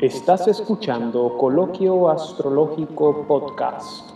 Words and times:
Estás 0.00 0.48
escuchando 0.48 1.36
Coloquio 1.36 2.08
Astrológico 2.08 3.26
Podcast. 3.28 4.08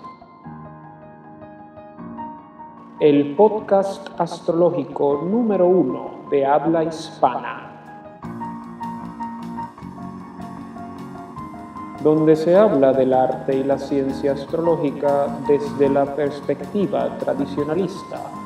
El 3.01 3.37
podcast 3.37 4.09
astrológico 4.19 5.21
número 5.31 5.67
uno 5.67 6.27
de 6.31 6.47
habla 6.47 6.85
hispana. 6.85 7.71
Donde 12.03 12.35
se 12.35 12.57
habla 12.57 12.95
del 12.95 13.13
arte 13.13 13.55
y 13.55 13.65
la 13.65 13.77
ciencia 13.77 14.33
astrológica 14.33 15.37
desde 15.47 15.91
la 15.91 16.07
perspectiva 16.17 17.19
tradicionalista 17.19 18.44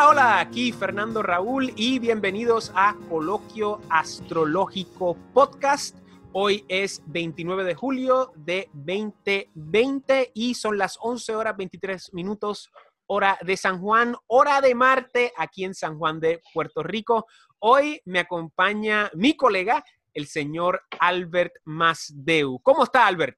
Hola, 0.00 0.08
hola, 0.08 0.40
aquí 0.40 0.72
Fernando 0.72 1.22
Raúl 1.22 1.74
y 1.76 1.98
bienvenidos 1.98 2.72
a 2.74 2.96
Coloquio 3.10 3.82
Astrológico 3.90 5.14
Podcast. 5.34 5.94
Hoy 6.32 6.64
es 6.68 7.02
29 7.08 7.64
de 7.64 7.74
julio 7.74 8.32
de 8.34 8.70
2020 8.72 10.30
y 10.32 10.54
son 10.54 10.78
las 10.78 10.96
11 11.02 11.34
horas 11.34 11.54
23 11.54 12.14
minutos 12.14 12.70
hora 13.08 13.38
de 13.42 13.58
San 13.58 13.78
Juan, 13.82 14.16
hora 14.26 14.62
de 14.62 14.74
Marte 14.74 15.34
aquí 15.36 15.64
en 15.64 15.74
San 15.74 15.98
Juan 15.98 16.18
de 16.18 16.40
Puerto 16.54 16.82
Rico. 16.82 17.26
Hoy 17.58 18.00
me 18.06 18.20
acompaña 18.20 19.10
mi 19.12 19.36
colega, 19.36 19.84
el 20.14 20.26
señor 20.26 20.80
Albert 20.98 21.52
Masdeu. 21.64 22.58
¿Cómo 22.62 22.84
está 22.84 23.06
Albert? 23.06 23.36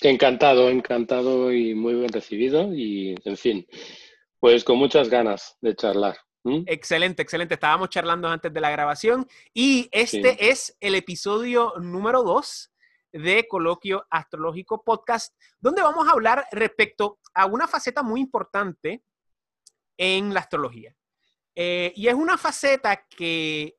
Encantado, 0.00 0.70
encantado 0.70 1.52
y 1.52 1.74
muy 1.74 1.92
bien 1.92 2.08
recibido 2.08 2.72
y 2.72 3.16
en 3.22 3.36
fin, 3.36 3.66
pues 4.40 4.64
con 4.64 4.78
muchas 4.78 5.08
ganas 5.08 5.56
de 5.60 5.74
charlar. 5.74 6.16
Excelente, 6.66 7.22
excelente. 7.22 7.54
Estábamos 7.54 7.90
charlando 7.90 8.28
antes 8.28 8.52
de 8.52 8.60
la 8.60 8.70
grabación 8.70 9.26
y 9.52 9.88
este 9.92 10.50
es 10.50 10.76
el 10.80 10.94
episodio 10.94 11.74
número 11.78 12.22
dos 12.22 12.72
de 13.12 13.46
Coloquio 13.48 14.06
Astrológico 14.08 14.82
Podcast, 14.82 15.34
donde 15.58 15.82
vamos 15.82 16.08
a 16.08 16.12
hablar 16.12 16.46
respecto 16.52 17.18
a 17.34 17.46
una 17.46 17.66
faceta 17.66 18.02
muy 18.02 18.20
importante 18.20 19.02
en 19.98 20.32
la 20.32 20.40
astrología. 20.40 20.94
Eh, 21.54 21.92
y 21.96 22.06
es 22.06 22.14
una 22.14 22.38
faceta 22.38 23.04
que 23.08 23.76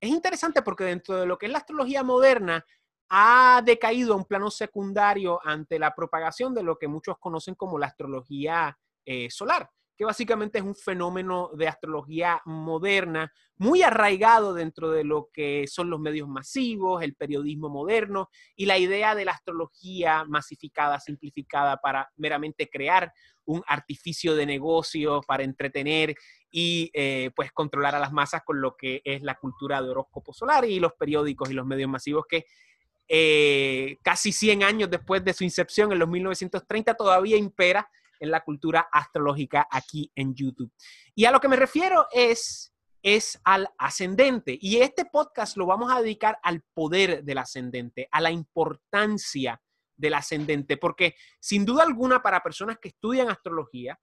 es 0.00 0.10
interesante 0.10 0.62
porque 0.62 0.84
dentro 0.84 1.16
de 1.16 1.26
lo 1.26 1.38
que 1.38 1.46
es 1.46 1.52
la 1.52 1.58
astrología 1.58 2.02
moderna 2.02 2.64
ha 3.08 3.62
decaído 3.64 4.12
a 4.12 4.16
un 4.16 4.24
plano 4.24 4.50
secundario 4.50 5.40
ante 5.42 5.78
la 5.78 5.94
propagación 5.94 6.54
de 6.54 6.62
lo 6.62 6.78
que 6.78 6.86
muchos 6.86 7.18
conocen 7.18 7.54
como 7.54 7.78
la 7.78 7.86
astrología 7.86 8.78
eh, 9.04 9.30
solar 9.30 9.70
que 9.96 10.04
básicamente 10.04 10.58
es 10.58 10.64
un 10.64 10.74
fenómeno 10.74 11.50
de 11.54 11.68
astrología 11.68 12.40
moderna, 12.44 13.32
muy 13.56 13.82
arraigado 13.82 14.52
dentro 14.52 14.90
de 14.90 15.04
lo 15.04 15.28
que 15.32 15.66
son 15.68 15.88
los 15.88 16.00
medios 16.00 16.28
masivos, 16.28 17.02
el 17.02 17.14
periodismo 17.14 17.68
moderno 17.68 18.28
y 18.56 18.66
la 18.66 18.78
idea 18.78 19.14
de 19.14 19.24
la 19.24 19.32
astrología 19.32 20.24
masificada, 20.24 20.98
simplificada 20.98 21.76
para 21.76 22.10
meramente 22.16 22.68
crear 22.68 23.12
un 23.44 23.62
artificio 23.66 24.34
de 24.34 24.46
negocio 24.46 25.20
para 25.26 25.44
entretener 25.44 26.14
y 26.50 26.90
eh, 26.94 27.30
pues 27.36 27.52
controlar 27.52 27.94
a 27.94 28.00
las 28.00 28.12
masas 28.12 28.42
con 28.44 28.60
lo 28.60 28.76
que 28.76 29.02
es 29.04 29.22
la 29.22 29.36
cultura 29.36 29.80
de 29.80 29.90
horóscopo 29.90 30.32
solar 30.32 30.64
y 30.64 30.80
los 30.80 30.94
periódicos 30.94 31.50
y 31.50 31.54
los 31.54 31.66
medios 31.66 31.90
masivos 31.90 32.24
que 32.28 32.46
eh, 33.06 33.98
casi 34.02 34.32
100 34.32 34.62
años 34.62 34.90
después 34.90 35.22
de 35.24 35.34
su 35.34 35.44
incepción 35.44 35.92
en 35.92 35.98
los 35.98 36.08
1930 36.08 36.94
todavía 36.94 37.36
impera 37.36 37.88
en 38.24 38.30
la 38.30 38.42
cultura 38.42 38.88
astrológica 38.90 39.68
aquí 39.70 40.10
en 40.14 40.34
YouTube. 40.34 40.72
Y 41.14 41.24
a 41.24 41.30
lo 41.30 41.40
que 41.40 41.48
me 41.48 41.56
refiero 41.56 42.08
es, 42.10 42.74
es 43.02 43.40
al 43.44 43.68
ascendente. 43.78 44.58
Y 44.60 44.78
este 44.78 45.04
podcast 45.04 45.56
lo 45.56 45.66
vamos 45.66 45.92
a 45.92 46.00
dedicar 46.00 46.38
al 46.42 46.62
poder 46.74 47.22
del 47.22 47.38
ascendente, 47.38 48.08
a 48.10 48.20
la 48.20 48.30
importancia 48.30 49.60
del 49.96 50.14
ascendente, 50.14 50.76
porque 50.76 51.14
sin 51.38 51.64
duda 51.64 51.84
alguna 51.84 52.20
para 52.22 52.42
personas 52.42 52.78
que 52.78 52.88
estudian 52.88 53.30
astrología, 53.30 53.98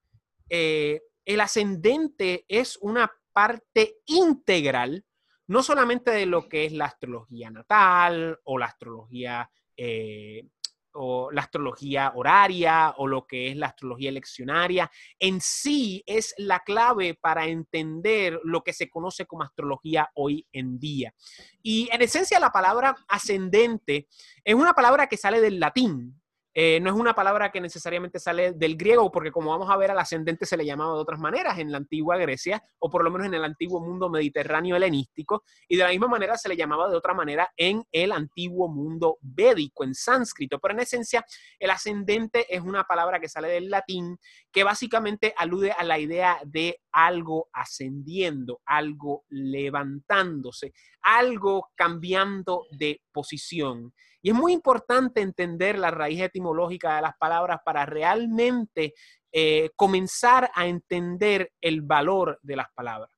eh, 0.49 1.01
el 1.25 1.41
ascendente 1.41 2.45
es 2.47 2.77
una 2.77 3.11
parte 3.33 3.97
integral, 4.05 5.05
no 5.47 5.63
solamente 5.63 6.11
de 6.11 6.25
lo 6.25 6.47
que 6.47 6.65
es 6.65 6.71
la 6.71 6.85
astrología 6.85 7.49
natal 7.49 8.39
o 8.43 8.57
la 8.57 8.67
astrología 8.67 9.49
eh, 9.75 10.47
o 10.93 11.31
la 11.31 11.41
astrología 11.41 12.11
horaria 12.15 12.93
o 12.97 13.07
lo 13.07 13.25
que 13.25 13.49
es 13.49 13.57
la 13.57 13.67
astrología 13.67 14.11
leccionaria, 14.11 14.91
en 15.19 15.41
sí 15.41 16.03
es 16.05 16.33
la 16.37 16.59
clave 16.59 17.17
para 17.19 17.45
entender 17.45 18.39
lo 18.43 18.63
que 18.63 18.73
se 18.73 18.89
conoce 18.89 19.25
como 19.25 19.43
astrología 19.43 20.09
hoy 20.15 20.47
en 20.51 20.79
día. 20.79 21.13
Y 21.61 21.89
en 21.91 22.01
esencia 22.01 22.39
la 22.39 22.51
palabra 22.51 22.95
ascendente 23.07 24.07
es 24.43 24.55
una 24.55 24.73
palabra 24.73 25.07
que 25.07 25.17
sale 25.17 25.41
del 25.41 25.59
latín, 25.59 26.20
eh, 26.53 26.79
no 26.81 26.89
es 26.89 26.95
una 26.95 27.13
palabra 27.13 27.51
que 27.51 27.61
necesariamente 27.61 28.19
sale 28.19 28.51
del 28.51 28.75
griego, 28.75 29.11
porque 29.11 29.31
como 29.31 29.51
vamos 29.51 29.69
a 29.69 29.77
ver, 29.77 29.91
al 29.91 29.99
ascendente 29.99 30.45
se 30.45 30.57
le 30.57 30.65
llamaba 30.65 30.93
de 30.93 30.99
otras 30.99 31.19
maneras 31.19 31.57
en 31.59 31.71
la 31.71 31.77
antigua 31.77 32.17
Grecia, 32.17 32.61
o 32.79 32.89
por 32.89 33.03
lo 33.03 33.11
menos 33.11 33.27
en 33.27 33.33
el 33.33 33.43
antiguo 33.43 33.79
mundo 33.79 34.09
mediterráneo 34.09 34.75
helenístico, 34.75 35.43
y 35.67 35.77
de 35.77 35.83
la 35.83 35.89
misma 35.89 36.07
manera 36.07 36.37
se 36.37 36.49
le 36.49 36.57
llamaba 36.57 36.89
de 36.89 36.97
otra 36.97 37.13
manera 37.13 37.49
en 37.55 37.83
el 37.91 38.11
antiguo 38.11 38.67
mundo 38.67 39.17
védico, 39.21 39.83
en 39.83 39.95
sánscrito. 39.95 40.59
Pero 40.59 40.73
en 40.73 40.81
esencia, 40.81 41.25
el 41.59 41.69
ascendente 41.69 42.53
es 42.53 42.61
una 42.61 42.83
palabra 42.83 43.19
que 43.19 43.29
sale 43.29 43.47
del 43.47 43.69
latín, 43.69 44.17
que 44.51 44.63
básicamente 44.63 45.33
alude 45.37 45.71
a 45.71 45.83
la 45.83 45.99
idea 45.99 46.39
de 46.45 46.81
algo 46.91 47.49
ascendiendo, 47.53 48.61
algo 48.65 49.23
levantándose, 49.29 50.73
algo 51.01 51.69
cambiando 51.75 52.65
de 52.71 53.01
posición. 53.13 53.93
Y 54.21 54.29
es 54.29 54.35
muy 54.35 54.53
importante 54.53 55.21
entender 55.21 55.77
la 55.77 55.91
raíz 55.91 56.21
etimológica 56.21 56.95
de 56.95 57.01
las 57.01 57.17
palabras 57.17 57.59
para 57.65 57.85
realmente 57.85 58.93
eh, 59.31 59.69
comenzar 59.75 60.51
a 60.53 60.67
entender 60.67 61.51
el 61.61 61.81
valor 61.81 62.39
de 62.41 62.55
las 62.55 62.67
palabras. 62.73 63.09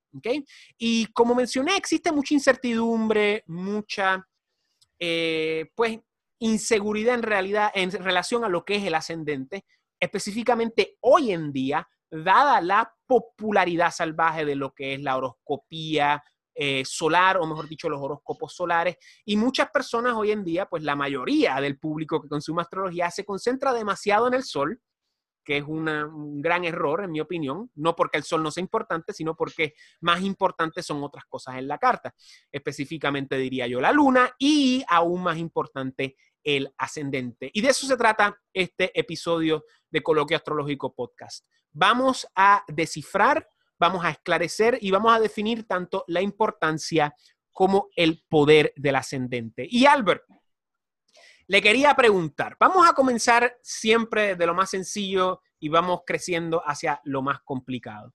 Y 0.77 1.07
como 1.07 1.35
mencioné, 1.35 1.75
existe 1.75 2.11
mucha 2.11 2.33
incertidumbre, 2.33 3.43
mucha, 3.47 4.23
eh, 4.99 5.71
pues, 5.75 5.99
inseguridad 6.39 7.15
en 7.15 7.23
realidad 7.23 7.71
en 7.73 7.91
relación 7.91 8.43
a 8.43 8.49
lo 8.49 8.63
que 8.63 8.75
es 8.75 8.83
el 8.83 8.95
ascendente, 8.95 9.65
específicamente 9.99 10.97
hoy 10.99 11.31
en 11.31 11.51
día, 11.51 11.87
dada 12.11 12.61
la 12.61 12.93
popularidad 13.07 13.91
salvaje 13.91 14.45
de 14.45 14.55
lo 14.55 14.73
que 14.73 14.93
es 14.93 15.01
la 15.01 15.17
horoscopía, 15.17 16.23
eh, 16.55 16.83
solar, 16.85 17.37
o 17.37 17.45
mejor 17.45 17.67
dicho, 17.67 17.89
los 17.89 18.01
horóscopos 18.01 18.55
solares. 18.55 18.97
Y 19.25 19.37
muchas 19.37 19.69
personas 19.71 20.13
hoy 20.15 20.31
en 20.31 20.43
día, 20.43 20.65
pues 20.65 20.83
la 20.83 20.95
mayoría 20.95 21.59
del 21.61 21.79
público 21.79 22.21
que 22.21 22.29
consume 22.29 22.61
astrología 22.61 23.09
se 23.11 23.25
concentra 23.25 23.73
demasiado 23.73 24.27
en 24.27 24.35
el 24.35 24.43
sol, 24.43 24.79
que 25.43 25.57
es 25.57 25.63
un 25.63 26.41
gran 26.41 26.63
error, 26.63 27.03
en 27.03 27.11
mi 27.11 27.19
opinión, 27.19 27.69
no 27.75 27.95
porque 27.95 28.17
el 28.17 28.23
sol 28.23 28.41
no 28.41 28.49
sea 28.49 28.61
importante, 28.61 29.13
sino 29.13 29.35
porque 29.35 29.73
más 30.01 30.21
importantes 30.21 30.85
son 30.85 31.03
otras 31.03 31.25
cosas 31.25 31.57
en 31.57 31.67
la 31.67 31.77
carta. 31.77 32.13
Específicamente 32.51 33.37
diría 33.37 33.67
yo 33.67 33.81
la 33.81 33.91
luna 33.91 34.33
y 34.39 34.83
aún 34.87 35.23
más 35.23 35.37
importante 35.37 36.15
el 36.43 36.73
ascendente. 36.77 37.49
Y 37.53 37.61
de 37.61 37.69
eso 37.69 37.87
se 37.87 37.97
trata 37.97 38.37
este 38.53 38.97
episodio 38.97 39.65
de 39.89 40.01
Coloquio 40.01 40.37
Astrológico 40.37 40.93
Podcast. 40.93 41.45
Vamos 41.71 42.27
a 42.35 42.63
descifrar 42.67 43.47
vamos 43.83 44.05
a 44.05 44.11
esclarecer 44.11 44.77
y 44.79 44.91
vamos 44.91 45.13
a 45.13 45.19
definir 45.19 45.67
tanto 45.67 46.05
la 46.07 46.21
importancia 46.21 47.13
como 47.51 47.89
el 47.97 48.23
poder 48.29 48.71
del 48.77 48.95
ascendente. 48.95 49.67
Y 49.69 49.85
Albert, 49.85 50.23
le 51.47 51.61
quería 51.61 51.94
preguntar, 51.94 52.55
vamos 52.57 52.88
a 52.88 52.94
comenzar 52.94 53.57
siempre 53.61 54.38
de 54.38 54.45
lo 54.45 54.53
más 54.53 54.69
sencillo 54.69 55.41
y 55.59 55.67
vamos 55.67 56.03
creciendo 56.05 56.61
hacia 56.66 57.01
lo 57.03 57.21
más 57.21 57.41
complicado. 57.44 58.13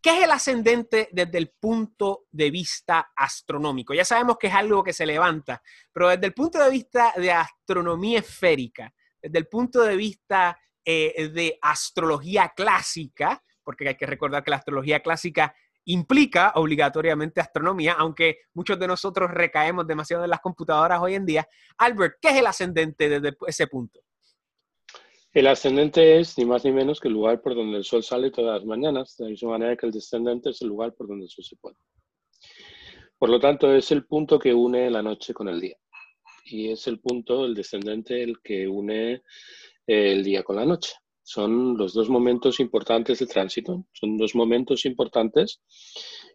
¿Qué 0.00 0.16
es 0.16 0.24
el 0.24 0.30
ascendente 0.30 1.10
desde 1.12 1.36
el 1.36 1.50
punto 1.50 2.24
de 2.30 2.50
vista 2.50 3.12
astronómico? 3.14 3.92
Ya 3.92 4.04
sabemos 4.06 4.38
que 4.38 4.46
es 4.46 4.54
algo 4.54 4.82
que 4.82 4.94
se 4.94 5.04
levanta, 5.04 5.62
pero 5.92 6.08
desde 6.08 6.24
el 6.24 6.32
punto 6.32 6.58
de 6.58 6.70
vista 6.70 7.12
de 7.16 7.32
astronomía 7.32 8.20
esférica, 8.20 8.94
desde 9.20 9.38
el 9.38 9.46
punto 9.46 9.82
de 9.82 9.94
vista 9.96 10.58
eh, 10.82 11.28
de 11.28 11.58
astrología 11.60 12.54
clásica, 12.56 13.42
porque 13.66 13.88
hay 13.88 13.96
que 13.96 14.06
recordar 14.06 14.44
que 14.44 14.50
la 14.50 14.58
astrología 14.58 15.00
clásica 15.00 15.56
implica 15.86 16.52
obligatoriamente 16.54 17.40
astronomía, 17.40 17.94
aunque 17.94 18.38
muchos 18.54 18.78
de 18.78 18.86
nosotros 18.86 19.28
recaemos 19.30 19.86
demasiado 19.86 20.22
en 20.22 20.30
las 20.30 20.40
computadoras 20.40 21.00
hoy 21.02 21.14
en 21.14 21.26
día. 21.26 21.48
Albert, 21.78 22.18
¿qué 22.20 22.28
es 22.28 22.36
el 22.36 22.46
ascendente 22.46 23.08
desde 23.08 23.36
ese 23.48 23.66
punto? 23.66 24.00
El 25.32 25.48
ascendente 25.48 26.18
es 26.18 26.38
ni 26.38 26.44
más 26.44 26.64
ni 26.64 26.70
menos 26.70 27.00
que 27.00 27.08
el 27.08 27.14
lugar 27.14 27.42
por 27.42 27.56
donde 27.56 27.76
el 27.78 27.84
sol 27.84 28.04
sale 28.04 28.30
todas 28.30 28.60
las 28.60 28.64
mañanas, 28.64 29.16
de 29.16 29.24
la 29.24 29.30
misma 29.30 29.50
manera 29.50 29.76
que 29.76 29.86
el 29.86 29.92
descendente 29.92 30.50
es 30.50 30.62
el 30.62 30.68
lugar 30.68 30.94
por 30.94 31.08
donde 31.08 31.24
el 31.24 31.30
sol 31.30 31.44
se 31.44 31.56
pone. 31.56 31.76
Por 33.18 33.28
lo 33.28 33.40
tanto, 33.40 33.74
es 33.74 33.90
el 33.90 34.06
punto 34.06 34.38
que 34.38 34.54
une 34.54 34.88
la 34.90 35.02
noche 35.02 35.34
con 35.34 35.48
el 35.48 35.60
día. 35.60 35.76
Y 36.44 36.70
es 36.70 36.86
el 36.86 37.00
punto, 37.00 37.44
el 37.44 37.54
descendente, 37.54 38.22
el 38.22 38.40
que 38.40 38.68
une 38.68 39.22
el 39.86 40.22
día 40.22 40.44
con 40.44 40.56
la 40.56 40.64
noche 40.64 40.94
son 41.26 41.76
los 41.76 41.92
dos 41.92 42.08
momentos 42.08 42.60
importantes 42.60 43.18
de 43.18 43.26
tránsito, 43.26 43.84
son 43.92 44.16
dos 44.16 44.36
momentos 44.36 44.86
importantes 44.86 45.60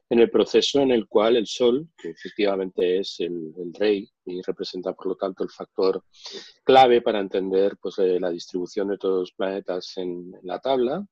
en 0.10 0.20
el 0.20 0.30
proceso 0.30 0.82
en 0.82 0.92
el 0.92 1.08
cual 1.08 1.38
el 1.38 1.48
Sol, 1.48 1.88
que 1.98 2.10
efectivamente 2.10 3.00
es 3.00 3.22
el, 3.22 3.54
rey 3.80 4.10
y 4.26 4.42
representa 4.42 4.92
por 4.92 5.08
lo 5.08 5.16
tanto 5.16 5.46
el 5.46 5.50
factor 5.50 6.04
clave 6.66 7.02
para 7.02 7.22
entender 7.22 7.78
pues, 7.82 8.00
eh, 8.00 8.20
la 8.20 8.32
distribución 8.32 8.90
de 8.90 8.98
todos 8.98 9.20
los 9.22 9.32
planetas 9.32 9.96
en, 9.96 10.34
la 10.44 10.60
tabla, 10.60 11.08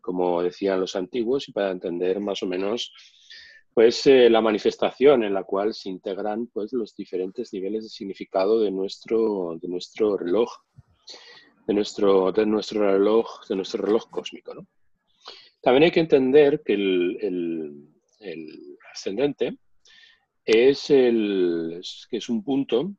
como, 0.00 0.40
decían 0.40 0.78
los 0.78 0.94
antiguos, 0.94 1.48
y 1.48 1.52
para 1.52 1.72
entender 1.72 2.20
más 2.20 2.44
o 2.44 2.46
menos 2.46 2.92
pues 3.74 4.06
eh, 4.06 4.30
la 4.30 4.40
manifestación 4.40 5.24
en 5.24 5.34
la 5.34 5.42
cual 5.42 5.74
se 5.74 5.88
integran 5.88 6.46
pues 6.46 6.72
los 6.72 6.94
diferentes 6.94 7.52
niveles 7.52 7.82
de 7.82 7.90
significado 7.90 8.60
de 8.60 8.70
nuestro, 8.70 9.58
de 9.60 9.66
nuestro 9.66 10.16
reloj, 10.16 10.48
de 11.66 11.74
nuestro, 11.74 12.32
de 12.32 12.46
nuestro 12.46 12.90
reloj, 12.90 13.46
de 13.48 13.56
nuestro 13.56 13.84
reloj 13.84 14.08
cósmico, 14.10 14.54
¿no? 14.54 14.66
También 15.60 15.84
hay 15.84 15.90
que 15.92 16.00
entender 16.00 16.62
que 16.64 16.74
el, 16.74 17.88
ascendente 18.92 19.56
es, 20.44 20.90
el, 20.90 21.80
que 22.10 22.16
es 22.16 22.28
un 22.28 22.42
punto 22.42 22.92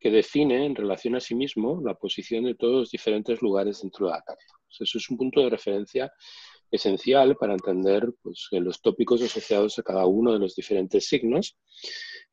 que 0.00 0.10
define 0.10 0.64
en 0.64 0.74
relación 0.74 1.14
a 1.14 1.20
sí 1.20 1.34
mismo 1.34 1.82
la 1.84 1.94
posición 1.94 2.44
de 2.44 2.54
todos 2.54 2.74
los 2.74 2.90
diferentes 2.90 3.42
lugares 3.42 3.82
dentro 3.82 4.06
de 4.06 4.12
la 4.12 4.22
carta. 4.22 4.44
eso 4.80 4.98
es 4.98 5.10
un 5.10 5.18
punto 5.18 5.42
de 5.42 5.50
referencia 5.50 6.10
esencial 6.70 7.36
para 7.36 7.52
entender 7.52 8.12
pues, 8.22 8.48
los 8.52 8.80
tópicos 8.80 9.22
asociados 9.22 9.78
a 9.78 9.82
cada 9.82 10.06
uno 10.06 10.32
de 10.32 10.38
los 10.38 10.54
diferentes 10.54 11.06
signos 11.06 11.56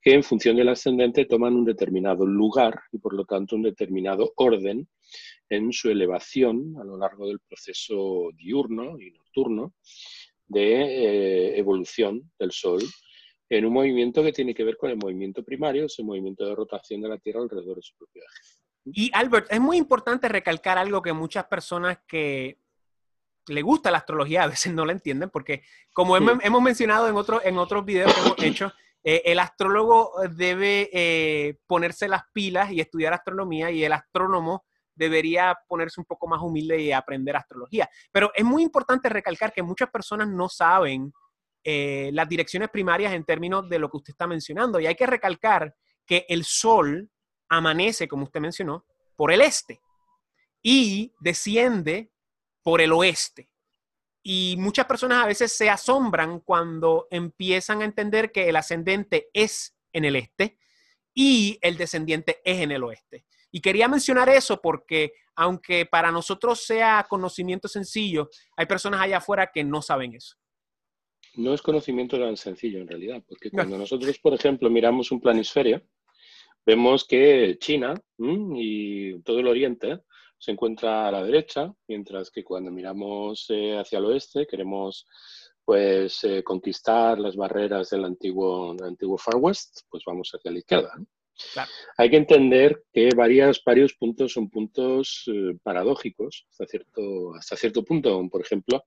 que 0.02 0.14
en 0.14 0.24
función 0.24 0.56
del 0.56 0.70
ascendente 0.70 1.26
toman 1.26 1.56
un 1.56 1.66
determinado 1.66 2.26
lugar 2.26 2.80
y 2.92 3.00
por 3.00 3.14
lo 3.14 3.26
tanto 3.26 3.56
un 3.56 3.64
determinado 3.64 4.32
orden 4.36 4.88
en 5.50 5.72
su 5.72 5.90
elevación 5.90 6.76
a 6.80 6.84
lo 6.84 6.98
largo 6.98 7.28
del 7.28 7.40
proceso 7.40 8.30
diurno 8.36 9.00
y 9.00 9.12
nocturno 9.12 9.74
de 10.48 10.82
eh, 10.82 11.60
evolución 11.60 12.32
del 12.40 12.52
Sol 12.52 12.82
en 13.50 13.66
un 13.66 13.74
movimiento 13.74 14.24
que 14.24 14.32
tiene 14.32 14.54
que 14.54 14.64
ver 14.64 14.78
con 14.78 14.90
el 14.90 14.98
movimiento 14.98 15.44
primario, 15.44 15.86
ese 15.86 16.04
movimiento 16.04 16.46
de 16.46 16.56
rotación 16.56 17.02
de 17.02 17.10
la 17.10 17.18
Tierra 17.18 17.42
alrededor 17.42 17.78
de 17.78 17.84
su 17.84 17.96
propio 17.96 18.24
eje. 18.24 18.66
Y 18.86 19.12
Albert, 19.14 19.52
es 19.52 19.60
muy 19.60 19.78
importante 19.78 20.30
recalcar 20.30 20.78
algo 20.78 21.02
que 21.02 21.14
muchas 21.14 21.46
personas 21.46 22.00
que 22.08 22.60
le 23.48 23.62
gusta 23.62 23.92
la 23.92 24.00
astrología 24.00 24.44
a 24.44 24.48
veces 24.48 24.74
no 24.74 24.86
la 24.86 24.92
entienden, 24.92 25.30
porque 25.30 25.64
como 25.94 26.18
hemos, 26.18 26.62
mencionado 26.62 27.08
en, 27.08 27.16
otro, 27.16 27.42
en 27.44 27.58
otros 27.58 27.86
videos 27.86 28.14
que 28.14 28.22
hemos 28.22 28.44
hecho, 28.44 28.74
eh, 29.04 29.22
el 29.26 29.40
astrólogo 29.40 30.14
debe 30.32 30.90
eh, 30.92 31.58
ponerse 31.68 32.08
las 32.08 32.24
pilas 32.34 32.72
y 32.72 32.82
estudiar 32.82 33.14
astronomía 33.14 33.70
y 33.72 33.84
el 33.84 33.94
astrónomo 33.94 34.66
debería 34.96 35.58
ponerse 35.68 36.00
un 36.00 36.06
poco 36.06 36.28
más 36.28 36.42
humilde 36.42 36.82
y 36.82 36.92
aprender 36.92 37.36
astrología. 37.36 37.90
Pero 38.12 38.32
es 38.34 38.44
muy 38.44 38.64
importante 38.64 39.10
recalcar 39.10 39.54
que 39.54 39.64
muchas 39.64 39.90
personas 39.90 40.28
no 40.28 40.50
saben 40.50 41.14
eh, 41.64 42.10
las 42.14 42.30
direcciones 42.30 42.70
primarias 42.70 43.14
en 43.14 43.24
términos 43.24 43.68
de 43.70 43.80
lo 43.80 43.90
que 43.90 43.98
usted 43.98 44.12
está 44.12 44.28
mencionando. 44.28 44.80
Y 44.80 44.88
hay 44.88 44.96
que 44.96 45.08
recalcar 45.08 45.76
que 46.06 46.26
el 46.30 46.46
sol 46.46 47.10
amanece, 47.50 48.08
como 48.08 48.24
usted 48.26 48.40
mencionó, 48.40 48.86
por 49.16 49.32
el 49.32 49.42
este 49.42 49.82
y 50.62 51.14
desciende 51.20 52.12
por 52.64 52.82
el 52.82 52.92
oeste. 52.92 53.50
Y 54.24 54.56
muchas 54.58 54.88
personas 54.88 55.24
a 55.24 55.28
veces 55.28 55.56
se 55.56 55.70
asombran 55.70 56.40
cuando 56.40 57.08
empiezan 57.12 57.82
a 57.82 57.86
entender 57.86 58.32
que 58.32 58.50
el 58.50 58.56
ascendente 58.56 59.30
es 59.34 59.76
en 59.94 60.06
el 60.06 60.16
este 60.16 60.58
y 61.14 61.60
el 61.62 61.78
descendiente 61.78 62.42
es 62.44 62.62
en 62.62 62.72
el 62.72 62.84
oeste. 62.84 63.26
Y 63.56 63.62
quería 63.62 63.88
mencionar 63.88 64.28
eso 64.28 64.60
porque 64.62 65.14
aunque 65.34 65.86
para 65.86 66.12
nosotros 66.12 66.60
sea 66.66 67.06
conocimiento 67.08 67.70
sencillo, 67.70 68.30
hay 68.58 68.66
personas 68.66 69.00
allá 69.00 69.20
afuera 69.20 69.50
que 69.50 69.64
no 69.64 69.82
saben 69.82 70.14
eso. 70.14 70.36
No 71.36 71.54
es 71.54 71.62
conocimiento 71.62 72.20
tan 72.20 72.36
sencillo 72.36 72.82
en 72.82 72.88
realidad, 72.90 73.24
porque 73.26 73.50
cuando 73.50 73.78
nosotros, 73.78 74.20
por 74.20 74.34
ejemplo, 74.34 74.70
miramos 74.70 75.10
un 75.10 75.22
planisferio, 75.22 75.82
vemos 76.66 77.08
que 77.08 77.56
China 77.58 77.94
y 78.18 79.22
todo 79.22 79.40
el 79.40 79.48
Oriente 79.48 80.02
se 80.38 80.52
encuentra 80.52 81.08
a 81.08 81.12
la 81.12 81.24
derecha, 81.24 81.74
mientras 81.88 82.32
que 82.32 82.44
cuando 82.44 82.72
miramos 82.72 83.46
eh, 83.52 83.78
hacia 83.78 84.00
el 84.00 84.06
oeste 84.06 84.48
queremos 84.48 85.08
pues 85.64 86.26
eh, 86.26 86.44
conquistar 86.44 87.20
las 87.20 87.38
barreras 87.38 87.90
del 87.90 88.04
antiguo, 88.04 88.76
del 88.76 88.90
antiguo 88.90 89.18
Far 89.18 89.38
West, 89.38 89.84
pues 89.90 90.04
vamos 90.06 90.30
hacia 90.34 90.52
la 90.52 90.60
izquierda. 90.60 90.92
Hay 91.98 92.10
que 92.10 92.18
entender 92.18 92.84
que 92.94 93.10
varios 93.16 93.94
puntos 93.94 94.34
son 94.34 94.50
puntos 94.50 95.24
eh, 95.28 95.58
paradójicos 95.64 96.46
hasta 96.50 96.66
cierto, 96.66 97.36
hasta 97.36 97.56
cierto 97.58 97.84
punto. 97.84 98.28
Por 98.30 98.42
ejemplo, 98.42 98.86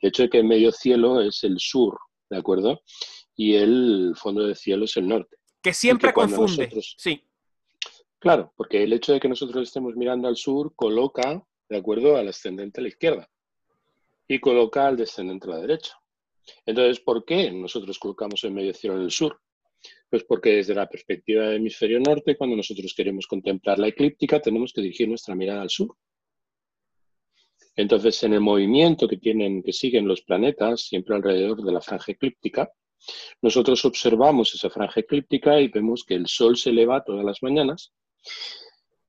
el 0.00 0.08
hecho 0.08 0.22
de 0.22 0.28
que 0.28 0.38
el 0.38 0.44
medio 0.44 0.72
cielo 0.72 1.20
es 1.20 1.42
el 1.44 1.58
sur, 1.58 1.98
¿de 2.28 2.36
acuerdo? 2.36 2.82
Y 3.34 3.54
el 3.54 4.14
fondo 4.16 4.46
del 4.46 4.56
cielo 4.56 4.84
es 4.84 4.96
el 4.96 5.08
norte. 5.08 5.36
Que 5.62 5.72
siempre 5.72 6.12
confunde. 6.12 6.70
sí. 6.96 7.22
Claro, 8.18 8.52
porque 8.56 8.82
el 8.82 8.92
hecho 8.92 9.12
de 9.12 9.20
que 9.20 9.28
nosotros 9.28 9.68
estemos 9.68 9.94
mirando 9.94 10.26
al 10.26 10.36
sur 10.36 10.74
coloca, 10.74 11.44
¿de 11.68 11.76
acuerdo?, 11.76 12.16
al 12.16 12.28
ascendente 12.28 12.80
a 12.80 12.82
la 12.82 12.88
izquierda 12.88 13.30
y 14.26 14.40
coloca 14.40 14.86
al 14.86 14.96
descendente 14.96 15.46
a 15.46 15.50
la 15.50 15.60
derecha. 15.60 15.94
Entonces, 16.64 17.00
¿por 17.00 17.24
qué 17.24 17.50
nosotros 17.52 17.98
colocamos 17.98 18.42
el 18.44 18.52
medio 18.52 18.74
cielo 18.74 18.96
en 18.96 19.02
el 19.02 19.10
sur? 19.10 19.40
Pues 20.08 20.24
porque 20.24 20.56
desde 20.56 20.74
la 20.74 20.88
perspectiva 20.88 21.44
del 21.44 21.56
hemisferio 21.56 21.98
norte, 22.00 22.36
cuando 22.36 22.56
nosotros 22.56 22.94
queremos 22.96 23.26
contemplar 23.26 23.78
la 23.78 23.88
eclíptica, 23.88 24.40
tenemos 24.40 24.72
que 24.72 24.80
dirigir 24.80 25.08
nuestra 25.08 25.34
mirada 25.34 25.62
al 25.62 25.70
sur. 25.70 25.96
Entonces, 27.74 28.22
en 28.22 28.32
el 28.32 28.40
movimiento 28.40 29.06
que 29.06 29.18
tienen, 29.18 29.62
que 29.62 29.72
siguen 29.72 30.08
los 30.08 30.22
planetas, 30.22 30.82
siempre 30.82 31.14
alrededor 31.14 31.62
de 31.62 31.72
la 31.72 31.80
franja 31.80 32.12
eclíptica, 32.12 32.70
nosotros 33.42 33.84
observamos 33.84 34.54
esa 34.54 34.70
franja 34.70 35.00
eclíptica 35.00 35.60
y 35.60 35.68
vemos 35.68 36.04
que 36.04 36.14
el 36.14 36.26
Sol 36.26 36.56
se 36.56 36.70
eleva 36.70 37.04
todas 37.04 37.24
las 37.24 37.42
mañanas 37.42 37.92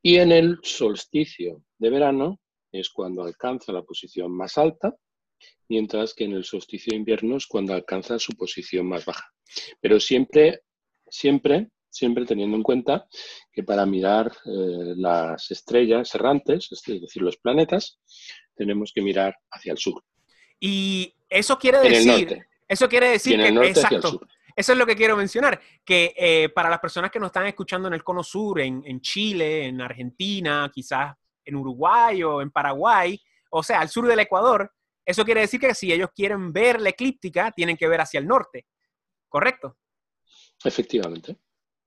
y 0.02 0.18
en 0.18 0.32
el 0.32 0.60
solsticio 0.64 1.64
de 1.78 1.90
verano 1.90 2.40
es 2.72 2.90
cuando 2.90 3.24
alcanza 3.24 3.72
la 3.72 3.84
posición 3.84 4.32
más 4.32 4.58
alta, 4.58 4.96
mientras 5.70 6.14
que 6.14 6.26
en 6.26 6.34
el 6.34 6.44
solsticio 6.44 6.92
de 6.92 6.98
invierno 6.98 7.38
es 7.38 7.48
cuando 7.48 7.74
alcanza 7.74 8.20
su 8.20 8.34
posición 8.34 8.88
más 8.88 9.06
baja. 9.06 9.32
Pero 9.82 10.00
siempre 10.00 10.62
siempre, 11.10 11.70
siempre 11.90 12.26
teniendo 12.26 12.58
en 12.58 12.64
cuenta 12.64 13.08
que 13.52 13.64
para 13.64 13.86
mirar 13.86 14.32
eh, 14.46 14.94
las 14.96 15.52
estrellas 15.52 16.14
errantes, 16.16 16.70
es 16.72 17.02
decir, 17.02 17.22
los 17.22 17.38
planetas, 17.38 18.00
tenemos 18.56 18.92
que 18.94 19.02
mirar 19.02 19.36
hacia 19.52 19.72
el 19.72 19.78
sur. 19.78 20.04
Y 20.60 21.14
eso 21.30 21.58
quiere 21.58 21.80
decir, 21.80 22.46
eso 22.68 22.90
quiere 22.90 23.10
decir 23.10 23.38
que, 23.38 23.68
exacto, 23.68 24.22
eso 24.56 24.72
es 24.72 24.78
lo 24.78 24.88
que 24.88 24.96
quiero 24.96 25.16
mencionar, 25.16 25.62
que 25.86 26.14
eh, 26.18 26.50
para 26.50 26.70
las 26.70 26.80
personas 26.80 27.12
que 27.12 27.20
nos 27.20 27.28
están 27.28 27.46
escuchando 27.46 27.88
en 27.88 27.94
el 27.94 28.04
Cono 28.04 28.24
Sur, 28.24 28.60
en, 28.60 28.82
en, 28.86 29.02
Chile, 29.02 29.68
en 29.68 29.82
Argentina, 29.82 30.72
quizás 30.74 31.16
en 31.46 31.56
Uruguay 31.56 32.24
o 32.24 32.42
en 32.42 32.50
Paraguay, 32.50 33.22
o 33.52 33.62
sea, 33.62 33.82
al 33.82 33.90
sur 33.90 34.08
del 34.08 34.20
Ecuador, 34.20 34.72
eso 35.06 35.24
quiere 35.24 35.42
decir 35.42 35.60
que 35.60 35.74
si 35.74 35.94
ellos 35.94 36.10
quieren 36.14 36.52
ver 36.52 36.82
la 36.82 36.90
eclíptica, 36.90 37.52
tienen 37.52 37.78
que 37.78 37.88
ver 37.88 38.02
hacia 38.02 38.20
el 38.20 38.28
norte, 38.28 38.66
¿correcto? 39.30 39.78
Efectivamente. 40.68 41.38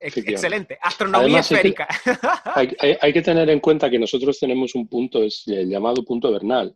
Excelente. 0.01 0.79
Astronomía 0.81 1.41
esférica. 1.41 1.87
Hay 2.55 3.13
que, 3.13 3.23
tener 3.23 3.51
en 3.51 3.61
cuenta 3.61 3.91
que 3.91 3.99
nosotros 3.99 4.39
tenemos 4.39 4.75
un 4.75 4.89
punto, 4.89 5.23
es 5.23 5.47
el 5.47 5.69
llamado 5.69 6.03
punto 6.05 6.33
vernal. 6.33 6.75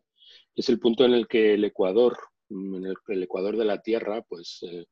Es 0.55 0.69
el 0.69 0.79
punto 0.79 1.05
en 1.07 1.15
el 1.15 1.27
que 1.27 1.55
el 1.55 1.65
Ecuador, 1.65 2.19
mm, 2.51 2.85
el, 3.09 3.23
Ecuador 3.23 3.57
de 3.57 3.65
la 3.65 3.81
Tierra, 3.81 4.23
pues, 4.29 4.59
eh, 4.63 4.85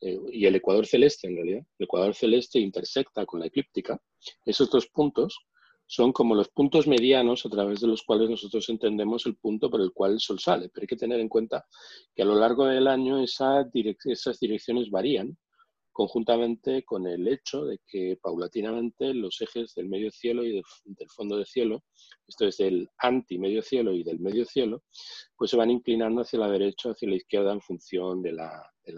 eh, 0.00 0.18
y 0.32 0.46
el 0.46 0.56
Ecuador 0.56 0.86
celeste 0.86 1.28
en 1.28 1.36
realidad, 1.36 1.62
el 1.78 1.84
Ecuador 1.84 2.14
celeste 2.14 2.58
intersecta 2.58 3.24
con 3.24 3.40
la 3.40 3.46
eclíptica. 3.46 4.00
Esos 4.44 4.68
dos 4.70 4.88
puntos 4.88 5.38
son 5.86 6.12
como 6.12 6.34
los 6.34 6.48
puntos 6.48 6.86
medianos 6.86 7.46
a 7.46 7.48
través 7.48 7.80
de 7.80 7.86
los 7.86 8.02
cuales 8.02 8.28
nosotros 8.28 8.68
entendemos 8.68 9.24
el 9.24 9.36
punto 9.36 9.70
por 9.70 9.80
el 9.80 9.92
cual 9.92 10.12
el 10.12 10.20
Sol 10.20 10.38
sale. 10.40 10.68
Pero 10.68 10.82
hay 10.82 10.88
que 10.88 10.96
tener 10.96 11.20
en 11.20 11.28
cuenta 11.28 11.64
que 12.14 12.22
a 12.22 12.26
lo 12.26 12.34
largo 12.34 12.66
del 12.66 12.88
año 12.88 13.22
esas 13.22 13.70
direcciones 13.72 14.90
varían 14.90 15.38
conjuntamente 15.98 16.84
con 16.84 17.08
el 17.08 17.26
hecho 17.26 17.64
de 17.64 17.80
que 17.84 18.16
paulatinamente 18.22 19.12
los 19.14 19.40
ejes 19.40 19.74
del 19.74 19.88
medio 19.88 20.12
cielo 20.12 20.44
y 20.44 20.52
del, 20.52 21.08
fondo 21.08 21.36
de 21.36 21.44
cielo, 21.44 21.82
esto 22.24 22.46
es 22.46 22.58
del 22.58 22.88
anti-medio 22.98 23.62
cielo 23.62 23.92
y 23.92 24.04
del 24.04 24.20
medio 24.20 24.44
cielo, 24.44 24.84
pues 25.36 25.50
se 25.50 25.56
van 25.56 25.72
inclinando 25.72 26.20
hacia 26.20 26.38
la 26.38 26.48
derecha 26.48 26.88
o 26.88 26.92
hacia 26.92 27.08
la 27.08 27.16
izquierda 27.16 27.52
en 27.52 27.60
función 27.60 28.22
de 28.22 28.30
la, 28.30 28.72
de 28.84 28.92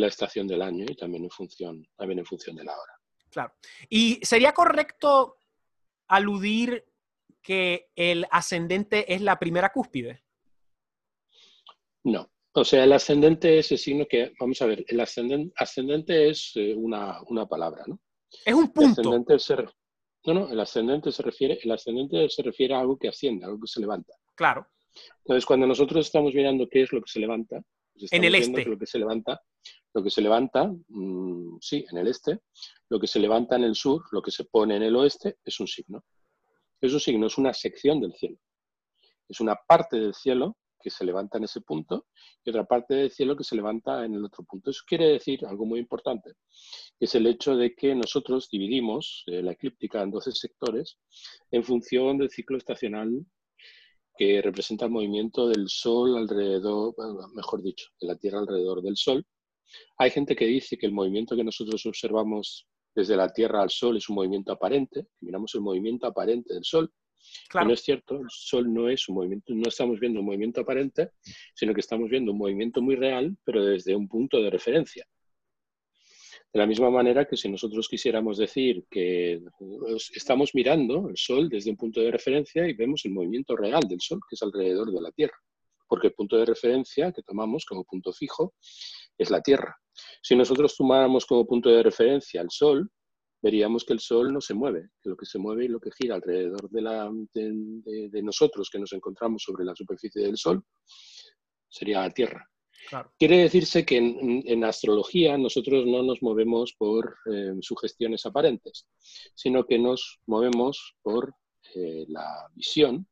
la, 0.00 0.06
estación 0.06 0.48
del 0.48 0.62
año 0.62 0.86
y 0.88 0.96
también 0.96 1.24
en 1.24 1.30
función, 1.30 1.86
también 1.94 2.20
en 2.20 2.24
función 2.24 2.56
de 2.56 2.64
la 2.64 2.72
hora. 2.72 2.98
Claro. 3.28 3.52
¿Y 3.90 4.18
sería 4.22 4.54
correcto 4.54 5.36
aludir 6.08 6.86
que 7.42 7.90
el 7.96 8.26
ascendente 8.30 9.12
es 9.12 9.20
la 9.20 9.38
primera 9.38 9.70
cúspide? 9.70 10.24
No, 12.02 12.32
o 12.54 12.64
sea, 12.64 12.84
el 12.84 12.92
ascendente 12.92 13.58
es 13.58 13.72
el 13.72 13.78
signo 13.78 14.06
que, 14.06 14.32
vamos 14.38 14.60
a 14.60 14.66
ver, 14.66 14.84
el 14.86 15.00
ascendente, 15.00 15.52
ascendente 15.56 16.28
es 16.28 16.52
eh, 16.56 16.74
una, 16.74 17.46
palabra, 17.48 17.84
¿no? 17.86 17.98
Es 18.44 18.54
un 18.54 18.72
punto. 18.72 19.00
El 19.00 19.06
ascendente 19.08 19.38
se, 19.38 19.56
no, 20.26 20.34
no, 20.34 20.50
el 20.50 20.60
ascendente 20.60 21.12
se 21.12 21.22
refiere, 21.22 21.58
el 21.62 21.70
ascendente 21.70 22.28
se 22.28 22.42
refiere 22.42 22.74
a 22.74 22.80
algo 22.80 22.98
que 22.98 23.08
asciende, 23.08 23.44
algo 23.44 23.60
que 23.60 23.68
se 23.68 23.80
levanta. 23.80 24.12
Claro. 24.34 24.66
Entonces, 25.24 25.46
cuando 25.46 25.66
nosotros 25.66 26.04
estamos 26.04 26.34
mirando 26.34 26.68
qué 26.68 26.82
es 26.82 26.92
lo 26.92 27.00
que 27.00 27.10
se 27.10 27.20
levanta, 27.20 27.62
en 27.94 28.24
el 28.24 28.34
este. 28.34 28.64
Lo 28.64 28.78
que 28.78 28.86
se 28.86 28.98
levanta, 28.98 29.40
lo 29.94 30.02
que 30.02 30.10
se 30.10 30.22
levanta, 30.22 30.72
mm, 30.88 31.58
sí, 31.60 31.84
en 31.90 31.98
el 31.98 32.08
este, 32.08 32.40
lo 32.88 33.00
que 33.00 33.06
se 33.06 33.18
levanta 33.18 33.56
en 33.56 33.64
el 33.64 33.74
sur, 33.74 34.02
lo 34.12 34.22
que 34.22 34.30
se 34.30 34.44
pone 34.44 34.76
en 34.76 34.82
el 34.82 34.96
oeste, 34.96 35.36
es 35.44 35.58
un 35.60 35.66
signo. 35.66 36.04
Es 36.80 36.92
un 36.92 37.00
signo, 37.00 37.26
es 37.26 37.38
una 37.38 37.54
sección 37.54 38.00
del 38.00 38.14
cielo. 38.14 38.36
Es 39.28 39.40
una 39.40 39.54
parte 39.54 39.98
del 39.98 40.14
cielo 40.14 40.56
que 40.82 40.90
se 40.90 41.04
levanta 41.04 41.38
en 41.38 41.44
ese 41.44 41.60
punto 41.60 42.06
y 42.44 42.50
otra 42.50 42.64
parte 42.64 42.94
del 42.94 43.10
cielo 43.10 43.36
que 43.36 43.44
se 43.44 43.56
levanta 43.56 44.04
en 44.04 44.14
el 44.14 44.24
otro 44.24 44.44
punto. 44.44 44.70
Eso 44.70 44.82
quiere 44.86 45.06
decir 45.08 45.46
algo 45.46 45.64
muy 45.64 45.80
importante, 45.80 46.32
que 46.98 47.04
es 47.06 47.14
el 47.14 47.26
hecho 47.26 47.56
de 47.56 47.74
que 47.74 47.94
nosotros 47.94 48.48
dividimos 48.50 49.24
eh, 49.26 49.42
la 49.42 49.52
eclíptica 49.52 50.02
en 50.02 50.10
12 50.10 50.32
sectores 50.32 50.98
en 51.50 51.64
función 51.64 52.18
del 52.18 52.30
ciclo 52.30 52.58
estacional 52.58 53.24
que 54.16 54.42
representa 54.42 54.84
el 54.84 54.90
movimiento 54.90 55.48
del 55.48 55.68
Sol 55.68 56.16
alrededor, 56.16 56.94
mejor 57.34 57.62
dicho, 57.62 57.88
de 58.00 58.08
la 58.08 58.16
Tierra 58.16 58.40
alrededor 58.40 58.82
del 58.82 58.96
Sol. 58.96 59.24
Hay 59.96 60.10
gente 60.10 60.36
que 60.36 60.44
dice 60.44 60.76
que 60.76 60.86
el 60.86 60.92
movimiento 60.92 61.34
que 61.34 61.44
nosotros 61.44 61.84
observamos 61.86 62.66
desde 62.94 63.16
la 63.16 63.32
Tierra 63.32 63.62
al 63.62 63.70
Sol 63.70 63.96
es 63.96 64.08
un 64.08 64.16
movimiento 64.16 64.52
aparente, 64.52 65.06
miramos 65.20 65.54
el 65.54 65.62
movimiento 65.62 66.06
aparente 66.06 66.52
del 66.52 66.64
Sol, 66.64 66.92
no 67.54 67.72
es 67.72 67.80
cierto, 67.80 68.16
el 68.20 68.26
Sol 68.28 68.72
no 68.72 68.88
es 68.88 69.08
un 69.08 69.16
movimiento, 69.16 69.54
no 69.54 69.68
estamos 69.68 70.00
viendo 70.00 70.20
un 70.20 70.26
movimiento 70.26 70.60
aparente, 70.60 71.10
sino 71.54 71.74
que 71.74 71.80
estamos 71.80 72.10
viendo 72.10 72.32
un 72.32 72.38
movimiento 72.38 72.80
muy 72.82 72.96
real, 72.96 73.36
pero 73.44 73.64
desde 73.64 73.94
un 73.94 74.08
punto 74.08 74.42
de 74.42 74.50
referencia. 74.50 75.06
De 76.52 76.58
la 76.58 76.66
misma 76.66 76.90
manera 76.90 77.24
que 77.24 77.36
si 77.36 77.48
nosotros 77.48 77.88
quisiéramos 77.88 78.36
decir 78.36 78.84
que 78.90 79.40
estamos 80.14 80.50
mirando 80.54 81.08
el 81.08 81.16
Sol 81.16 81.48
desde 81.48 81.70
un 81.70 81.78
punto 81.78 82.00
de 82.00 82.10
referencia 82.10 82.68
y 82.68 82.74
vemos 82.74 83.06
el 83.06 83.12
movimiento 83.12 83.56
real 83.56 83.82
del 83.88 84.00
Sol, 84.00 84.20
que 84.28 84.34
es 84.34 84.42
alrededor 84.42 84.92
de 84.92 85.00
la 85.00 85.10
Tierra, 85.12 85.36
porque 85.88 86.08
el 86.08 86.12
punto 86.14 86.36
de 86.36 86.44
referencia 86.44 87.10
que 87.10 87.22
tomamos 87.22 87.64
como 87.64 87.84
punto 87.84 88.12
fijo 88.12 88.54
es 89.16 89.30
la 89.30 89.40
Tierra. 89.40 89.74
Si 90.22 90.36
nosotros 90.36 90.76
tomáramos 90.76 91.24
como 91.24 91.46
punto 91.46 91.70
de 91.70 91.82
referencia 91.82 92.42
el 92.42 92.50
Sol, 92.50 92.90
veríamos 93.42 93.84
que 93.84 93.92
el 93.92 94.00
Sol 94.00 94.32
no 94.32 94.40
se 94.40 94.54
mueve, 94.54 94.90
que 95.02 95.10
lo 95.10 95.16
que 95.16 95.26
se 95.26 95.38
mueve 95.38 95.64
y 95.64 95.68
lo 95.68 95.80
que 95.80 95.90
gira 95.90 96.14
alrededor 96.14 96.70
de, 96.70 96.80
la, 96.80 97.10
de, 97.34 98.22
nosotros 98.22 98.70
que 98.70 98.78
nos 98.78 98.92
encontramos 98.92 99.42
sobre 99.42 99.64
la 99.64 99.74
superficie 99.74 100.22
del 100.22 100.36
Sol 100.36 100.64
sería 101.68 102.00
la 102.00 102.10
Tierra. 102.10 102.48
Quiere 103.18 103.38
decirse 103.38 103.84
que 103.84 103.96
en, 103.96 104.64
astrología 104.64 105.38
nosotros 105.38 105.86
no 105.86 106.02
nos 106.02 106.22
movemos 106.22 106.74
por 106.76 107.16
eh, 107.32 107.52
sugestiones 107.60 108.26
aparentes, 108.26 108.86
sino 109.34 109.64
que 109.64 109.78
nos 109.78 110.20
movemos 110.26 110.96
por 111.02 111.34
eh, 111.74 112.04
la 112.08 112.48
visión 112.54 113.06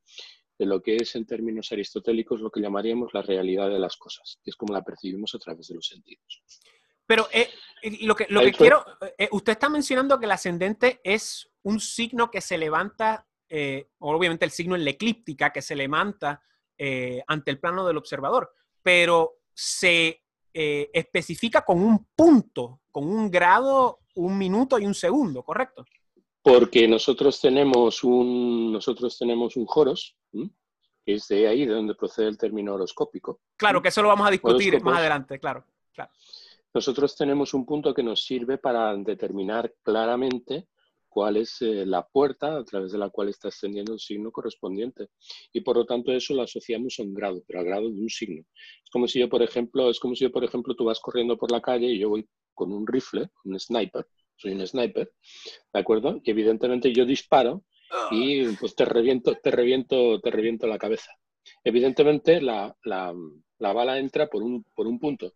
de 0.59 0.67
lo 0.67 0.83
que 0.83 0.97
es 0.97 1.15
en 1.17 1.25
términos 1.25 1.73
aristotélicos 1.73 2.41
lo 2.41 2.51
que 2.51 2.61
llamaríamos 2.61 3.15
la 3.15 3.23
realidad 3.23 3.71
de 3.71 3.79
las 3.79 3.97
cosas, 3.97 4.39
que 4.43 4.51
es 4.51 4.57
como 4.57 4.75
la 4.75 4.83
percibimos 4.83 5.35
a 5.35 5.39
través 5.39 5.69
de 5.69 5.77
los 5.77 5.87
sentidos. 5.87 6.43
Pero 7.11 7.27
eh, 7.33 7.51
lo 8.03 8.15
que, 8.15 8.27
lo 8.29 8.41
que 8.41 8.53
quiero, 8.53 8.85
eh, 9.19 9.29
usted 9.33 9.55
está 9.55 9.69
mencionando 9.69 10.17
que 10.21 10.27
el 10.27 10.31
ascendente 10.31 11.01
es 11.03 11.51
un 11.65 11.81
signo 11.81 12.31
que 12.31 12.41
se 12.41 12.57
levanta, 12.57 13.27
eh, 13.49 13.89
obviamente 13.99 14.45
el 14.45 14.53
signo 14.53 14.77
en 14.77 14.85
la 14.85 14.91
eclíptica, 14.91 15.53
que 15.53 15.61
se 15.61 15.75
levanta 15.75 16.41
ante 17.27 17.51
el 17.51 17.59
plano 17.59 17.85
del 17.85 17.97
observador, 17.99 18.55
pero 18.81 19.41
se 19.53 20.23
especifica 20.53 21.63
con 21.63 21.83
un 21.83 22.07
punto, 22.15 22.81
con 22.93 23.09
un 23.09 23.29
grado, 23.29 23.99
un 24.15 24.39
minuto 24.39 24.79
y 24.79 24.87
un 24.87 24.95
segundo, 24.95 25.43
¿correcto? 25.43 25.85
Porque 26.41 26.87
nosotros 26.87 27.41
tenemos 27.41 28.05
un, 28.05 28.73
nosotros 28.73 29.19
tenemos 29.19 29.57
un 29.57 29.67
joros, 29.67 30.17
que 30.33 31.15
es 31.15 31.27
de 31.27 31.49
ahí 31.49 31.67
de 31.67 31.75
donde 31.75 31.97
procede 31.97 32.29
el 32.29 32.39
término 32.39 32.75
horoscópico. 32.75 33.41
Claro, 33.57 33.83
que 33.83 33.89
eso 33.89 34.01
lo 34.01 34.09
vamos 34.09 34.29
a 34.29 34.31
discutir 34.31 34.81
más 34.81 35.01
adelante, 35.01 35.41
claro. 35.41 35.65
claro 35.93 36.13
nosotros 36.73 37.17
tenemos 37.17 37.55
un 37.55 37.67
punto 37.67 37.93
que 37.93 38.03
nos 38.03 38.25
sirve 38.25 38.59
para 38.59 38.97
determinar 38.97 39.75
claramente 39.83 40.69
cuál 41.09 41.37
es 41.37 41.61
eh, 41.61 41.85
la 41.85 42.07
puerta 42.07 42.57
a 42.57 42.65
través 42.65 42.93
de 42.93 42.99
la 42.99 43.11
cual 43.11 43.29
está 43.29 43.49
ascendiendo 43.49 43.93
el 43.93 43.99
signo 43.99 44.31
correspondiente. 44.31 45.09
Y 45.53 45.61
por 45.61 45.77
lo 45.77 45.85
tanto 45.85 46.13
eso 46.13 46.33
lo 46.35 46.43
asociamos 46.43 46.99
a 46.99 47.03
un 47.03 47.13
grado, 47.13 47.43
pero 47.47 47.59
al 47.59 47.67
grado 47.67 47.91
de 47.91 48.01
un 48.01 48.09
signo. 48.09 48.45
Es 48.85 48.91
como 48.91 49.09
si 49.09 49.19
yo, 49.19 49.29
por 49.29 49.43
ejemplo, 49.43 49.91
es 49.91 49.99
como 49.99 50.15
si 50.15 50.25
yo, 50.25 50.31
por 50.31 50.45
ejemplo, 50.45 50.75
tú 50.75 50.85
vas 50.85 51.01
corriendo 51.01 51.37
por 51.37 51.51
la 51.51 51.61
calle 51.61 51.89
y 51.89 51.99
yo 51.99 52.09
voy 52.09 52.27
con 52.55 52.73
un 52.73 52.87
rifle, 52.87 53.31
un 53.45 53.59
sniper, 53.59 54.07
soy 54.37 54.53
un 54.53 54.67
sniper, 54.67 55.13
¿de 55.73 55.81
acuerdo? 55.81 56.21
Y 56.23 56.31
evidentemente 56.31 56.93
yo 56.93 57.05
disparo 57.05 57.65
y 58.13 58.47
pues 58.57 58.77
te 58.77 58.85
reviento, 58.85 59.35
te 59.43 59.51
reviento, 59.51 60.21
te 60.21 60.31
reviento 60.31 60.67
la 60.69 60.79
cabeza. 60.79 61.11
Evidentemente 61.65 62.41
la, 62.41 62.77
la, 62.85 63.13
la 63.59 63.73
bala 63.73 63.99
entra 63.99 64.29
por 64.29 64.43
un, 64.43 64.65
por 64.75 64.87
un 64.87 65.01
punto 65.01 65.33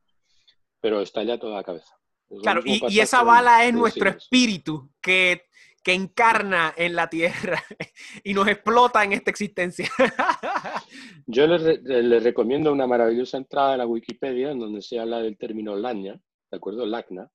pero 0.85 1.01
estalla 1.01 1.39
toda 1.39 1.57
la 1.57 1.65
cabeza. 1.65 1.99
claro, 2.43 2.61
y, 2.63 3.01
esa 3.01 3.23
bala 3.23 3.65
es 3.65 3.73
nuestro 3.73 4.11
espíritu 4.11 4.91
que, 5.01 5.47
que 5.83 5.95
encarna 5.95 6.75
en 6.77 6.95
la 6.95 7.09
tierra 7.09 7.65
y 8.23 8.35
nos 8.35 8.47
explota 8.49 9.03
en 9.03 9.15
esta 9.15 9.31
existencia. 9.31 9.89
Yo 11.27 11.47
les, 11.47 12.23
recomiendo 12.23 12.71
una 12.71 12.87
maravillosa 12.87 13.39
entrada 13.39 13.73
en 13.73 13.79
la 13.79 13.87
Wikipedia 13.87 14.51
en 14.51 14.59
donde 14.59 14.83
se 14.83 15.01
habla 15.01 15.21
del 15.21 15.39
término 15.39 15.75
laña, 15.75 16.21
¿de 16.51 16.57
acuerdo? 16.59 16.85
Lacna. 16.85 17.31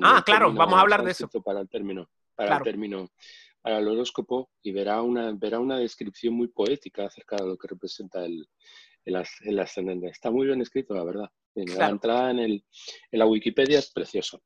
Ah, 0.00 0.22
claro, 0.24 0.50
vamos 0.54 0.78
a 0.78 0.80
hablar 0.80 1.04
de 1.04 1.10
eso. 1.10 1.28
Para 1.28 1.60
el 1.60 1.68
término, 1.68 2.08
para 2.34 2.56
el 2.56 2.62
término, 2.62 3.10
para 3.60 3.80
el 3.80 3.88
horóscopo 3.88 4.48
y 4.62 4.72
verá 4.72 5.02
una, 5.02 5.30
verá 5.32 5.60
una 5.60 5.76
descripción 5.76 6.32
muy 6.32 6.48
poética 6.48 7.04
acerca 7.04 7.36
de 7.36 7.48
lo 7.48 7.58
que 7.58 7.68
representa 7.68 8.24
el, 8.24 8.48
el 9.04 9.60
ascendente. 9.60 10.08
Está 10.08 10.30
muy 10.30 10.46
bien 10.46 10.62
escrito, 10.62 10.94
la 10.94 11.04
verdad. 11.04 11.30
La 11.54 11.88
entrada 11.88 12.30
en, 12.30 12.38
el, 12.38 12.64
en 13.10 13.18
la 13.18 13.26
Wikipedia 13.26 13.78
es 13.78 13.90
precioso. 13.90 14.42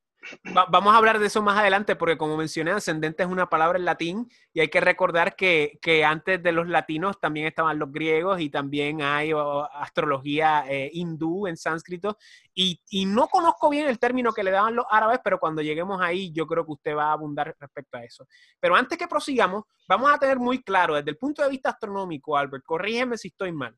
vamos 0.71 0.93
a 0.93 0.97
hablar 0.97 1.19
de 1.19 1.27
eso 1.27 1.43
más 1.43 1.57
adelante 1.59 1.97
porque 1.97 2.19
como 2.19 2.37
mencioné, 2.37 2.73
ascendente 2.73 3.23
es 3.23 3.29
una 3.29 3.49
palabra 3.49 3.79
en 3.79 3.85
latín 3.85 4.29
y 4.53 4.61
hay 4.61 4.69
que 4.69 4.81
recordar 4.81 5.37
que, 5.37 5.79
que 5.81 6.05
antes 6.05 6.43
de 6.43 6.53
los 6.53 6.69
latinos 6.69 7.21
también 7.21 7.47
estaban 7.47 7.79
los 7.79 7.93
griegos 7.93 8.41
y 8.41 8.51
también 8.51 9.03
hay 9.03 9.31
astrología 9.75 10.65
eh, 10.69 10.91
hindú 10.93 11.47
en 11.47 11.57
sánscrito 11.57 12.19
y, 12.55 12.81
y, 12.91 13.05
no 13.05 13.29
conozco 13.29 13.69
bien 13.69 13.87
el 13.87 13.99
término 13.99 14.33
que 14.33 14.43
le 14.43 14.51
daban 14.51 14.75
los 14.75 14.87
árabes, 14.91 15.21
pero 15.23 15.39
cuando 15.39 15.63
lleguemos 15.63 16.01
ahí 16.01 16.33
yo 16.33 16.47
creo 16.47 16.65
que 16.65 16.73
usted 16.73 16.97
va 16.97 17.11
a 17.11 17.13
abundar 17.13 17.55
respecto 17.61 17.99
a 17.99 18.05
eso. 18.05 18.27
Pero 18.59 18.75
antes 18.75 18.97
que 18.97 19.07
prosigamos, 19.07 19.65
vamos 19.87 20.11
a 20.11 20.19
tener 20.19 20.39
muy 20.39 20.63
claro 20.63 20.95
desde 20.95 21.11
el 21.11 21.19
punto 21.19 21.43
de 21.43 21.51
vista 21.51 21.71
astronómico, 21.71 22.37
Albert, 22.37 22.65
corrígeme 22.65 23.19
si 23.19 23.29
estoy 23.29 23.53
mal. 23.53 23.77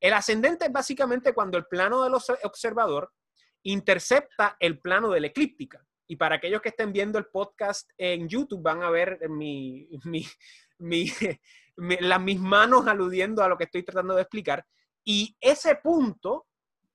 El 0.00 0.12
ascendente 0.12 0.66
es 0.66 0.72
básicamente 0.72 1.32
cuando 1.32 1.58
el 1.58 1.66
plano 1.66 2.02
del 2.04 2.14
observador 2.14 3.12
intercepta 3.62 4.56
el 4.60 4.80
plano 4.80 5.10
de 5.10 5.20
la 5.20 5.26
eclíptica. 5.28 5.84
Y 6.06 6.16
para 6.16 6.36
aquellos 6.36 6.62
que 6.62 6.68
estén 6.68 6.92
viendo 6.92 7.18
el 7.18 7.26
podcast 7.26 7.90
en 7.98 8.28
YouTube 8.28 8.62
van 8.62 8.82
a 8.82 8.90
ver 8.90 9.28
mi, 9.28 9.88
las 10.78 12.20
mis 12.20 12.40
manos 12.40 12.86
aludiendo 12.86 13.42
a 13.42 13.48
lo 13.48 13.56
que 13.56 13.64
estoy 13.64 13.82
tratando 13.82 14.14
de 14.14 14.22
explicar. 14.22 14.64
Y 15.04 15.36
ese 15.40 15.76
punto 15.76 16.46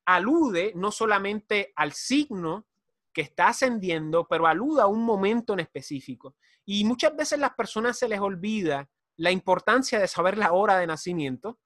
alude 0.06 0.74
no 0.76 0.92
solamente 0.92 1.74
al 1.76 1.94
signo 1.94 2.68
que 3.14 3.22
está 3.22 3.50
ascendiendo, 3.50 4.28
pero 4.30 4.48
alude 4.48 4.82
a 4.82 4.88
un 4.88 5.04
momento 5.04 5.54
en 5.54 5.60
específico. 5.60 6.36
Y 6.66 6.86
muchas 6.86 7.16
veces 7.16 7.40
las 7.40 7.54
personas 7.56 7.98
se 7.98 8.08
les 8.08 8.20
olvida 8.20 8.90
la 9.18 9.32
importancia 9.32 10.00
de 10.00 10.08
saber 10.08 10.38
la 10.38 10.54
hora 10.54 10.78
de 10.78 10.88
nacimiento 10.88 11.60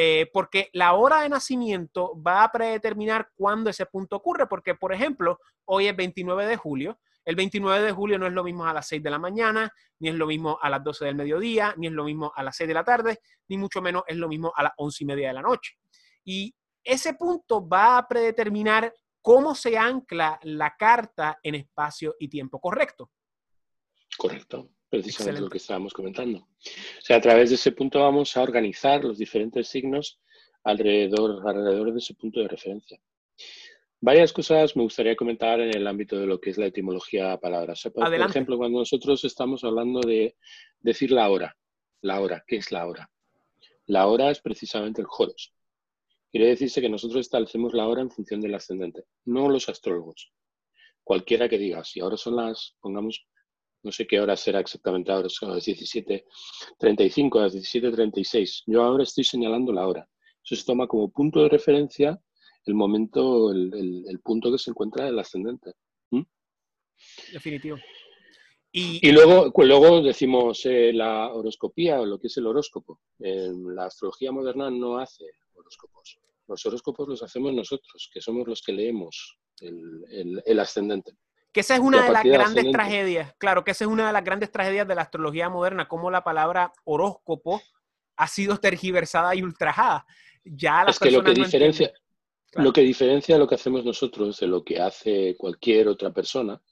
eh, 0.00 0.30
porque 0.32 0.70
la 0.74 0.92
hora 0.92 1.22
de 1.22 1.28
nacimiento 1.28 2.12
va 2.22 2.44
a 2.44 2.52
predeterminar 2.52 3.30
cuándo 3.34 3.68
ese 3.68 3.84
punto 3.84 4.14
ocurre, 4.14 4.46
porque, 4.46 4.76
por 4.76 4.92
ejemplo, 4.92 5.40
hoy 5.64 5.88
es 5.88 5.96
29 5.96 6.46
de 6.46 6.56
julio, 6.56 7.00
el 7.24 7.34
29 7.34 7.84
de 7.84 7.90
julio 7.90 8.16
no 8.16 8.28
es 8.28 8.32
lo 8.32 8.44
mismo 8.44 8.64
a 8.64 8.72
las 8.72 8.86
6 8.86 9.02
de 9.02 9.10
la 9.10 9.18
mañana, 9.18 9.72
ni 9.98 10.10
es 10.10 10.14
lo 10.14 10.28
mismo 10.28 10.56
a 10.62 10.70
las 10.70 10.84
12 10.84 11.04
del 11.04 11.16
mediodía, 11.16 11.74
ni 11.78 11.88
es 11.88 11.92
lo 11.92 12.04
mismo 12.04 12.32
a 12.36 12.44
las 12.44 12.54
6 12.54 12.68
de 12.68 12.74
la 12.74 12.84
tarde, 12.84 13.18
ni 13.48 13.58
mucho 13.58 13.82
menos 13.82 14.04
es 14.06 14.16
lo 14.16 14.28
mismo 14.28 14.52
a 14.54 14.62
las 14.62 14.72
11 14.76 15.02
y 15.02 15.06
media 15.08 15.26
de 15.26 15.34
la 15.34 15.42
noche. 15.42 15.74
Y 16.22 16.54
ese 16.84 17.14
punto 17.14 17.68
va 17.68 17.98
a 17.98 18.06
predeterminar 18.06 18.94
cómo 19.20 19.56
se 19.56 19.76
ancla 19.76 20.38
la 20.44 20.76
carta 20.76 21.40
en 21.42 21.56
espacio 21.56 22.14
y 22.20 22.28
tiempo 22.28 22.60
correcto. 22.60 23.10
Correcto 24.16 24.70
precisamente 24.88 25.40
lo 25.40 25.48
que 25.48 25.58
estábamos 25.58 25.92
comentando. 25.92 26.38
O 26.38 27.00
sea, 27.00 27.16
a 27.16 27.20
través 27.20 27.50
de 27.50 27.56
ese 27.56 27.72
punto 27.72 28.00
vamos 28.00 28.36
a 28.36 28.42
organizar 28.42 29.04
los 29.04 29.18
diferentes 29.18 29.68
signos 29.68 30.20
alrededor, 30.64 31.46
alrededor 31.46 31.92
de 31.92 31.98
ese 31.98 32.14
punto 32.14 32.40
de 32.40 32.48
referencia. 32.48 33.00
Varias 34.00 34.32
cosas 34.32 34.76
me 34.76 34.84
gustaría 34.84 35.16
comentar 35.16 35.60
en 35.60 35.74
el 35.76 35.86
ámbito 35.86 36.18
de 36.18 36.26
lo 36.26 36.40
que 36.40 36.50
es 36.50 36.58
la 36.58 36.66
etimología 36.66 37.30
de 37.30 37.38
palabras. 37.38 37.88
Por, 37.92 38.14
ejemplo, 38.14 38.56
cuando 38.56 38.78
nosotros 38.78 39.24
estamos 39.24 39.64
hablando 39.64 40.00
de 40.00 40.36
decir 40.80 41.10
la 41.10 41.28
hora, 41.28 41.56
la 42.02 42.20
hora, 42.20 42.44
¿qué 42.46 42.56
es 42.56 42.70
la 42.70 42.86
hora? 42.86 43.10
La 43.86 44.06
hora 44.06 44.30
es 44.30 44.40
precisamente 44.40 45.00
el 45.00 45.08
joros. 45.08 45.52
Quiere 46.30 46.46
decirse 46.46 46.80
que 46.80 46.88
nosotros 46.88 47.20
establecemos 47.20 47.72
la 47.72 47.88
hora 47.88 48.02
en 48.02 48.10
función 48.10 48.40
del 48.40 48.54
ascendente, 48.54 49.04
no 49.24 49.48
los 49.48 49.68
astrólogos. 49.68 50.30
Cualquiera 51.02 51.48
que 51.48 51.58
diga, 51.58 51.82
si 51.84 52.00
ahora 52.00 52.18
son 52.18 52.36
las, 52.36 52.76
pongamos, 52.80 53.26
no 53.82 53.92
sé 53.92 54.06
qué 54.06 54.20
hora 54.20 54.36
será 54.36 54.60
exactamente 54.60 55.12
ahora, 55.12 55.28
son 55.28 55.50
las 55.50 55.66
17.35, 55.66 57.40
las 57.40 57.54
17.36. 57.54 58.64
Yo 58.66 58.82
ahora 58.82 59.04
estoy 59.04 59.24
señalando 59.24 59.72
la 59.72 59.86
hora. 59.86 60.08
Eso 60.44 60.56
se 60.56 60.64
toma 60.64 60.86
como 60.86 61.10
punto 61.10 61.42
de 61.42 61.48
referencia 61.48 62.20
el 62.64 62.74
momento, 62.74 63.52
el, 63.52 64.20
punto 64.22 64.52
que 64.52 64.58
se 64.58 64.70
encuentra 64.70 65.08
el 65.08 65.18
ascendente. 65.18 65.72
Definitivo. 67.32 67.78
Y, 68.70 69.10
luego, 69.12 69.50
luego 69.64 70.02
decimos 70.02 70.64
eh, 70.66 70.92
la 70.92 71.32
horoscopía 71.32 72.00
o 72.00 72.06
lo 72.06 72.18
que 72.18 72.26
es 72.26 72.36
el 72.36 72.46
horóscopo. 72.46 73.00
la 73.18 73.86
astrología 73.86 74.30
moderna 74.30 74.70
no 74.70 74.98
hace 74.98 75.24
horóscopos. 75.54 76.18
Los 76.46 76.64
horóscopos 76.66 77.08
los 77.08 77.22
hacemos 77.22 77.52
nosotros, 77.52 78.10
que 78.12 78.20
somos 78.20 78.46
los 78.46 78.62
que 78.62 78.72
leemos 78.72 79.38
el, 79.60 80.60
ascendente. 80.60 81.12
Que 81.58 81.62
esa 81.62 81.74
es 81.74 81.80
una 81.80 82.04
de 82.04 82.12
las 82.12 82.22
grandes 82.22 82.70
tragedias, 82.70 83.34
claro, 83.36 83.64
que 83.64 83.72
esa 83.72 83.82
es 83.82 83.90
una 83.90 84.06
de 84.06 84.12
las 84.12 84.22
grandes 84.22 84.52
tragedias 84.52 84.86
de 84.86 84.94
la 84.94 85.02
astrología 85.02 85.48
moderna, 85.48 85.88
como 85.88 86.08
la 86.08 86.22
palabra 86.22 86.72
horóscopo 86.84 87.60
ha 88.16 88.28
sido 88.28 88.58
tergiversada 88.58 89.34
y 89.34 89.42
ultrajada. 89.42 90.06
Ya 90.44 90.84
es 90.86 91.00
que 91.00 91.10
lo 91.10 91.24
que 91.24 91.34
diferencia, 91.34 91.92
lo 92.52 92.72
que 92.72 92.82
diferencia 92.82 93.36
lo 93.38 93.48
que 93.48 93.56
hacemos 93.56 93.84
nosotros 93.84 94.38
de 94.38 94.46
lo 94.46 94.62
que 94.62 94.80
hace 94.80 95.34
cualquier 95.36 95.88
otra 95.88 96.12
persona 96.12 96.62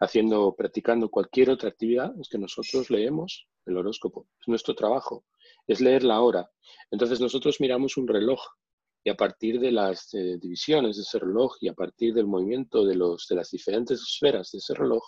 haciendo, 0.00 0.56
practicando 0.56 1.08
cualquier 1.08 1.50
otra 1.50 1.68
actividad, 1.68 2.12
es 2.20 2.28
que 2.28 2.38
nosotros 2.38 2.90
leemos 2.90 3.46
el 3.64 3.76
horóscopo. 3.76 4.26
Es 4.40 4.48
nuestro 4.48 4.74
trabajo, 4.74 5.24
es 5.68 5.80
leer 5.80 6.02
la 6.02 6.20
hora. 6.20 6.50
Entonces 6.90 7.20
nosotros 7.20 7.60
miramos 7.60 7.96
un 7.96 8.08
reloj 8.08 8.40
y 9.02 9.10
a 9.10 9.16
partir 9.16 9.60
de 9.60 9.72
las 9.72 10.12
eh, 10.14 10.38
divisiones 10.40 10.96
de 10.96 11.02
ese 11.02 11.18
reloj 11.18 11.56
y 11.60 11.68
a 11.68 11.74
partir 11.74 12.14
del 12.14 12.26
movimiento 12.26 12.84
de, 12.84 12.96
los, 12.96 13.26
de 13.28 13.36
las 13.36 13.50
diferentes 13.50 14.00
esferas 14.00 14.50
de 14.52 14.58
ese 14.58 14.74
reloj, 14.74 15.02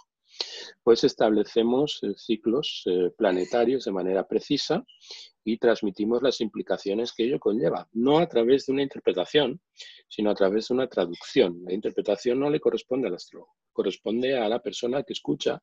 pues 0.83 1.05
establecemos 1.05 1.99
eh, 2.03 2.15
ciclos 2.17 2.83
eh, 2.87 3.11
planetarios 3.17 3.85
de 3.85 3.93
manera 3.93 4.27
precisa 4.27 4.85
y 5.45 5.59
transmitimos 5.59 6.23
las 6.23 6.41
implicaciones 6.41 7.13
que 7.13 7.25
ello 7.25 7.39
conlleva, 7.39 7.89
no 7.93 8.19
a 8.19 8.27
través 8.27 8.67
de 8.67 8.73
una 8.73 8.83
interpretación, 8.83 9.61
sino 10.09 10.31
a 10.31 10.35
través 10.35 10.69
de 10.69 10.75
una 10.75 10.87
traducción. 10.87 11.63
La 11.65 11.73
interpretación 11.73 12.41
no 12.41 12.51
le 12.51 12.61
corresponde 12.61 13.09
al 13.09 13.15
astrólogo 13.15 13.55
corresponde 13.73 14.37
a 14.39 14.49
la 14.49 14.61
persona 14.61 15.03
que 15.03 15.15
escucha 15.15 15.61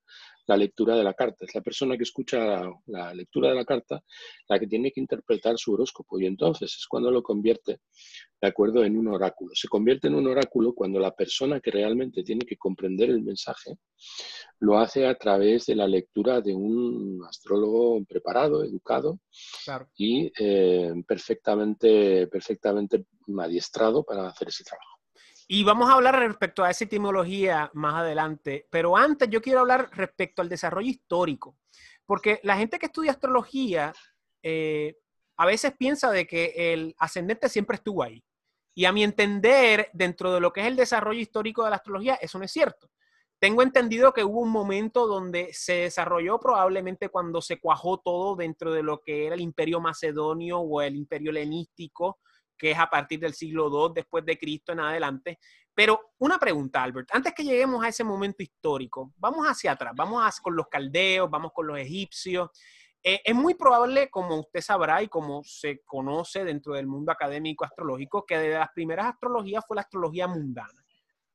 la 0.47 0.57
lectura 0.57 0.95
de 0.95 1.03
la 1.03 1.13
carta. 1.13 1.45
Es 1.45 1.53
la 1.53 1.61
persona 1.61 1.95
que 1.95 2.03
escucha 2.03 2.69
la, 2.87 3.13
lectura 3.13 3.49
de 3.49 3.55
la 3.55 3.65
carta 3.65 4.03
la 4.47 4.59
que 4.59 4.67
tiene 4.67 4.91
que 4.91 4.99
interpretar 4.99 5.57
su 5.57 5.73
horóscopo 5.73 6.19
y 6.19 6.25
entonces 6.25 6.75
es 6.75 6.87
cuando 6.87 7.11
lo 7.11 7.21
convierte 7.21 7.81
de 8.41 8.47
acuerdo 8.47 8.83
en 8.83 8.97
un 8.97 9.07
oráculo. 9.07 9.51
Se 9.53 9.67
convierte 9.67 10.07
en 10.07 10.15
un 10.15 10.27
oráculo 10.27 10.73
cuando 10.73 10.99
la 10.99 11.11
persona 11.11 11.59
que 11.59 11.71
realmente 11.71 12.23
tiene 12.23 12.45
que 12.45 12.57
comprender 12.57 13.09
el 13.09 13.21
mensaje 13.21 13.77
lo 14.59 14.77
hace 14.77 15.05
a 15.05 15.15
través 15.15 15.67
de 15.67 15.75
la 15.75 15.87
lectura 15.87 16.41
de 16.41 16.53
un 16.53 17.21
astrólogo 17.27 18.03
preparado, 18.05 18.63
educado 18.63 19.19
y 19.95 20.31
eh, 20.39 20.93
perfectamente, 21.07 22.27
perfectamente 22.27 23.05
adiestrado 23.39 24.03
para 24.03 24.27
hacer 24.27 24.49
ese 24.49 24.63
trabajo. 24.63 24.99
Y 25.47 25.63
vamos 25.63 25.89
a 25.89 25.93
hablar 25.93 26.19
respecto 26.19 26.63
a 26.63 26.69
esa 26.69 26.83
etimología 26.83 27.71
más 27.73 27.95
adelante, 27.95 28.67
pero 28.69 28.95
antes 28.95 29.29
yo 29.29 29.41
quiero 29.41 29.61
hablar 29.61 29.89
respecto 29.93 30.41
al 30.41 30.49
desarrollo 30.49 30.89
histórico, 30.89 31.57
porque 32.05 32.39
la 32.43 32.55
gente 32.55 32.77
que 32.77 32.85
estudia 32.85 33.11
astrología 33.11 33.93
eh, 34.43 34.95
a 35.37 35.45
veces 35.45 35.73
piensa 35.77 36.11
de 36.11 36.27
que 36.27 36.73
el 36.73 36.95
ascendente 36.99 37.49
siempre 37.49 37.75
estuvo 37.75 38.03
ahí. 38.03 38.23
Y 38.75 38.85
a 38.85 38.91
mi 38.91 39.03
entender, 39.03 39.89
dentro 39.93 40.33
de 40.33 40.39
lo 40.39 40.53
que 40.53 40.61
es 40.61 40.67
el 40.67 40.75
desarrollo 40.75 41.19
histórico 41.19 41.63
de 41.63 41.71
la 41.71 41.77
astrología, 41.77 42.15
eso 42.15 42.37
no 42.37 42.45
es 42.45 42.51
cierto. 42.51 42.89
Tengo 43.39 43.61
entendido 43.63 44.13
que 44.13 44.23
hubo 44.25 44.41
un 44.41 44.51
momento 44.51 45.07
donde 45.07 45.49
se 45.53 45.73
desarrolló 45.73 46.39
probablemente 46.39 47.07
cuando 47.07 47.41
se 47.41 47.57
cuajó 47.59 47.97
todo 47.99 48.35
dentro 48.35 48.73
de 48.73 48.83
lo 48.83 48.99
que 48.99 49.27
era 49.27 49.35
el 49.35 49.41
imperio 49.41 49.79
macedonio 49.79 50.59
o 50.59 50.81
el 50.81 50.97
imperio 50.97 51.31
helenístico, 51.31 52.19
que 52.57 52.71
es 52.71 52.77
a 52.77 52.89
partir 52.89 53.21
del 53.21 53.33
siglo 53.33 53.69
II 53.71 53.93
después 53.95 54.25
de 54.25 54.37
Cristo 54.37 54.73
en 54.73 54.81
adelante. 54.81 55.39
Pero 55.73 56.11
una 56.17 56.37
pregunta, 56.37 56.83
Albert, 56.83 57.07
antes 57.13 57.33
que 57.33 57.45
lleguemos 57.45 57.81
a 57.81 57.87
ese 57.87 58.03
momento 58.03 58.43
histórico, 58.43 59.13
vamos 59.15 59.47
hacia 59.47 59.71
atrás, 59.71 59.93
vamos 59.95 60.41
con 60.41 60.53
los 60.53 60.67
caldeos, 60.67 61.29
vamos 61.29 61.53
con 61.53 61.67
los 61.67 61.79
egipcios. 61.79 62.49
Eh, 63.01 63.21
es 63.23 63.33
muy 63.33 63.53
probable, 63.53 64.09
como 64.09 64.41
usted 64.41 64.59
sabrá 64.59 65.01
y 65.01 65.07
como 65.07 65.41
se 65.45 65.81
conoce 65.85 66.43
dentro 66.43 66.73
del 66.73 66.85
mundo 66.85 67.13
académico 67.13 67.63
astrológico, 67.63 68.25
que 68.25 68.37
de 68.37 68.49
las 68.55 68.69
primeras 68.75 69.05
astrologías 69.05 69.63
fue 69.65 69.75
la 69.75 69.83
astrología 69.83 70.27
mundana, 70.27 70.83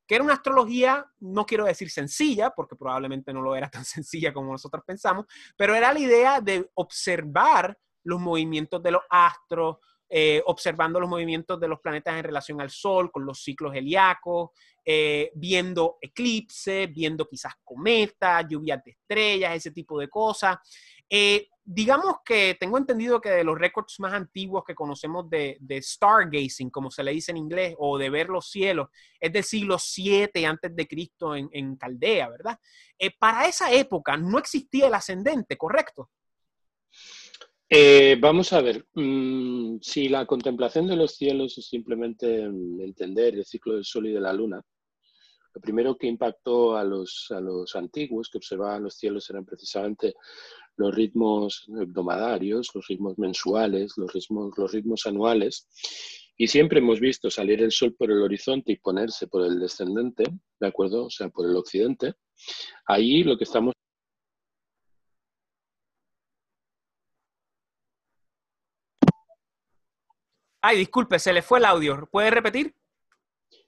que 0.07 0.14
era 0.14 0.25
una 0.25 0.35
astrología, 0.35 1.07
no 1.21 1.47
quiero 1.47 1.64
decir 1.64 1.90
sencilla, 1.90 2.51
porque 2.51 2.77
probablemente 2.77 3.33
no 3.33 3.43
lo 3.43 3.57
era 3.57 3.69
tan 3.71 3.85
sencilla 3.85 4.33
como 4.33 4.53
nosotros 4.53 4.85
pensamos, 4.87 5.27
pero 5.57 5.75
era 5.75 5.93
la 5.93 6.01
idea 6.01 6.40
de 6.40 6.71
observar 6.75 7.77
los 8.05 8.21
movimientos 8.21 8.83
de 8.83 8.90
los 8.90 9.03
astros, 9.09 9.79
eh, 10.09 10.43
observando 10.47 11.01
los 11.01 11.09
movimientos 11.09 11.59
de 11.59 11.67
los 11.67 11.81
planetas 11.81 12.14
en 12.14 12.25
relación 12.25 12.61
al 12.61 12.71
Sol, 12.71 13.11
con 13.11 13.25
los 13.25 13.43
ciclos 13.43 13.75
heliacos, 13.75 14.51
eh, 14.85 15.33
viendo 15.35 15.97
eclipses, 16.01 16.93
viendo 16.93 17.27
quizás 17.27 17.55
cometas, 17.64 18.47
lluvias 18.49 18.85
de 18.85 18.90
estrellas, 18.90 19.57
ese 19.57 19.71
tipo 19.71 19.99
de 19.99 20.09
cosas. 20.09 20.59
Eh, 21.16 21.46
digamos 21.64 22.16
que 22.24 22.57
tengo 22.59 22.77
entendido 22.77 23.20
que 23.20 23.31
de 23.31 23.44
los 23.44 23.57
récords 23.57 24.00
más 24.00 24.12
antiguos 24.12 24.64
que 24.66 24.74
conocemos 24.74 25.31
de, 25.31 25.57
stargazing, 25.81 26.70
como 26.70 26.90
se 26.90 27.05
le 27.05 27.12
dice 27.12 27.31
en 27.31 27.37
inglés, 27.37 27.77
o 27.79 27.96
de 27.98 28.11
ver 28.11 28.29
los 28.29 28.50
cielos, 28.50 28.88
es 29.20 29.33
del 29.33 29.44
siglo 29.44 29.79
7 29.79 30.44
antes 30.44 30.74
de 30.74 30.88
Cristo 30.88 31.37
en, 31.37 31.48
en 31.53 31.77
Caldea, 31.77 32.29
¿verdad? 32.31 32.59
para 33.20 33.46
esa 33.46 33.72
época 33.72 34.16
no 34.16 34.38
existía 34.38 34.88
el 34.88 34.94
ascendente, 34.94 35.57
¿correcto? 35.57 36.11
Eh, 37.70 38.16
vamos 38.20 38.53
a 38.53 38.61
ver, 38.61 38.85
mm, 38.94 39.77
si 39.83 40.09
la 40.09 40.27
contemplación 40.27 40.88
de 40.88 40.96
los 40.96 41.14
cielos 41.14 41.57
es 41.59 41.68
simplemente 41.68 42.48
mm, 42.48 42.81
entender 42.81 43.37
el 43.37 43.44
ciclo 43.44 43.74
del 43.74 43.85
Sol 43.85 44.09
y 44.09 44.12
de 44.12 44.20
la 44.20 44.33
Luna, 44.33 44.61
lo 45.55 45.61
primero 45.61 45.96
que 45.96 46.09
impactó 46.09 46.77
a 46.77 46.83
los, 46.83 47.29
a 47.31 47.40
los 47.40 47.77
antiguos 47.77 48.29
que 48.29 48.38
observaban 48.38 48.83
los 48.83 48.96
cielos 48.96 49.31
eran 49.31 49.44
precisamente 49.44 50.14
los 50.77 50.95
ritmos 50.95 51.67
hebdomadarios, 51.69 52.71
los 52.75 52.87
ritmos 52.89 53.19
mensuales, 53.19 53.93
los 53.97 54.13
ritmos, 54.13 54.57
los 54.57 54.73
ritmos 54.73 55.07
anuales. 55.07 55.69
Y 56.37 56.49
siempre 56.49 56.81
hemos 56.81 57.01
visto 57.01 57.31
salir 57.31 57.63
el 57.63 57.71
sol 57.71 57.95
por 57.97 58.11
el 58.11 58.21
horizonte 58.23 58.73
y 58.73 58.77
ponerse 58.77 59.29
por 59.29 59.47
el 59.47 59.61
descendente, 59.61 60.25
¿de 60.61 60.67
acuerdo? 60.67 61.07
O 61.07 61.11
sea, 61.11 61.29
por 61.29 61.49
el 61.49 61.57
occidente. 61.57 62.15
Ahí 62.87 63.23
lo 63.23 63.39
que 63.39 63.45
estamos 63.45 63.75
Ay, 70.67 70.79
disculpe, 70.79 71.19
se 71.19 71.33
le 71.35 71.43
fue 71.43 71.59
el 71.59 71.67
audio. 71.67 72.09
¿Puede 72.11 72.31
repetir? 72.31 72.75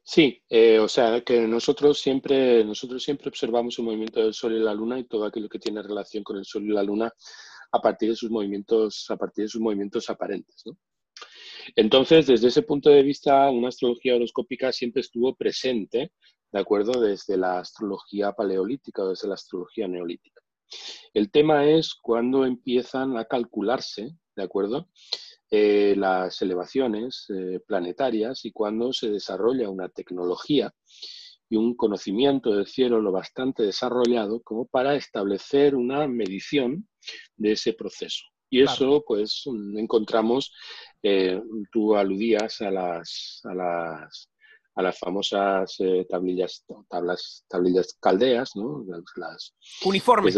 Sí, 0.08 0.40
eh, 0.48 0.78
o 0.78 0.86
sea 0.86 1.20
que 1.22 1.48
nosotros 1.48 1.98
siempre, 1.98 2.64
nosotros 2.64 3.02
siempre 3.02 3.28
observamos 3.28 3.76
el 3.76 3.86
movimiento 3.86 4.20
del 4.22 4.34
Sol 4.34 4.54
y 4.54 4.60
la 4.60 4.72
Luna 4.72 5.00
y 5.00 5.04
todo 5.04 5.24
aquello 5.24 5.48
que 5.48 5.58
tiene 5.58 5.82
relación 5.82 6.22
con 6.22 6.36
el 6.36 6.44
Sol 6.44 6.62
y 6.64 6.68
la 6.68 6.84
Luna 6.84 7.12
a 7.72 7.80
partir 7.80 8.10
de 8.10 8.14
sus 8.14 8.30
movimientos, 8.30 9.06
a 9.10 9.16
partir 9.16 9.46
de 9.46 9.48
sus 9.48 9.60
movimientos 9.60 10.08
aparentes. 10.08 10.62
Entonces, 11.74 12.28
desde 12.28 12.46
ese 12.46 12.62
punto 12.62 12.88
de 12.88 13.02
vista, 13.02 13.50
una 13.50 13.66
astrología 13.66 14.14
horoscópica 14.14 14.70
siempre 14.70 15.00
estuvo 15.00 15.34
presente, 15.34 16.12
¿de 16.52 16.60
acuerdo? 16.60 17.00
Desde 17.00 17.36
la 17.36 17.58
astrología 17.58 18.30
paleolítica 18.30 19.02
o 19.02 19.08
desde 19.08 19.26
la 19.26 19.34
astrología 19.34 19.88
neolítica. 19.88 20.40
El 21.14 21.32
tema 21.32 21.68
es 21.68 21.96
cuando 22.00 22.46
empiezan 22.46 23.16
a 23.16 23.24
calcularse, 23.24 24.16
¿de 24.36 24.42
acuerdo? 24.44 24.88
Eh, 25.48 25.94
las 25.96 26.42
elevaciones 26.42 27.26
eh, 27.28 27.60
planetarias 27.64 28.44
y 28.44 28.50
cuando 28.50 28.92
se 28.92 29.10
desarrolla 29.10 29.70
una 29.70 29.88
tecnología 29.88 30.74
y 31.48 31.56
un 31.56 31.76
conocimiento 31.76 32.50
del 32.50 32.66
cielo 32.66 33.00
lo 33.00 33.12
bastante 33.12 33.62
desarrollado 33.62 34.42
como 34.42 34.66
para 34.66 34.96
establecer 34.96 35.76
una 35.76 36.08
medición 36.08 36.88
de 37.36 37.52
ese 37.52 37.74
proceso. 37.74 38.24
Y 38.50 38.62
eso, 38.62 39.04
pues, 39.06 39.44
encontramos, 39.76 40.52
eh, 41.02 41.40
tú 41.70 41.94
aludías 41.94 42.60
a 42.62 42.70
las, 42.72 43.40
a 43.44 43.54
las, 43.54 44.30
a 44.74 44.82
las 44.82 44.98
famosas 44.98 45.76
tablillas, 46.08 46.64
tablas, 46.88 47.44
tablillas 47.48 47.96
caldeas, 48.00 48.56
¿no? 48.56 48.84
Las, 49.16 49.54
Uniformes. 49.84 50.34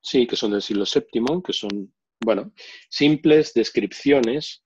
Sí, 0.00 0.26
que 0.26 0.36
son 0.36 0.50
del 0.50 0.60
siglo 0.60 0.84
VII, 0.84 1.42
que 1.42 1.54
son 1.54 1.93
bueno, 2.24 2.52
simples 2.88 3.52
descripciones 3.54 4.64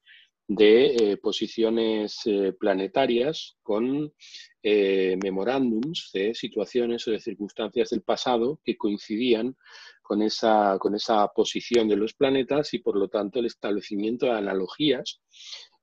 de 0.49 0.87
eh, 0.87 1.17
posiciones 1.19 2.23
eh, 2.25 2.55
planetarias 2.59 3.59
con 3.63 4.15
eh, 4.63 5.19
memorándums 5.23 6.11
de 6.15 6.35
situaciones 6.35 7.07
o 7.07 7.11
de 7.11 7.21
circunstancias 7.21 7.91
del 7.91 8.01
pasado 8.01 8.59
que 8.65 8.79
coincidían 8.79 9.57
con 10.03 10.23
esa, 10.23 10.79
con 10.81 10.95
esa 10.95 11.29
posición 11.29 11.87
de 11.87 11.97
los 11.97 12.15
planetas 12.15 12.73
y 12.73 12.79
por 12.79 12.97
lo 12.97 13.09
tanto 13.09 13.41
el 13.41 13.47
establecimiento 13.47 14.25
de 14.25 14.33
analogías 14.33 15.21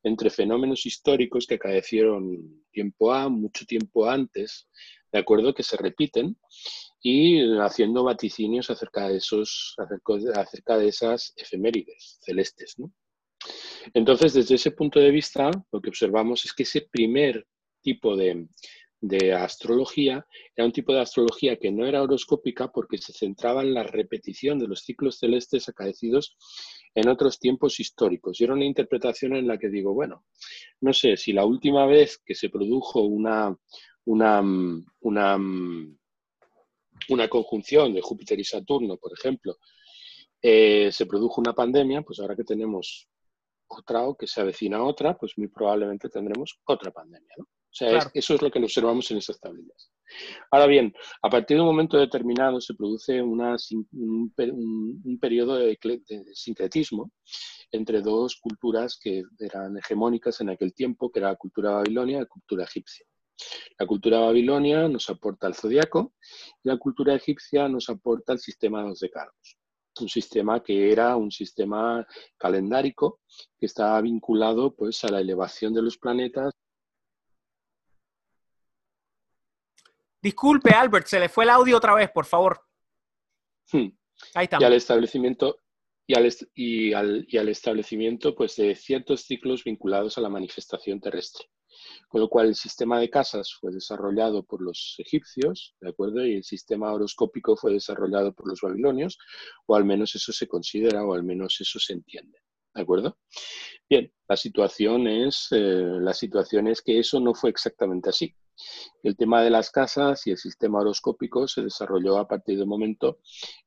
entre 0.01 0.31
fenómenos 0.31 0.85
históricos 0.87 1.45
que 1.45 1.55
acaecieron 1.55 2.63
tiempo 2.71 3.13
A, 3.13 3.29
mucho 3.29 3.65
tiempo 3.65 4.09
antes, 4.09 4.67
de 5.11 5.19
acuerdo, 5.19 5.53
que 5.53 5.63
se 5.63 5.77
repiten 5.77 6.37
y 7.07 7.39
haciendo 7.59 8.03
vaticinios 8.03 8.71
acerca 8.71 9.07
de, 9.07 9.17
esos, 9.17 9.75
acerca 10.33 10.75
de 10.75 10.87
esas 10.87 11.33
efemérides 11.37 12.17
celestes. 12.19 12.77
Entonces, 13.93 14.33
desde 14.33 14.55
ese 14.55 14.71
punto 14.71 14.99
de 14.99 15.11
vista, 15.11 15.51
lo 15.71 15.81
que 15.81 15.89
observamos 15.89 16.45
es 16.45 16.53
que 16.53 16.63
ese 16.63 16.81
primer 16.81 17.45
tipo 17.83 18.17
de, 18.17 18.47
de 19.01 19.33
astrología 19.33 20.25
era 20.55 20.65
un 20.65 20.71
tipo 20.71 20.93
de 20.93 21.01
astrología 21.01 21.57
que 21.57 21.71
no 21.71 21.85
era 21.85 22.01
horoscópica 22.01 22.71
porque 22.71 22.97
se 22.97 23.13
centraba 23.13 23.61
en 23.61 23.75
la 23.75 23.83
repetición 23.83 24.57
de 24.57 24.67
los 24.67 24.79
ciclos 24.79 25.19
celestes 25.19 25.69
acaecidos 25.69 26.35
en 26.95 27.07
otros 27.07 27.37
tiempos 27.37 27.79
históricos. 27.79 28.41
Y 28.41 28.45
era 28.45 28.53
una 28.53 28.65
interpretación 28.65 29.35
en 29.35 29.45
la 29.45 29.59
que 29.59 29.69
digo, 29.69 29.93
bueno, 29.93 30.25
no 30.81 30.91
sé 30.91 31.17
si 31.17 31.33
la 31.33 31.45
última 31.45 31.85
vez 31.85 32.17
que 32.25 32.33
se 32.33 32.49
produjo 32.49 33.01
una, 33.01 33.55
una, 34.05 34.41
una, 35.01 35.37
una 37.09 37.27
conjunción 37.27 37.93
de 37.93 38.01
Júpiter 38.01 38.39
y 38.39 38.43
Saturno, 38.43 38.97
por 38.97 39.11
ejemplo, 39.13 39.57
eh, 40.41 40.91
se 40.91 41.05
produjo 41.05 41.41
una 41.41 41.53
pandemia, 41.53 42.01
pues 42.01 42.19
ahora 42.19 42.35
que 42.35 42.43
tenemos 42.43 43.07
otra 43.67 44.03
o 44.03 44.15
que 44.15 44.27
se 44.27 44.41
avecina 44.41 44.83
otra, 44.83 45.17
pues 45.17 45.33
muy 45.37 45.47
probablemente 45.47 46.09
tendremos 46.09 46.59
otra 46.65 46.91
pandemia. 46.91 47.33
¿no? 47.37 47.45
O 47.75 47.77
sea, 47.77 48.09
eso 48.13 48.35
es 48.35 48.41
lo 48.41 48.49
que 48.49 48.59
observamos 48.59 49.09
en 49.11 49.17
esas 49.17 49.39
tablillas. 49.39 49.91
Ahora 50.49 50.67
bien, 50.67 50.93
a 51.21 51.29
partir 51.29 51.57
de 51.57 51.61
un 51.61 51.67
momento 51.67 51.97
determinado 51.97 52.61
se 52.61 52.73
produce 52.73 53.21
una, 53.21 53.57
un, 53.91 55.17
periodo 55.19 55.55
de, 55.55 55.77
sincretismo 56.33 57.11
entre 57.71 58.01
dos 58.01 58.37
culturas 58.37 58.97
que 59.01 59.23
eran 59.39 59.77
hegemónicas 59.77 60.39
en 60.39 60.51
aquel 60.51 60.73
tiempo, 60.73 61.11
que 61.11 61.19
era 61.19 61.29
la 61.29 61.35
cultura 61.35 61.71
babilonia 61.71 62.17
y 62.17 62.19
la 62.21 62.27
cultura 62.27 62.63
egipcia. 62.63 63.05
La 63.77 63.85
cultura 63.85 64.19
babilonia 64.19 64.87
nos 64.87 65.09
aporta 65.09 65.47
el 65.47 65.55
zodiaco 65.55 66.13
y 66.63 66.69
la 66.69 66.77
cultura 66.77 67.15
egipcia 67.15 67.67
nos 67.67 67.89
aporta 67.89 68.33
el 68.33 68.39
sistema 68.39 68.81
de 68.81 68.89
los 68.89 68.99
decanos 68.99 69.57
un 70.01 70.09
sistema 70.09 70.61
que 70.61 70.91
era 70.91 71.15
un 71.15 71.31
sistema 71.31 72.05
calendárico 72.37 73.21
que 73.57 73.65
estaba 73.65 74.01
vinculado 74.01 74.75
pues 74.75 75.03
a 75.05 75.09
la 75.09 75.21
elevación 75.21 75.73
de 75.73 75.81
los 75.81 75.97
planetas 75.97 76.51
Disculpe, 80.21 80.71
Albert, 80.71 81.05
se 81.05 81.19
le 81.19 81.29
fue 81.29 81.43
el 81.43 81.51
audio 81.51 81.77
otra 81.77 81.93
vez, 81.93 82.09
por 82.09 82.25
favor. 82.25 82.59
Hmm. 83.71 83.89
Ahí 84.33 84.45
está. 84.45 84.57
Y 84.59 84.63
al 84.63 84.73
establecimiento 84.73 85.59
y 86.07 86.15
al, 86.15 86.27
y, 86.55 86.93
al, 86.93 87.27
y 87.29 87.37
al, 87.37 87.49
establecimiento 87.49 88.33
pues, 88.33 88.55
de 88.55 88.73
ciertos 88.73 89.21
ciclos 89.21 89.63
vinculados 89.63 90.17
a 90.17 90.21
la 90.21 90.29
manifestación 90.29 90.99
terrestre. 90.99 91.45
Con 92.07 92.21
lo 92.21 92.29
cual 92.29 92.47
el 92.47 92.55
sistema 92.55 92.99
de 92.99 93.09
casas 93.09 93.53
fue 93.53 93.71
desarrollado 93.71 94.43
por 94.43 94.61
los 94.61 94.95
egipcios, 94.97 95.75
¿de 95.81 95.89
acuerdo? 95.89 96.25
Y 96.25 96.35
el 96.35 96.43
sistema 96.43 96.93
horoscópico 96.93 97.55
fue 97.55 97.73
desarrollado 97.73 98.33
por 98.33 98.47
los 98.47 98.61
babilonios, 98.61 99.17
o 99.65 99.75
al 99.75 99.85
menos 99.85 100.15
eso 100.15 100.31
se 100.31 100.47
considera, 100.47 101.03
o 101.05 101.13
al 101.13 101.23
menos 101.23 101.59
eso 101.59 101.79
se 101.79 101.93
entiende. 101.93 102.39
¿De 102.73 102.81
acuerdo? 102.81 103.17
Bien, 103.89 104.11
la 104.27 104.35
situación 104.35 105.07
es, 105.07 105.47
eh, 105.51 105.57
la 105.57 106.13
situación 106.13 106.67
es 106.67 106.81
que 106.81 106.99
eso 106.99 107.19
no 107.19 107.33
fue 107.33 107.49
exactamente 107.49 108.09
así. 108.09 108.35
El 109.03 109.15
tema 109.15 109.41
de 109.43 109.49
las 109.49 109.69
casas 109.69 110.25
y 110.25 110.31
el 110.31 110.37
sistema 110.37 110.79
horoscópico 110.79 111.47
se 111.47 111.61
desarrolló 111.61 112.17
a 112.17 112.27
partir 112.27 112.57
del 112.57 112.67
momento 112.67 113.19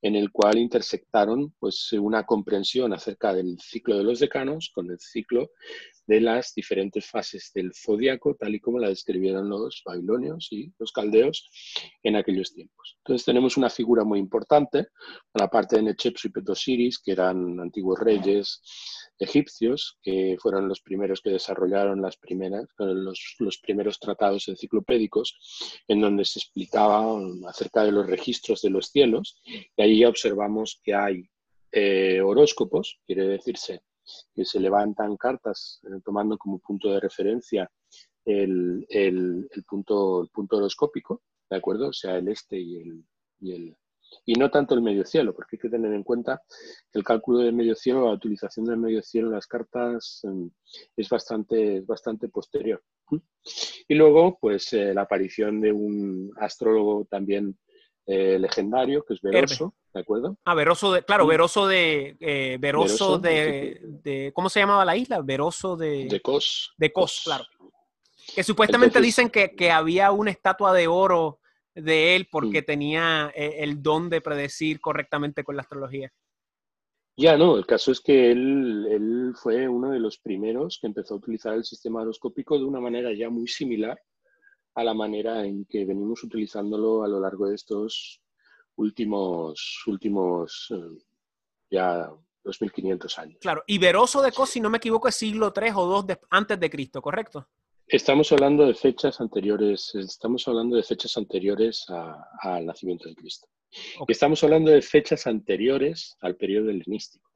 en 0.03 0.17
el 0.17 0.33
cual 0.33 0.59
intersectaron 0.59 1.55
pues, 1.59 1.93
una 1.93 2.25
comprensión 2.25 2.93
acerca 2.93 3.33
del 3.33 3.59
ciclo 3.61 3.97
de 3.97 4.05
los 4.05 4.19
decanos 4.19 4.71
con 4.75 4.91
el 4.91 4.99
ciclo 4.99 5.51
de 6.09 6.23
las 6.23 6.55
diferentes 6.55 7.07
fases 7.07 7.53
del 7.55 7.73
zodiaco, 7.75 8.35
tal 8.35 8.55
y 8.55 8.61
como 8.61 8.79
la 8.79 8.89
describieron 8.89 9.49
los 9.49 9.83
babilonios 9.85 10.49
y 10.51 10.73
los 10.79 10.91
caldeos 10.91 11.51
en 12.03 12.17
aquellos 12.17 12.55
tiempos. 12.55 12.97
Entonces 12.99 13.27
tenemos 13.27 13.59
una 13.59 13.69
figura 13.69 14.05
muy 14.05 14.19
importante, 14.19 14.89
la 15.35 15.49
parte 15.49 15.77
de 15.77 15.83
Nechepsu 15.83 16.29
y 16.29 16.31
Petosiris, 16.33 16.99
que 16.99 17.13
eran 17.13 17.61
antiguos 17.61 18.01
reyes 18.01 18.63
egipcios, 19.19 19.99
que 20.03 20.37
fueron 20.41 20.69
los 20.69 20.81
primeros 20.81 21.21
que 21.21 21.31
desarrollaron 21.31 22.01
las 22.01 22.17
primeras, 22.17 22.67
los, 22.79 23.37
los 23.39 23.59
primeros 23.59 23.99
tratados 23.99 24.49
enciclopédicos, 24.49 25.83
en 25.89 26.01
donde 26.01 26.25
se 26.25 26.39
explicaba 26.39 27.19
acerca 27.49 27.85
de 27.85 27.93
los 27.93 28.07
registros 28.07 28.63
de 28.63 28.71
los 28.71 28.89
cielos, 28.89 29.41
y 29.45 29.83
ahí 29.83 30.05
observamos 30.05 30.81
que 30.83 30.95
hay 30.95 31.29
eh, 31.73 32.21
horóscopos, 32.21 33.01
quiere 33.07 33.27
decirse 33.27 33.83
que 34.35 34.45
se 34.45 34.61
levantan 34.61 35.17
cartas 35.17 35.81
eh, 35.85 36.01
tomando 36.05 36.39
como 36.39 36.59
punto 36.61 36.91
de 36.91 37.01
referencia 37.01 37.71
el, 38.25 38.87
el, 38.89 39.49
punto, 39.67 40.23
el 40.23 40.29
punto 40.29 40.57
horoscópico, 40.57 41.23
¿de 41.51 41.57
acuerdo? 41.57 41.89
O 41.89 41.93
sea, 41.93 42.17
el 42.17 42.29
este 42.29 42.59
y 42.59 42.77
el, 42.77 43.05
y 43.41 43.53
el, 43.53 43.77
y 44.25 44.35
no 44.35 44.51
tanto 44.51 44.75
el 44.75 44.83
medio 44.83 45.05
cielo, 45.05 45.35
porque 45.35 45.57
hay 45.57 45.61
que 45.61 45.71
tener 45.71 45.93
en 45.93 46.03
cuenta 46.03 46.43
que 46.93 46.99
el 46.99 47.05
cálculo 47.05 47.39
del 47.39 47.55
medio 47.55 47.75
cielo, 47.75 48.07
la 48.07 48.13
utilización 48.13 48.67
del 48.67 48.77
medio 48.77 49.03
cielo 49.03 49.29
en 49.29 49.35
las 49.35 49.47
cartas 49.47 50.21
em, 50.25 50.51
es 50.97 51.09
bastante, 51.09 51.81
bastante 51.81 52.29
posterior. 52.29 52.83
Y 53.89 53.95
luego, 53.95 54.39
pues 54.39 54.73
eh, 54.75 54.93
la 54.93 55.03
aparición 55.03 55.61
de 55.61 55.73
un 55.73 56.31
astrólogo 56.37 57.07
también 57.11 57.59
eh, 58.07 58.39
legendario, 58.39 59.03
que 59.03 59.15
es 59.15 59.21
Veroso, 59.23 59.75
¿de 59.95 60.01
acuerdo? 60.01 60.37
Ah, 60.45 60.55
Veroso 60.55 60.93
de, 60.93 61.03
claro, 61.03 61.27
Veroso 61.27 61.67
de, 61.67 62.17
eh, 62.21 62.59
Veroso, 62.61 63.19
de, 63.19 64.31
¿cómo 64.35 64.51
se 64.51 64.61
llamaba 64.61 64.85
la 64.85 64.97
isla? 64.97 65.23
Veroso 65.23 65.77
de... 65.77 66.07
De 66.09 66.21
Cos. 66.21 66.75
De 66.77 66.93
Cos, 66.93 67.23
claro. 67.25 67.45
Que 68.35 68.43
supuestamente 68.43 69.01
dicen 69.01 69.31
que, 69.31 69.55
que 69.55 69.71
había 69.71 70.13
una 70.13 70.31
estatua 70.31 70.75
de 70.75 70.87
oro 70.87 71.41
de 71.83 72.17
él 72.17 72.29
porque 72.31 72.63
tenía 72.63 73.33
eh, 73.35 73.57
el 73.59 73.83
don 73.83 74.09
de 74.11 74.21
predecir 74.21 74.81
correctamente 74.81 75.45
con 75.45 75.57
la 75.57 75.63
astrología. 75.63 76.13
Ya, 77.17 77.37
no, 77.37 77.57
el 77.57 77.67
caso 77.67 77.91
es 77.91 78.01
que 78.01 78.31
él, 78.31 78.87
él, 78.91 79.33
fue 79.35 79.69
uno 79.69 79.91
de 79.91 79.99
los 79.99 80.19
primeros 80.19 80.79
que 80.81 80.87
empezó 80.87 81.15
a 81.15 81.17
utilizar 81.17 81.55
el 81.55 81.65
sistema 81.65 82.03
horoscópico 82.03 82.57
de 82.57 82.65
una 82.65 82.81
manera 82.81 83.13
ya 83.13 83.29
muy 83.29 83.49
similar 83.49 84.01
a 84.75 84.85
la 84.85 84.95
manera 84.95 85.45
en 85.45 85.65
que 85.65 85.85
venimos 85.85 86.23
utilizándolo 86.23 87.03
a 87.03 87.09
lo 87.09 87.19
largo 87.19 87.49
de 87.49 87.57
estos 87.57 88.23
últimos, 88.77 89.83
últimos 89.89 90.69
eh, 90.71 91.05
ya 91.71 92.09
2500 92.45 93.19
años. 93.19 93.39
Claro, 93.41 93.65
y 93.67 93.79
Veroso 93.79 94.23
de 94.23 94.31
Cos, 94.31 94.51
si 94.51 94.61
no 94.61 94.71
me 94.71 94.79
equivoco, 94.79 95.09
es 95.09 95.17
siglo 95.17 95.53
III 95.55 95.73
o 95.75 96.07
II 96.09 96.15
antes 96.31 96.61
de 96.61 96.71
Cristo, 96.71 97.03
¿correcto? 97.03 97.49
Estamos 97.89 98.31
hablando 98.33 98.67
de 98.67 98.75
fechas 98.75 99.19
anteriores, 99.21 99.95
estamos 99.95 100.47
hablando 100.47 100.77
de 100.77 100.83
fechas 100.83 101.17
anteriores 101.17 101.87
al 102.41 102.67
nacimiento 102.67 103.09
de 103.09 103.15
Cristo. 103.15 103.49
Estamos 104.07 104.45
hablando 104.45 104.71
de 104.71 104.83
fechas 104.83 105.27
anteriores 105.27 106.17
al 106.21 106.37
periodo 106.37 106.69
helenístico. 106.69 107.31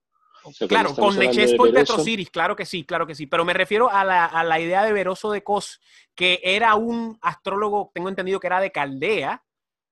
claro, 0.69 0.95
con 0.95 1.19
Nechesco 1.19 1.67
y 1.67 1.73
Petrosiris, 1.73 2.31
claro 2.31 2.55
que 2.55 2.67
sí, 2.67 2.85
claro 2.85 3.07
que 3.07 3.15
sí. 3.15 3.27
Pero 3.27 3.47
me 3.47 3.55
refiero 3.55 3.89
a 3.91 4.05
la, 4.05 4.61
idea 4.61 4.85
de 4.85 4.93
Veroso 4.93 5.31
de 5.31 5.43
Cos, 5.43 5.81
que 6.15 6.39
era 6.43 6.75
un 6.75 7.19
astrólogo, 7.23 7.91
tengo 7.95 8.11
entendido 8.11 8.39
que 8.39 8.49
era 8.49 8.61
de 8.61 8.73
Caldea, 8.73 9.43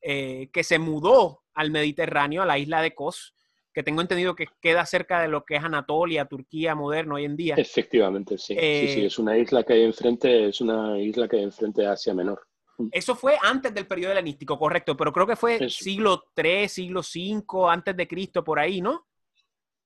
eh, 0.02 0.50
que 0.52 0.62
se 0.62 0.78
mudó 0.78 1.42
al 1.54 1.70
Mediterráneo, 1.70 2.42
a 2.42 2.46
la 2.46 2.58
isla 2.58 2.82
de 2.82 2.94
Cos, 2.94 3.34
que 3.72 3.82
tengo 3.82 4.00
entendido 4.00 4.34
que 4.34 4.46
queda 4.60 4.84
cerca 4.86 5.20
de 5.20 5.28
lo 5.28 5.44
que 5.44 5.56
es 5.56 5.64
Anatolia, 5.64 6.24
Turquía 6.24 6.74
moderno 6.74 7.16
hoy 7.16 7.24
en 7.24 7.36
día. 7.36 7.54
Efectivamente, 7.56 8.36
sí. 8.36 8.54
sí, 8.54 8.88
sí, 8.88 9.00
eh, 9.00 9.06
es 9.06 9.18
una 9.18 9.38
isla 9.38 9.62
que 9.62 9.74
hay 9.74 9.82
enfrente, 9.82 10.48
es 10.48 10.60
una 10.60 10.98
isla 11.00 11.28
que 11.28 11.36
hay 11.36 11.44
enfrente 11.44 11.82
de 11.82 11.88
Asia 11.88 12.14
Menor. 12.14 12.46
Mm. 12.78 12.88
Eso 12.92 13.14
fue 13.14 13.36
antes 13.40 13.72
del 13.72 13.86
periodo 13.86 14.12
helenístico, 14.12 14.58
correcto, 14.58 14.96
pero 14.96 15.12
creo 15.12 15.26
que 15.26 15.36
fue 15.36 15.70
siglo 15.70 16.24
III, 16.36 16.68
siglo 16.68 17.00
V, 17.00 17.70
antes 17.70 17.96
de 17.96 18.08
Cristo, 18.08 18.42
por 18.42 18.58
ahí, 18.58 18.80
¿no? 18.80 19.06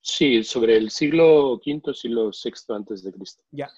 Sí, 0.00 0.44
sobre 0.44 0.76
el 0.76 0.90
siglo 0.90 1.54
V, 1.54 1.94
siglo 1.94 2.30
VI 2.30 2.52
antes 2.74 3.02
de 3.02 3.12
Cristo. 3.12 3.42
Ya. 3.50 3.70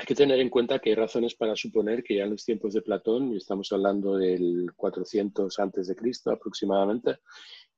Hay 0.00 0.06
que 0.06 0.14
tener 0.14 0.40
en 0.40 0.48
cuenta 0.48 0.78
que 0.78 0.88
hay 0.88 0.94
razones 0.94 1.34
para 1.34 1.54
suponer 1.54 2.02
que 2.02 2.16
ya 2.16 2.24
en 2.24 2.30
los 2.30 2.42
tiempos 2.42 2.72
de 2.72 2.80
Platón, 2.80 3.34
y 3.34 3.36
estamos 3.36 3.70
hablando 3.70 4.16
del 4.16 4.72
400 4.74 5.58
antes 5.58 5.88
de 5.88 5.94
Cristo 5.94 6.30
aproximadamente, 6.30 7.18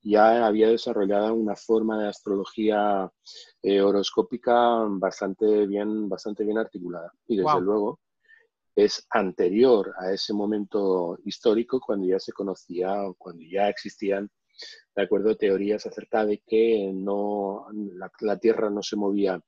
ya 0.03 0.47
había 0.47 0.69
desarrollado 0.69 1.35
una 1.35 1.57
forma 1.57 2.01
de 2.01 2.09
astrología 2.09 3.11
eh, 3.61 3.81
horoscópica 3.81 4.87
bastante 4.89 5.67
bien, 5.67 6.09
bastante 6.09 6.45
bien 6.45 6.59
articulada. 6.59 7.13
Y 7.27 7.39
desde 7.39 7.61
luego 7.61 7.99
es 8.77 9.05
anterior 9.11 9.93
a 9.99 10.13
ese 10.13 10.33
momento 10.33 11.19
histórico 11.25 11.81
cuando 11.81 12.07
ya 12.07 12.21
se 12.21 12.33
conocía, 12.33 13.03
cuando 13.19 13.43
ya 13.51 13.69
existían, 13.69 14.31
de 14.95 15.03
acuerdo, 15.03 15.37
teorías 15.37 15.87
acerca 15.87 16.25
de 16.25 16.41
que 16.47 16.89
no, 16.95 17.67
la, 17.73 18.13
la 18.21 18.39
Tierra 18.39 18.71
no 18.71 18.81
se 18.81 18.95
movía, 18.95 19.43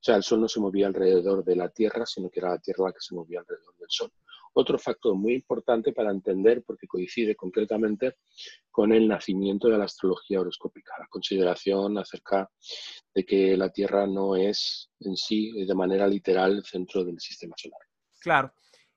o 0.00 0.04
sea, 0.04 0.14
el 0.14 0.22
Sol 0.22 0.40
no 0.40 0.48
se 0.48 0.60
movía 0.60 0.86
alrededor 0.86 1.44
de 1.44 1.56
la 1.56 1.68
Tierra, 1.70 2.06
sino 2.06 2.30
que 2.30 2.38
era 2.38 2.50
la 2.50 2.58
Tierra 2.58 2.86
la 2.86 2.92
que 2.92 3.00
se 3.00 3.16
movía 3.16 3.40
alrededor 3.40 3.76
del 3.76 3.88
Sol. 3.90 4.12
Otro 4.54 4.78
factor 4.78 5.14
muy 5.14 5.34
importante 5.34 5.92
para 5.92 6.10
entender, 6.10 6.62
porque 6.64 6.86
coincide 6.86 7.34
concretamente 7.34 8.16
con 8.70 8.92
el 8.92 9.08
nacimiento 9.08 9.68
de 9.68 9.76
la 9.76 9.84
astrología 9.84 10.40
horoscópica, 10.40 10.94
la 10.98 11.08
consideración 11.08 11.98
acerca 11.98 12.48
de 13.12 13.24
que 13.24 13.56
la 13.56 13.70
Tierra 13.70 14.06
no 14.06 14.36
es 14.36 14.90
en 15.00 15.16
sí, 15.16 15.52
de 15.64 15.74
manera 15.74 16.06
literal, 16.06 16.64
centro 16.64 17.04
del 17.04 17.18
sistema 17.18 17.54
solar. 17.56 17.80
Claro. 18.20 18.52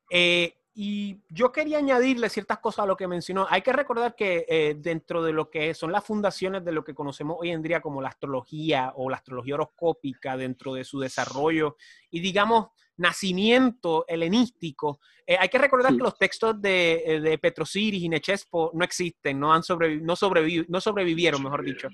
Eh, 0.09 0.53
y 0.83 1.21
yo 1.29 1.51
quería 1.51 1.77
añadirle 1.77 2.27
ciertas 2.27 2.57
cosas 2.57 2.85
a 2.85 2.87
lo 2.87 2.97
que 2.97 3.07
mencionó. 3.07 3.45
Hay 3.51 3.61
que 3.61 3.71
recordar 3.71 4.15
que 4.15 4.47
eh, 4.49 4.75
dentro 4.79 5.21
de 5.21 5.31
lo 5.31 5.51
que 5.51 5.75
son 5.75 5.91
las 5.91 6.03
fundaciones 6.03 6.65
de 6.65 6.71
lo 6.71 6.83
que 6.83 6.95
conocemos 6.95 7.37
hoy 7.39 7.51
en 7.51 7.61
día 7.61 7.81
como 7.81 8.01
la 8.01 8.09
astrología 8.09 8.91
o 8.95 9.07
la 9.07 9.17
astrología 9.17 9.53
horoscópica, 9.53 10.35
dentro 10.37 10.73
de 10.73 10.83
su 10.83 10.99
desarrollo 10.99 11.77
y 12.09 12.19
digamos 12.19 12.69
nacimiento 12.97 14.05
helenístico, 14.07 14.99
eh, 15.27 15.37
hay 15.39 15.49
que 15.49 15.59
recordar 15.59 15.91
que 15.91 15.99
los 15.99 16.17
textos 16.17 16.59
de, 16.59 17.03
eh, 17.05 17.19
de 17.19 17.37
Petrosiris 17.37 18.01
y 18.01 18.09
Nechespo 18.09 18.71
no 18.73 18.83
existen, 18.83 19.39
no, 19.39 19.53
han 19.53 19.61
no, 19.69 20.15
no 20.67 20.81
sobrevivieron, 20.81 21.43
mejor 21.43 21.63
dicho. 21.63 21.89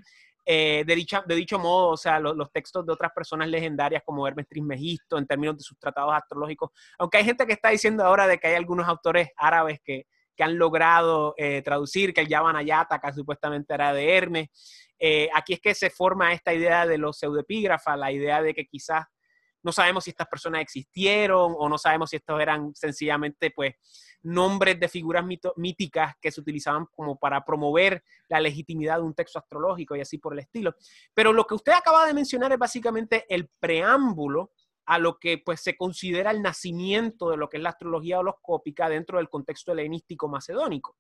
Eh, 0.49 0.86
de, 0.88 0.95
dicha, 0.95 1.21
de 1.27 1.36
dicho 1.36 1.60
modo, 1.60 1.89
o 1.89 1.97
sea, 1.97 2.21
los, 2.21 2.49
textos 2.53 2.86
de 2.86 2.93
otras 2.93 3.12
personas 3.12 3.49
legendarias 3.49 4.01
como 4.05 4.25
Hermes 4.25 4.47
Trismegisto 4.47 5.17
en 5.17 5.27
términos 5.27 5.57
de 5.57 5.63
sus 5.63 5.77
tratados 5.77 6.13
astrológicos, 6.13 6.69
aunque 6.97 7.17
hay 7.17 7.25
gente 7.25 7.45
que 7.45 7.51
está 7.51 7.67
diciendo 7.67 8.05
ahora 8.05 8.27
de 8.27 8.38
que 8.38 8.47
hay 8.47 8.55
algunos 8.55 8.88
autores 8.88 9.27
árabes 9.36 9.81
que, 9.83 10.07
que 10.38 10.43
han 10.45 10.57
logrado 10.57 11.33
eh, 11.36 11.62
traducir, 11.63 12.13
que 12.13 12.21
el 12.21 12.29
Yavanayata, 12.29 12.97
que 12.97 13.12
supuestamente 13.12 13.73
era 13.73 13.91
de 13.91 14.15
Hermes, 14.15 14.47
eh, 14.97 15.27
aquí 15.33 15.51
es 15.51 15.60
que 15.60 15.75
se 15.75 15.89
forma 15.89 16.31
esta 16.31 16.53
idea 16.53 16.88
de 16.88 16.97
los 16.97 17.19
pseudepígrafas, 17.19 17.99
la 17.99 18.13
idea 18.13 18.41
de 18.41 18.53
que 18.53 18.65
quizás 18.65 19.05
no 19.63 19.72
sabemos 19.72 20.04
si 20.04 20.12
estas 20.12 20.28
personas 20.28 20.62
existieron 20.62 21.54
o 21.58 21.70
no 21.70 21.78
sabemos 21.78 22.10
si 22.10 22.17
estos 22.17 22.39
eran 22.39 22.74
sencillamente 22.76 23.52
pues 23.52 23.76
nombres 24.24 24.80
de 24.80 24.89
figuras 24.89 25.26
míticas 25.56 26.15
que 26.22 26.32
se 26.32 26.41
utilizaban 26.41 26.86
como 26.96 27.17
para 27.17 27.43
promover 27.46 28.04
la 28.28 28.39
legitimidad 28.39 28.98
de 28.98 29.04
un 29.04 29.13
texto 29.13 29.39
astrológico 29.39 29.96
y 29.96 30.02
así 30.02 30.17
por 30.17 30.34
el 30.34 30.39
estilo. 30.39 30.76
Pero 31.13 31.34
lo 31.34 31.46
que 31.46 31.56
usted 31.56 31.74
acaba 31.74 32.06
de 32.06 32.13
mencionar 32.13 32.52
es 32.52 32.60
básicamente 32.60 33.26
el 33.30 33.50
preámbulo 33.60 34.52
a 34.86 35.00
lo 35.00 35.20
que 35.20 35.38
pues 35.38 35.62
se 35.62 35.76
considera 35.76 36.32
el 36.32 36.41
nacimiento 36.41 37.30
de 37.30 37.38
lo 37.38 37.50
que 37.50 37.58
es 37.58 37.63
la 37.63 37.70
astrología 37.70 38.20
holoscópica 38.20 38.89
dentro 38.89 39.17
del 39.17 39.30
contexto 39.30 39.74
helenístico 39.74 40.28
macedónico. 40.28 40.96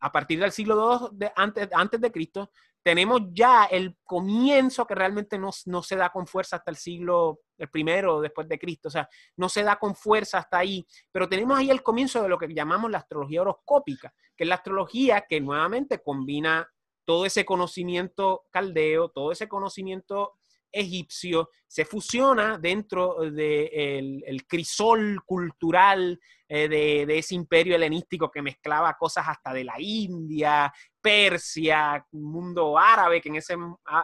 A 0.00 0.10
partir 0.10 0.40
del 0.40 0.52
siglo 0.52 0.98
II 1.00 1.08
de, 1.12 1.32
antes, 1.36 1.68
antes 1.72 2.00
de 2.00 2.10
Cristo, 2.10 2.50
tenemos 2.82 3.20
ya 3.32 3.64
el 3.64 3.96
comienzo 4.04 4.86
que 4.86 4.94
realmente 4.94 5.38
no, 5.38 5.50
no, 5.66 5.82
se 5.82 5.96
da 5.96 6.10
con 6.10 6.26
fuerza 6.26 6.56
hasta 6.56 6.70
el 6.70 6.76
siglo 6.76 7.40
el 7.58 7.68
primero 7.68 8.20
después 8.20 8.48
de 8.48 8.58
Cristo, 8.58 8.88
o 8.88 8.90
sea, 8.90 9.08
no 9.36 9.50
se 9.50 9.62
da 9.62 9.76
con 9.76 9.94
fuerza 9.94 10.38
hasta 10.38 10.58
ahí, 10.58 10.86
pero 11.12 11.28
tenemos 11.28 11.58
ahí 11.58 11.70
el 11.70 11.82
comienzo 11.82 12.22
de 12.22 12.28
lo 12.28 12.38
que 12.38 12.48
llamamos 12.48 12.90
la 12.90 12.98
astrología 12.98 13.42
horoscópica, 13.42 14.14
que 14.34 14.44
es 14.44 14.48
la 14.48 14.54
astrología 14.54 15.26
que 15.28 15.40
nuevamente 15.40 16.02
combina 16.02 16.66
todo 17.04 17.26
ese 17.26 17.44
conocimiento 17.44 18.44
caldeo, 18.50 19.10
todo 19.10 19.32
ese 19.32 19.48
conocimiento 19.48 20.39
egipcio, 20.72 21.50
se 21.66 21.84
fusiona 21.84 22.58
dentro 22.58 23.18
del 23.20 24.22
el 24.26 24.46
crisol 24.46 25.20
cultural 25.24 26.18
eh, 26.48 26.68
de, 26.68 27.18
ese 27.18 27.36
imperio 27.36 27.76
helenístico 27.76 28.28
que 28.28 28.42
mezclaba 28.42 28.96
cosas 28.98 29.28
hasta 29.28 29.52
de 29.52 29.62
la 29.62 29.74
India, 29.78 30.72
Persia, 31.00 32.04
mundo 32.10 32.76
árabe, 32.76 33.20
que 33.20 33.28
en 33.28 33.36
ese, 33.36 33.56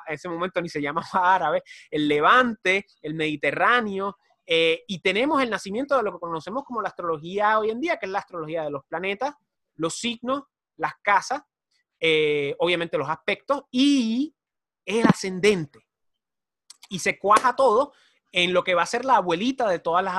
ese 0.07 0.29
momento 0.29 0.63
ni 0.63 0.69
se 0.69 0.81
llamaba 0.81 1.07
árabe, 1.35 1.63
el 1.91 2.07
Levante, 2.07 2.87
el 3.03 3.15
Mediterráneo, 3.15 4.17
eh, 4.47 4.85
y 4.87 5.01
tenemos 5.01 5.43
el 5.43 5.51
nacimiento 5.51 5.97
de 5.97 6.05
lo 6.05 6.13
que 6.13 6.21
conocemos 6.21 6.63
como 6.63 6.81
la 6.81 6.89
astrología 6.89 7.59
hoy 7.59 7.71
en 7.71 7.81
día, 7.81 7.97
que 7.97 8.07
es 8.07 8.13
la 8.13 8.21
astrología 8.21 8.63
de 8.63 8.71
los 8.71 8.85
planetas, 8.85 9.35
los 9.75 9.97
signos, 9.97 10.45
las 10.77 10.93
casas, 11.03 11.43
eh, 11.99 12.55
obviamente 12.61 12.97
los 12.97 13.09
aspectos 13.09 13.65
y 13.73 14.37
el 14.85 15.05
ascendente 15.05 15.81
y 16.89 16.99
se 16.99 17.19
cuaja 17.19 17.57
todo 17.57 17.93
en 18.33 18.53
lo 18.53 18.65
que 18.65 18.75
va 18.75 18.83
a 18.83 18.87
ser 18.87 19.05
la 19.05 19.17
abuelita 19.17 19.69
de 19.69 19.79
todas 19.79 20.05
las 20.05 20.15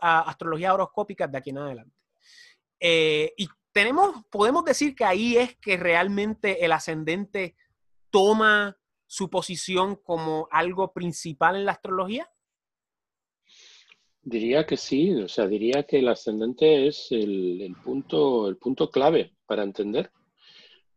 astrologías 0.00 0.74
horoscópicas 0.74 1.30
de 1.30 1.38
aquí 1.38 1.50
en 1.50 1.58
adelante. 1.58 1.96
Eh, 2.80 3.32
y 3.36 3.48
tenemos, 3.72 4.24
podemos 4.30 4.64
decir 4.64 4.94
que 4.94 5.04
ahí 5.04 5.36
es 5.36 5.56
que 5.56 5.76
realmente 5.76 6.64
el 6.64 6.72
ascendente 6.72 7.56
toma 8.10 8.76
su 9.06 9.30
posición 9.30 9.96
como 9.96 10.48
algo 10.50 10.92
principal 10.92 11.56
en 11.56 11.64
la 11.64 11.72
astrología. 11.72 12.30
Diría 14.22 14.66
que 14.66 14.76
sí, 14.76 15.12
o 15.14 15.28
sea, 15.28 15.46
diría 15.46 15.82
que 15.82 15.98
el 15.98 16.08
ascendente 16.08 16.86
es 16.86 17.08
el, 17.10 17.74
punto, 17.82 18.48
el 18.48 18.56
punto 18.56 18.90
clave 18.90 19.34
para 19.46 19.64
entender 19.64 20.12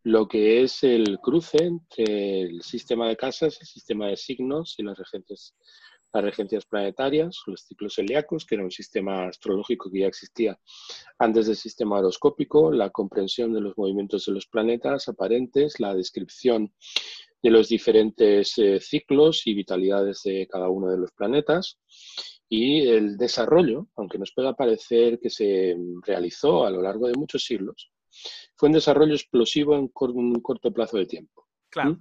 lo 0.06 0.28
que 0.28 0.62
es 0.62 0.84
el 0.84 1.20
cruce 1.20 1.58
entre 1.63 2.41
el 2.41 2.62
sistema 2.62 3.08
de 3.08 3.18
casas, 3.18 3.58
el 3.60 3.65
sistema 3.65 4.06
de 4.06 4.15
signos 4.15 4.76
y 4.78 4.84
las 4.84 5.00
regentes, 5.00 5.56
las 6.13 6.24
regencias 6.24 6.63
planetarias, 6.68 7.41
los 7.48 7.62
ciclos 7.62 7.98
heliacos, 7.98 8.46
que 8.46 8.54
era 8.54 8.63
un 8.63 8.70
sistema 8.70 9.26
astrológico 9.26 9.89
que 9.91 10.02
ya 10.02 10.08
existía 10.08 10.60
antes 11.18 11.48
del 11.48 11.56
sistema 11.56 11.98
horoscópico, 11.98 12.72
la 12.72 12.91
comprensión 12.91 13.52
de 13.52 13.62
los 13.62 13.76
movimientos 13.76 14.28
de 14.28 14.34
los 14.34 14.46
planetas 14.46 15.08
aparentes, 15.08 15.80
la 15.80 15.96
descripción 15.96 16.72
de 17.41 17.50
los 17.50 17.68
diferentes 17.68 18.56
eh, 18.60 18.80
ciclos 18.80 19.48
y 19.48 19.56
vitalidades 19.56 20.22
de 20.24 20.48
cada 20.48 20.70
uno 20.70 20.91
de 20.91 20.98
los 20.98 21.12
planetas 21.13 21.80
y 22.48 22.88
el 22.88 23.18
desarrollo, 23.18 23.88
aunque 23.96 24.20
nos 24.20 24.32
pueda 24.36 24.54
parecer 24.54 25.20
que 25.20 25.32
se 25.32 25.76
realizó 26.04 26.63
a 26.63 26.70
lo 26.70 26.84
largo 26.84 27.08
de 27.08 27.15
muchos 27.18 27.44
siglos, 27.44 27.91
fue 28.56 28.69
un 28.69 28.73
desarrollo 28.73 29.13
explosivo 29.13 29.75
en 29.75 29.89
un 29.99 30.41
corto 30.41 30.71
plazo 30.71 30.97
de 30.97 31.06
tiempo. 31.06 31.47
Claro. 31.69 31.99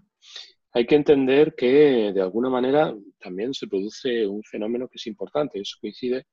Hay 0.72 0.86
que 0.86 0.96
entender 0.96 1.54
que 1.54 2.12
de 2.12 2.20
alguna 2.20 2.50
manera 2.50 2.94
también 3.20 3.54
se 3.54 3.68
produce 3.68 4.26
un 4.26 4.42
fenómeno 4.42 4.88
que 4.88 4.96
es 4.96 5.06
importante. 5.06 5.60
Eso 5.60 5.76
coincide, 5.80 6.26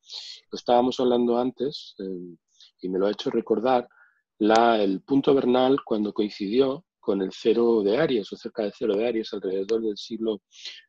lo 0.51 0.55
estábamos 0.55 0.99
hablando 0.99 1.37
antes 1.37 1.95
eh, 1.99 2.35
y 2.81 2.89
me 2.89 2.97
lo 2.97 3.05
ha 3.05 3.11
hecho 3.11 3.29
recordar 3.29 3.87
la, 4.39 4.81
el 4.81 5.01
punto 5.01 5.35
vernal 5.35 5.77
cuando 5.85 6.11
coincidió 6.11 6.85
con 6.99 7.21
el 7.21 7.31
cero 7.31 7.83
de 7.83 7.97
Aries 7.97 8.31
o 8.33 8.35
cerca 8.35 8.63
del 8.63 8.73
cero 8.75 8.95
de 8.95 9.07
Aries 9.07 9.31
alrededor 9.33 9.81
del 9.81 9.97
siglo 9.97 10.41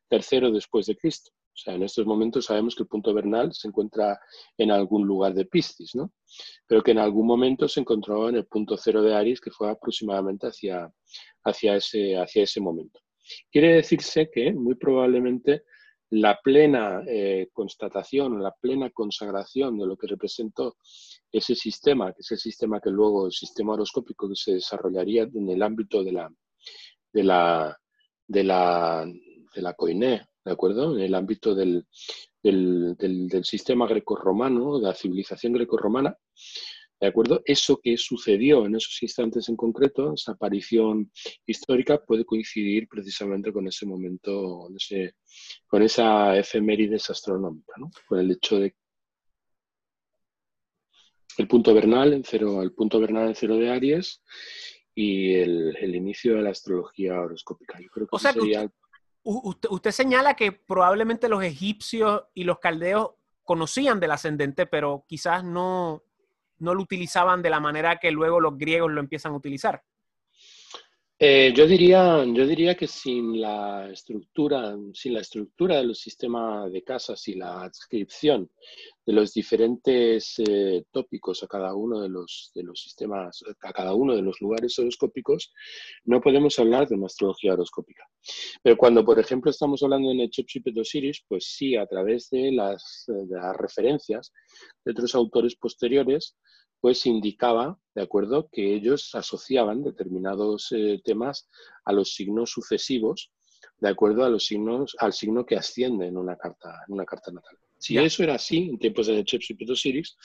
III 0.09 0.51
después 0.51 0.87
de 0.87 0.95
Cristo. 0.95 1.31
O 1.53 1.57
sea, 1.57 1.75
en 1.75 1.83
estos 1.83 2.05
momentos 2.05 2.45
sabemos 2.45 2.75
que 2.75 2.83
el 2.83 2.89
punto 2.89 3.13
vernal 3.13 3.53
se 3.53 3.67
encuentra 3.67 4.19
en 4.57 4.71
algún 4.71 5.05
lugar 5.05 5.33
de 5.35 5.45
Piscis, 5.45 5.93
¿no? 5.93 6.11
Pero 6.67 6.81
que 6.81 6.91
en 6.91 6.97
algún 6.97 7.27
momento 7.27 7.67
se 7.67 7.79
encontró 7.79 8.27
en 8.29 8.35
el 8.35 8.45
punto 8.47 8.75
cero 8.75 9.03
de 9.03 9.13
Aries, 9.15 9.39
que 9.39 9.51
fue 9.51 9.69
aproximadamente 9.69 10.47
hacia, 10.47 10.91
hacia, 11.43 11.75
ese, 11.75 12.17
hacia 12.17 12.43
ese 12.43 12.59
momento. 12.59 12.99
Quiere 13.51 13.75
decirse 13.75 14.29
que 14.33 14.51
muy 14.51 14.75
probablemente 14.75 15.63
la 16.09 16.39
plena 16.43 17.03
eh, 17.07 17.49
constatación, 17.53 18.41
la 18.41 18.51
plena 18.51 18.89
consagración 18.91 19.77
de 19.77 19.85
lo 19.85 19.97
que 19.97 20.07
representó 20.07 20.77
ese 21.31 21.55
sistema, 21.55 22.13
que 22.13 22.21
es 22.21 22.31
el 22.31 22.37
sistema 22.37 22.79
que 22.79 22.91
luego, 22.91 23.27
el 23.27 23.31
sistema 23.31 23.73
horoscópico 23.73 24.29
que 24.29 24.35
se 24.35 24.53
desarrollaría 24.53 25.23
en 25.23 25.49
el 25.49 25.63
ámbito 25.63 26.03
de 26.03 26.11
la, 26.11 26.29
de 27.11 27.23
la, 27.23 27.77
de 28.27 28.43
la, 28.43 29.05
de 29.55 29.61
la 29.61 29.73
coiné, 29.73 30.27
¿de 30.45 30.51
acuerdo? 30.51 30.95
En 30.95 31.01
el 31.01 31.15
ámbito 31.15 31.55
del, 31.55 31.85
del, 32.41 32.95
del, 32.97 33.43
sistema 33.45 33.87
grecorromano, 33.87 34.79
de 34.79 34.87
la 34.87 34.95
civilización 34.95 35.53
grecorromana, 35.53 36.17
¿de 36.99 37.07
acuerdo? 37.07 37.41
Eso 37.45 37.79
que 37.81 37.97
sucedió 37.97 38.65
en 38.65 38.75
esos 38.75 39.01
instantes 39.01 39.49
en 39.49 39.55
concreto, 39.55 40.13
esa 40.13 40.33
aparición 40.33 41.11
histórica, 41.45 42.03
puede 42.03 42.25
coincidir 42.25 42.87
precisamente 42.87 43.51
con 43.51 43.67
ese 43.67 43.85
momento, 43.85 44.59
con, 44.59 44.75
ese, 44.75 45.15
con 45.67 45.81
esa 45.81 46.37
efemérides 46.37 47.09
astronómica, 47.09 47.73
¿no? 47.77 47.89
Con 48.07 48.19
el 48.19 48.31
hecho 48.31 48.59
de 48.59 48.75
el 51.37 51.47
punto 51.47 51.73
vernal 51.73 52.13
en 52.13 52.23
cero, 52.23 52.61
el 52.61 52.73
punto 52.73 52.99
vernal 52.99 53.29
en 53.29 53.35
cero 53.35 53.57
de 53.57 53.71
Aries 53.71 54.21
y 54.93 55.33
el, 55.33 55.75
el 55.77 55.95
inicio 55.95 56.35
de 56.35 56.43
la 56.43 56.51
astrología 56.51 57.19
horoscópica. 57.19 57.79
Yo 57.81 57.89
creo 57.89 58.07
que 58.07 58.19
sería 58.19 58.61
usted, 58.65 58.82
señala 59.91 60.35
que 60.35 60.51
probablemente 60.51 61.29
los 61.29 61.43
egipcios 61.43 62.23
y 62.33 62.43
los 62.43 62.59
caldeos 62.59 63.11
conocían 63.43 63.99
del 63.99 64.11
ascendente, 64.11 64.65
pero 64.65 65.05
quizás 65.07 65.43
no, 65.43 66.03
no 66.59 66.73
lo 66.73 66.81
utilizaban 66.81 67.41
de 67.41 67.49
la 67.49 67.59
manera 67.59 67.99
que 67.99 68.11
luego 68.11 68.39
los 68.39 68.57
griegos 68.57 68.91
lo 68.91 68.99
empiezan 68.99 69.33
a 69.33 69.37
utilizar. 69.37 69.83
Eh, 71.25 71.53
yo, 71.55 71.65
diría, 71.65 72.25
yo 72.25 72.45
diría 72.45 72.75
que 72.75 72.85
sin 72.85 73.39
la 73.39 73.89
estructura, 73.89 74.75
sin 74.93 75.13
la 75.13 75.21
estructura 75.21 75.77
de 75.77 75.85
los 75.85 75.99
sistemas 76.01 76.69
de 76.69 76.83
casas 76.83 77.25
y 77.29 77.35
la 77.35 77.61
adscripción 77.63 78.51
de 79.05 79.13
los 79.13 79.31
diferentes 79.33 80.33
eh, 80.39 80.83
tópicos 80.91 81.41
a 81.41 81.47
cada 81.47 81.75
uno 81.75 82.01
de 82.01 82.09
los, 82.09 82.51
de 82.53 82.63
los 82.63 82.81
sistemas, 82.81 83.41
a 83.61 83.71
cada 83.71 83.93
uno 83.93 84.17
de 84.17 84.21
los 84.21 84.41
lugares 84.41 84.77
horoscópicos, 84.77 85.53
no 86.03 86.19
podemos 86.19 86.59
hablar 86.59 86.89
de 86.89 86.95
una 86.95 87.05
astrología 87.05 87.53
horoscópica. 87.53 88.03
Pero 88.61 88.75
cuando, 88.75 89.05
por 89.05 89.17
ejemplo, 89.17 89.49
estamos 89.49 89.81
hablando 89.81 90.09
de 90.09 90.15
Nechepchipet 90.15 90.77
Osiris, 90.77 91.23
pues 91.29 91.45
sí, 91.45 91.77
a 91.77 91.85
través 91.85 92.29
de 92.31 92.51
las, 92.51 93.05
de 93.07 93.37
las 93.37 93.55
referencias 93.55 94.33
de 94.83 94.91
otros 94.91 95.15
autores 95.15 95.55
posteriores, 95.55 96.35
pues 96.83 97.05
indicaba, 97.05 97.79
¿de 97.95 98.01
acuerdo?, 98.01 98.49
que 98.51 98.73
ellos 98.73 99.15
asociaban 99.15 99.83
determinados 99.83 100.69
eh, 100.73 101.01
temas 101.05 101.49
a 101.85 101.93
los 101.93 102.13
signos 102.13 102.51
sucesivos, 102.51 103.31
de 103.77 103.87
acuerdo 103.87 104.25
a 104.25 104.29
los 104.29 104.45
signos, 104.45 104.93
al 104.99 105.13
signo 105.13 105.45
que 105.45 105.55
asciende 105.55 106.07
en 106.07 106.17
una 106.17 106.35
carta, 106.35 106.83
en 106.85 106.95
una 106.95 107.05
carta 107.05 107.31
natal. 107.31 107.57
Si 107.77 107.97
eso 107.97 108.21
era 108.21 108.35
así 108.35 108.67
en 108.69 108.79
tiempos 108.79 109.07
de 109.07 109.23
Osiris, 109.69 110.17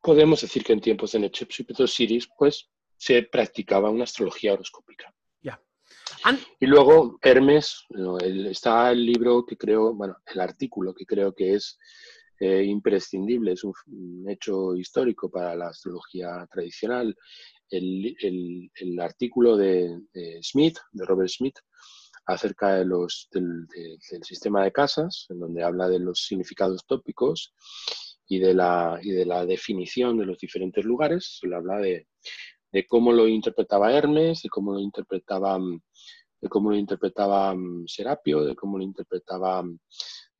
podemos 0.00 0.40
decir 0.40 0.62
que 0.62 0.74
en 0.74 0.80
tiempos 0.80 1.10
de 1.10 1.18
Hatshepsut 1.18 1.80
Osiris, 1.80 2.28
pues 2.38 2.70
se 2.96 3.20
practicaba 3.24 3.90
una 3.90 4.04
astrología 4.04 4.52
horoscópica. 4.52 5.12
Ya. 5.42 5.60
Y 6.60 6.66
luego 6.66 7.18
Hermes, 7.22 7.86
está 8.52 8.92
el 8.92 9.04
libro 9.04 9.44
que 9.44 9.56
creo, 9.56 9.92
bueno, 9.94 10.16
el 10.26 10.38
artículo 10.38 10.94
que 10.94 11.06
creo 11.06 11.34
que 11.34 11.54
es 11.54 11.76
eh, 12.40 12.64
imprescindible, 12.64 13.52
es 13.52 13.64
un, 13.64 13.74
hecho 14.28 14.76
histórico 14.76 15.30
para 15.30 15.56
la 15.56 15.68
astrología 15.68 16.46
tradicional. 16.50 17.16
El, 17.70 18.66
artículo 19.00 19.56
de, 19.56 20.00
Smith, 20.42 20.78
de 20.92 21.04
Robert 21.04 21.30
Smith, 21.30 21.58
acerca 22.26 22.74
de 22.74 22.84
los, 22.84 23.28
del, 23.32 23.66
sistema 24.22 24.64
de 24.64 24.72
casas, 24.72 25.26
en 25.30 25.40
donde 25.40 25.62
habla 25.62 25.88
de 25.88 25.98
los 25.98 26.26
significados 26.26 26.84
tópicos 26.86 27.54
y 28.28 28.38
de 28.38 28.54
la, 28.54 28.98
y 29.02 29.10
de 29.10 29.24
la 29.24 29.44
definición 29.44 30.18
de 30.18 30.26
los 30.26 30.38
diferentes 30.38 30.84
lugares. 30.84 31.38
Se 31.40 31.54
habla 31.54 31.78
de, 31.78 32.06
de 32.72 32.86
cómo 32.86 33.12
lo 33.12 33.26
interpretaba 33.26 33.92
Hermes, 33.92 34.42
de 34.42 34.48
cómo 34.48 34.72
lo 34.72 34.80
interpretaba, 34.80 35.58
de 36.40 36.48
cómo 36.48 36.70
lo 36.70 36.76
interpretaba 36.76 37.54
mm, 37.54 37.86
Serapio, 37.86 38.44
de 38.44 38.54
cómo 38.54 38.78
lo 38.78 38.84
interpretaba 38.84 39.64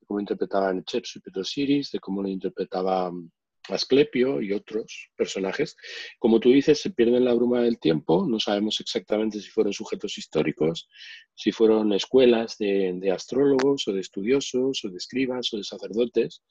cómo 0.09 0.21
interpretaban 0.21 0.83
Chepsu 0.85 1.21
y 1.25 1.39
Osiris, 1.39 1.93
de 1.93 2.01
cómo 2.01 2.23
lo 2.23 2.29
interpretaba 2.29 3.13
mm, 3.13 3.31
Asclepio 3.69 4.41
y 4.41 4.53
otros 4.53 5.11
personajes. 5.15 5.77
Como 6.19 6.41
tú 6.41 6.51
dices, 6.51 6.81
se 6.81 6.91
pierden 6.91 7.27
la 7.27 7.35
bruma 7.35 7.61
del 7.61 7.79
tiempo, 7.79 8.27
no 8.27 8.41
sabemos 8.41 8.81
exactamente 8.81 9.41
si 9.41 9.51
fueron 9.51 9.75
sujetos 9.75 10.17
históricos, 10.17 10.89
si 11.35 11.53
fueron 11.53 11.93
escuelas 11.93 12.57
de, 12.59 13.11
astrólogos 13.13 13.87
o 13.87 13.93
de 13.93 14.01
estudiosos 14.01 14.83
o 14.83 14.89
de 14.89 14.97
escribas 14.97 15.53
o 15.53 15.59
de 15.59 15.65
sacerdotes, 15.65 16.43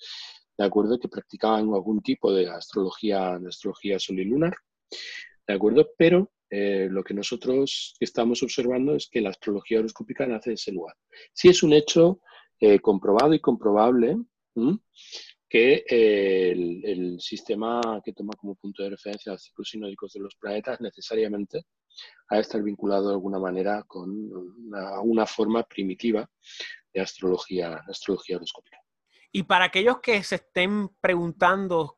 de 0.58 0.66
acuerdo, 0.66 1.00
que 1.00 1.10
practicaban 1.10 1.74
algún 1.74 2.02
tipo 2.02 2.32
de 2.32 2.50
astrología, 2.50 3.40
de 3.40 3.48
astrología 3.48 3.98
solilunar, 3.98 4.56
de 5.48 5.54
acuerdo, 5.54 5.90
pero 5.98 6.32
eh, 6.50 6.88
lo 6.90 7.04
que 7.04 7.14
nosotros 7.14 7.96
estamos 8.00 8.44
observando 8.44 8.96
es 8.96 9.10
que 9.10 9.22
la 9.22 9.30
astrología 9.30 9.80
horoscópica 9.80 10.28
nace 10.28 10.52
de 10.52 10.56
ese 10.56 10.72
lugar. 10.72 10.96
Si 11.34 11.50
es 11.50 11.64
un 11.64 11.74
hecho 11.74 12.22
eh, 12.60 12.80
comprobado 12.80 13.34
y 13.34 13.40
comprobable 13.40 14.18
que 15.50 15.86
eh, 15.90 16.52
el, 16.52 17.20
sistema 17.22 18.02
que 18.04 18.14
toma 18.14 18.34
como 18.38 18.56
punto 18.56 18.84
de 18.84 18.90
referencia 18.90 19.32
los 19.32 19.44
ciclos 19.44 19.70
sinódicos 19.70 20.14
de 20.14 20.20
los 20.20 20.36
planetas 20.36 20.82
necesariamente 20.82 21.66
ha 22.30 22.36
de 22.36 22.42
estar 22.42 22.62
vinculado 22.62 23.08
de 23.08 23.14
alguna 23.14 23.40
manera 23.40 23.84
con 23.88 24.10
una, 25.04 25.26
forma 25.26 25.64
primitiva 25.64 26.30
de 26.94 27.02
astrología, 27.02 27.82
astrología 27.88 28.38
horoscópica. 28.38 28.78
Y 29.32 29.44
para 29.44 29.66
aquellos 29.66 30.00
que 30.00 30.22
se 30.24 30.36
estén 30.36 30.90
preguntando 31.00 31.97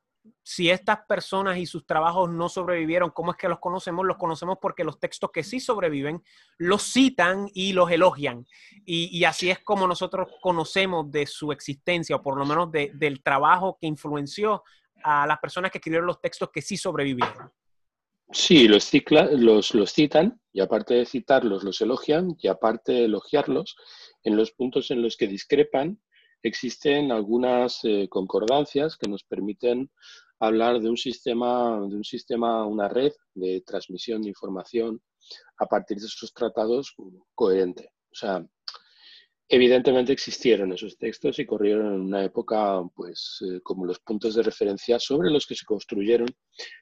si 0.49 0.71
estas 0.71 1.05
personas 1.07 1.59
y 1.59 1.67
sus 1.67 1.85
trabajos 1.85 2.27
no 2.27 2.49
sobrevivieron, 2.49 3.12
¿cómo 3.12 3.29
es 3.29 3.38
que 3.38 3.47
los 3.47 3.59
conocemos? 3.59 4.03
Los 4.03 4.17
conocemos 4.17 4.57
porque 4.59 4.83
los 4.83 4.99
textos 4.99 5.29
que 5.31 5.43
sí 5.43 5.59
sobreviven 5.59 6.23
los 6.57 6.81
citan 6.81 7.47
y 7.53 7.73
los 7.73 7.91
elogian. 7.91 8.47
Y, 8.83 9.23
así 9.25 9.51
es 9.51 9.59
como 9.59 9.85
nosotros 9.85 10.27
conocemos 10.41 11.12
de 11.12 11.27
su 11.27 11.51
existencia, 11.51 12.15
o 12.15 12.23
por 12.23 12.35
lo 12.35 12.47
menos 12.47 12.71
del 12.71 13.21
trabajo 13.21 13.77
que 13.79 13.85
influenció 13.85 14.63
a 15.03 15.27
las 15.27 15.38
personas 15.38 15.69
que 15.69 15.77
escribieron 15.77 16.07
los 16.07 16.19
textos 16.19 16.49
que 16.51 16.63
sí 16.63 16.77
sobrevivieron. 16.77 17.51
Sí, 18.31 18.67
los, 18.67 18.91
los, 19.75 19.93
citan 19.93 20.41
y 20.51 20.62
aparte 20.62 20.95
de 20.95 21.05
citarlos, 21.05 21.63
los 21.63 21.79
elogian 21.79 22.35
y 22.39 22.47
aparte 22.47 22.93
de 22.93 23.05
elogiarlos, 23.05 23.75
en 24.23 24.35
los 24.35 24.51
puntos 24.51 24.89
en 24.89 25.03
los 25.03 25.15
que 25.15 25.27
discrepan, 25.27 26.01
existen 26.43 27.12
algunas 27.12 27.80
eh, 27.84 28.08
concordancias 28.10 28.97
que 28.97 29.10
nos 29.10 29.23
permiten 29.23 29.89
hablar 30.39 30.80
de 30.80 30.89
un 30.89 30.97
sistema, 30.97 31.80
de 31.88 31.95
un 31.95 32.04
sistema, 32.04 32.65
una 32.65 32.88
red 32.88 33.12
de 33.34 33.62
transmisión 33.65 34.21
de 34.21 34.30
información 34.30 35.02
a 35.58 35.65
partir 35.65 35.97
de 35.97 36.06
esos 36.06 36.34
tratados 36.34 36.95
coherente. 37.36 37.91
O 38.12 38.15
sea, 38.15 38.45
evidentemente 39.49 40.13
existieron 40.13 40.71
esos 40.71 40.97
textos 40.97 41.39
y 41.39 41.45
corrieron 41.45 41.93
en 41.93 42.02
una 42.02 42.23
época, 42.23 42.82
pues, 42.95 43.39
eh, 43.41 43.60
como 43.62 43.86
los 43.86 43.99
puntos 43.99 44.36
de 44.36 44.43
referencia 44.43 44.99
sobre 44.99 45.30
los 45.30 45.45
que 45.45 45.56
se 45.56 45.65
construyeron 45.65 46.28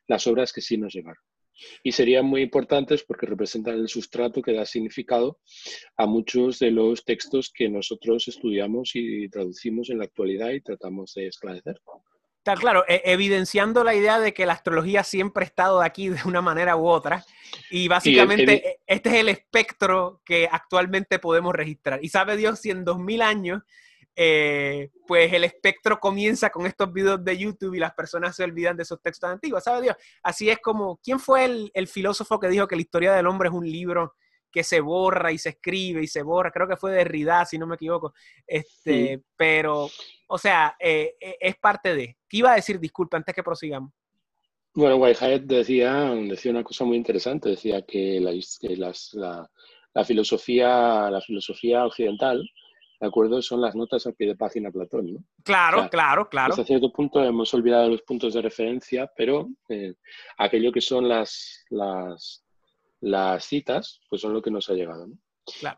las 0.08 0.28
obras 0.28 0.54
que 0.54 0.62
sí 0.62 0.78
nos 0.78 0.94
llegaron 0.94 1.22
y 1.84 1.92
serían 1.92 2.26
muy 2.26 2.42
importantes 2.42 3.04
porque 3.04 3.26
representan 3.26 3.76
el 3.76 3.88
sustrato 3.88 4.42
que 4.42 4.54
da 4.54 4.66
significado 4.66 5.40
a 5.96 6.06
muchos 6.06 6.60
de 6.60 6.72
los 6.72 7.04
textos 7.04 7.52
que 7.54 7.70
nosotros 7.70 8.28
estudiamos 8.28 8.92
y 8.94 9.30
traducimos 9.30 9.90
en 9.90 10.00
la 10.00 10.06
actualidad 10.06 10.52
y 10.52 10.62
tratamos 10.62 11.14
de 11.14 11.28
esclarecer. 11.28 11.80
Está 12.38 12.56
claro, 12.56 12.86
e, 12.88 13.02
evidenciando 13.04 13.84
la 13.84 13.94
idea 13.94 14.22
de 14.22 14.34
que 14.34 14.46
la 14.46 14.54
astrología 14.54 15.04
siempre 15.04 15.44
ha 15.44 15.48
estado 15.48 15.82
aquí 15.82 16.08
de 16.08 16.20
una 16.26 16.42
manera 16.42 16.78
u 16.78 16.88
otra 16.88 17.26
y 17.70 17.90
básicamente 17.90 18.80
este 18.88 19.10
es 19.10 19.16
el 19.16 19.30
espectro 19.30 20.22
que 20.24 20.48
actualmente 20.50 21.20
podemos 21.20 21.54
registrar. 21.54 22.00
Y 22.02 22.10
sabe 22.10 22.38
Dios 22.38 22.60
si 22.60 22.70
en 22.70 22.86
2000 22.86 23.22
años 23.22 23.64
eh, 24.20 24.90
pues 25.06 25.32
el 25.32 25.44
espectro 25.44 26.00
comienza 26.00 26.50
con 26.50 26.66
estos 26.66 26.92
videos 26.92 27.24
de 27.24 27.38
YouTube 27.38 27.76
y 27.76 27.80
las 27.80 27.94
personas 27.94 28.36
se 28.36 28.44
olvidan 28.44 28.76
de 28.76 28.82
esos 28.82 29.00
textos 29.00 29.30
antiguos, 29.30 29.64
¿sabe 29.64 29.84
Dios? 29.84 29.96
Así 30.24 30.50
es 30.50 30.58
como, 30.58 31.00
¿quién 31.04 31.20
fue 31.20 31.70
el, 31.72 31.88
filósofo 31.88 32.40
que 32.40 32.48
dijo 32.48 32.68
que 32.68 32.76
la 32.76 32.82
historia 32.82 33.14
del 33.14 33.28
hombre 33.28 33.50
es 33.50 33.54
un 33.54 33.70
libro 33.70 34.16
que 34.52 34.64
se 34.64 34.80
borra 34.80 35.32
y 35.32 35.38
se 35.38 35.50
escribe 35.50 36.02
y 36.02 36.08
se 36.08 36.24
borra? 36.24 36.50
Creo 36.50 36.68
que 36.68 36.78
fue 36.78 36.94
Derrida, 36.94 37.46
si 37.46 37.60
no 37.60 37.68
me 37.68 37.76
equivoco. 37.76 38.16
Este, 38.48 39.22
Pero, 39.36 39.88
o 40.30 40.38
sea, 40.40 40.76
eh, 40.80 41.14
eh, 41.22 41.38
es 41.40 41.56
parte 41.58 41.96
de. 41.96 42.18
¿Qué 42.28 42.38
iba 42.38 42.54
a 42.54 42.56
decir? 42.56 42.80
Disculpa, 42.80 43.18
antes 43.18 43.36
que 43.36 43.44
prosigamos. 43.44 43.94
Bueno, 44.74 44.96
Whitehead 44.96 45.42
decía, 45.42 45.94
decía 46.28 46.52
una 46.52 46.64
cosa 46.64 46.86
muy 46.86 46.98
interesante, 46.98 47.50
decía 47.50 47.84
que 47.84 48.20
la, 48.20 48.32
la, 49.94 50.04
filosofía, 50.04 51.12
la 51.12 51.22
filosofía 51.22 51.86
occidental 51.86 52.50
¿de 53.00 53.08
acuerdo? 53.08 53.42
Son 53.42 53.62
las 53.62 53.76
notas 53.76 54.06
al 54.08 54.16
pie 54.16 54.28
de 54.28 54.36
página 54.36 54.72
Platón, 54.72 55.14
¿no? 55.14 55.24
Claro, 55.44 55.88
claro, 55.90 56.30
claro. 56.30 56.54
Hasta 56.54 56.66
cierto 56.66 56.92
punto 56.92 57.24
hemos 57.24 57.54
olvidado 57.54 57.90
los 57.90 58.02
puntos 58.02 58.34
de 58.34 58.42
referencia, 58.42 59.12
pero 59.16 59.50
eh, 59.70 59.94
aquello 60.38 60.72
que 60.72 60.82
son 60.82 61.08
las, 61.08 61.66
las, 61.70 62.44
las, 63.02 63.46
citas, 63.46 64.02
pues 64.10 64.22
son 64.22 64.34
lo 64.34 64.42
que 64.42 64.52
nos 64.52 64.70
ha 64.70 64.74
llegado, 64.74 65.08
¿no? 65.08 65.18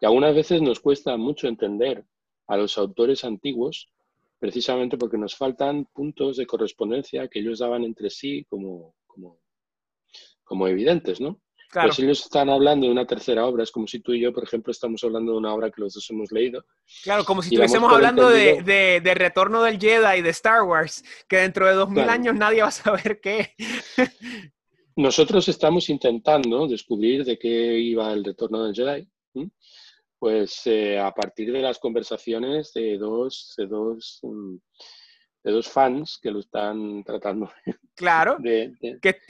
Y 0.02 0.06
algunas 0.06 0.34
veces 0.34 0.62
nos 0.62 0.80
cuesta 0.80 1.16
mucho 1.16 1.48
entender 1.48 2.04
a 2.48 2.58
los 2.58 2.78
autores 2.78 3.24
antiguos, 3.24 3.92
precisamente 4.40 4.98
porque 4.98 5.18
nos 5.18 5.36
faltan 5.36 5.86
puntos 5.86 6.38
de 6.38 6.48
correspondencia 6.48 7.28
que 7.28 7.40
ellos 7.40 7.60
daban 7.60 7.84
entre 7.84 8.10
sí 8.10 8.46
como, 8.50 8.96
como, 9.06 9.40
como 10.44 10.68
evidentes, 10.68 11.22
¿no? 11.22 11.40
Claro. 11.70 11.90
Pues 11.90 12.00
ellos 12.00 12.22
están 12.22 12.50
hablando 12.50 12.88
de 12.88 12.92
una 12.92 13.06
tercera 13.06 13.46
obra, 13.46 13.62
es 13.62 13.72
como 13.72 13.86
si 13.86 14.00
tú 14.00 14.14
y 14.14 14.22
yo, 14.22 14.34
por 14.34 14.44
ejemplo, 14.44 14.72
estamos 14.72 15.04
hablando 15.04 15.34
de 15.34 15.38
una 15.38 15.54
obra 15.54 15.70
que 15.70 15.82
los 15.82 15.94
dos 15.94 16.10
hemos 16.10 16.32
leído. 16.32 16.66
Claro, 17.04 17.24
como 17.24 17.44
si 17.44 17.50
estuviésemos 17.50 17.94
hablando 17.94 18.28
de, 18.30 18.64
de, 18.64 19.14
Retorno 19.14 19.62
del 19.62 19.80
Jedi 19.80 20.18
y 20.18 20.22
de 20.24 20.30
Star 20.32 20.64
Wars, 20.64 21.04
que 21.28 21.38
dentro 21.38 21.68
de 21.68 21.74
dos 21.74 21.90
mil 21.90 22.10
años 22.10 22.34
nadie 22.36 22.64
va 22.64 22.70
a 22.70 22.72
saber 22.72 23.22
qué. 23.22 23.54
Nosotros 24.96 25.48
estamos 25.48 25.90
intentando 25.90 26.68
descubrir 26.68 27.24
de 27.24 27.38
qué 27.38 27.78
iba 27.80 28.12
el 28.14 28.26
Retorno 28.26 28.64
del 28.64 28.76
Jedi, 28.76 29.08
pues 30.18 30.62
eh, 30.66 30.98
a 30.98 31.12
partir 31.12 31.52
de 31.52 31.62
las 31.62 31.78
conversaciones 31.78 32.74
de 32.74 32.98
dos, 32.98 33.54
de 33.58 33.68
dos 33.68 34.20
mm, 34.24 34.56
de 35.44 35.52
dos 35.52 35.70
fans 35.70 36.20
que 36.22 36.32
lo 36.32 36.40
están 36.40 37.04
tratando. 37.04 37.52
Claro, 38.00 38.38
que, 38.42 38.78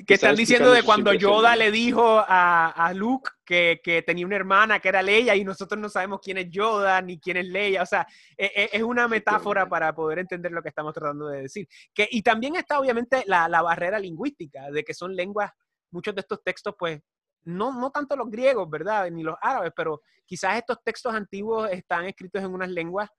están 0.07 0.35
diciendo 0.35 0.71
de 0.71 0.83
cuando 0.83 1.11
Yoda 1.11 1.55
le 1.55 1.71
dijo 1.71 2.23
a, 2.27 2.91
Luke 2.93 3.31
que, 3.43 4.03
tenía 4.05 4.27
una 4.27 4.35
hermana 4.35 4.79
que 4.79 4.89
era 4.89 5.01
Leia 5.01 5.35
y 5.35 5.43
nosotros 5.43 5.81
no 5.81 5.89
sabemos 5.89 6.19
quién 6.21 6.37
es 6.37 6.51
Yoda 6.51 7.01
ni 7.01 7.19
quién 7.19 7.37
es 7.37 7.47
Leia. 7.47 7.81
O 7.81 7.85
sea, 7.87 8.05
e, 8.37 8.45
e, 8.45 8.69
es, 8.73 8.83
una 8.83 9.07
metáfora 9.07 9.67
para 9.67 9.91
poder 9.95 10.19
entender 10.19 10.51
lo 10.51 10.61
que 10.61 10.69
estamos 10.69 10.93
tratando 10.93 11.29
de 11.29 11.41
decir. 11.41 11.67
Que, 11.91 12.07
y 12.11 12.21
también 12.21 12.57
está 12.57 12.79
obviamente 12.79 13.23
la, 13.25 13.49
la 13.49 13.63
barrera 13.63 13.97
lingüística, 13.97 14.69
de 14.69 14.83
que 14.83 14.93
son 14.93 15.15
lenguas, 15.15 15.51
muchos 15.89 16.13
de 16.13 16.21
estos 16.21 16.43
textos 16.43 16.75
pues 16.77 17.01
no, 17.45 17.73
no 17.73 17.89
tanto 17.89 18.15
los 18.15 18.29
griegos, 18.29 18.69
¿verdad? 18.69 19.09
Ni 19.09 19.23
los 19.23 19.35
árabes, 19.41 19.71
pero 19.75 20.03
quizás 20.27 20.57
estos 20.57 20.77
textos 20.83 21.11
antiguos 21.15 21.71
están 21.71 22.05
escritos 22.05 22.43
en 22.43 22.53
unas 22.53 22.69
lenguas 22.69 23.09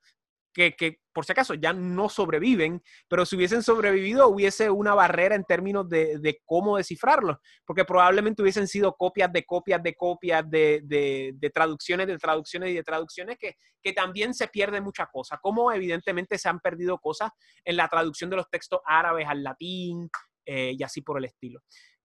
que, 0.53 0.99
por 1.13 1.25
si 1.25 1.33
acaso 1.33 1.55
ya 1.55 1.73
no 1.73 2.09
sobreviven, 2.09 2.83
pero 3.09 3.25
si 3.25 3.37
hubiesen 3.37 3.63
sobrevivido 3.63 4.29
hubiese 4.29 4.71
una 4.71 4.95
barrera 4.95 5.35
en 5.35 5.45
términos 5.45 5.89
de, 5.89 6.41
cómo 6.45 6.77
descifrarlos, 6.77 7.39
porque 7.65 7.85
probablemente 7.85 8.43
hubiesen 8.43 8.67
sido 8.67 8.95
copias 8.97 9.33
de 9.33 9.45
copias 9.45 9.83
de 9.83 9.95
copias 9.95 10.49
de, 10.49 11.51
traducciones, 11.55 12.07
de 12.07 12.19
traducciones 12.19 12.71
y 12.71 12.75
de 12.75 12.83
traducciones 12.83 13.39
que, 13.39 13.57
también 13.93 14.35
se 14.35 14.47
pierde 14.49 14.81
mucha 14.81 15.07
cosa, 15.07 15.39
como 15.43 15.73
evidentemente 15.73 16.39
se 16.39 16.49
han 16.49 16.61
perdido 16.61 16.99
cosas 16.99 17.31
en 17.65 17.77
la 17.77 17.89
traducción 17.89 18.31
de 18.31 18.37
los 18.37 18.49
textos 18.49 18.81
árabes 18.87 19.27
al 19.27 19.43
latín 19.43 20.09
eh, 20.47 20.75
y 20.79 20.83
así 20.83 21.01
por 21.01 21.19
el 21.19 21.25
estilo. 21.25 21.61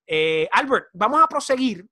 Eh, 0.07 0.47
Albert, 0.51 0.87
vamos 0.93 1.21
a 1.21 1.27
proseguir, 1.27 1.85